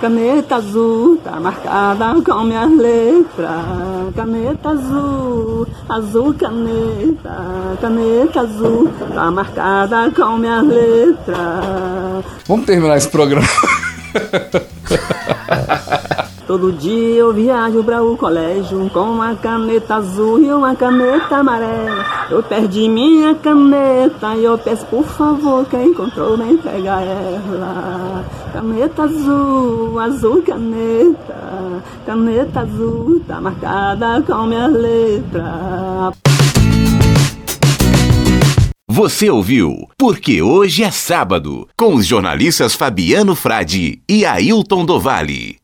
caneta 0.00 0.56
azul, 0.56 1.16
tá 1.22 1.38
marcada 1.40 2.20
com 2.22 2.44
minhas 2.44 2.76
letras. 2.76 4.14
Caneta 4.16 4.68
azul, 4.70 5.66
azul 5.88 6.34
caneta, 6.34 7.76
caneta 7.80 8.40
azul, 8.40 8.90
tá 9.14 9.30
marcada 9.30 10.10
com 10.10 10.36
minhas 10.36 10.66
letras. 10.66 12.24
Vamos 12.46 12.66
terminar 12.66 12.96
esse 12.96 13.08
programa. 13.08 13.46
Todo 16.52 16.70
dia 16.70 17.14
eu 17.14 17.32
viajo 17.32 17.82
pra 17.82 18.02
o 18.02 18.14
colégio 18.14 18.90
com 18.90 19.12
uma 19.12 19.34
caneta 19.34 19.94
azul 19.94 20.38
e 20.38 20.52
uma 20.52 20.76
caneta 20.76 21.36
amarela. 21.36 22.04
Eu 22.30 22.42
perdi 22.42 22.90
minha 22.90 23.34
caneta 23.34 24.36
e 24.36 24.44
eu 24.44 24.58
peço 24.58 24.84
por 24.84 25.02
favor 25.02 25.64
quem 25.64 25.86
encontrou 25.86 26.36
me 26.36 26.52
entrega 26.52 27.00
ela. 27.00 28.22
Caneta 28.52 29.04
azul, 29.04 29.98
azul 29.98 30.42
caneta, 30.42 31.82
caneta 32.04 32.60
azul 32.60 33.18
tá 33.26 33.40
marcada 33.40 34.20
com 34.20 34.42
minha 34.42 34.66
letra. 34.66 36.12
Você 38.90 39.30
ouviu 39.30 39.88
Porque 39.96 40.42
Hoje 40.42 40.84
é 40.84 40.90
Sábado, 40.90 41.66
com 41.74 41.94
os 41.94 42.04
jornalistas 42.04 42.74
Fabiano 42.74 43.34
Frade 43.34 44.02
e 44.06 44.26
Ailton 44.26 44.84
Dovale. 44.84 45.62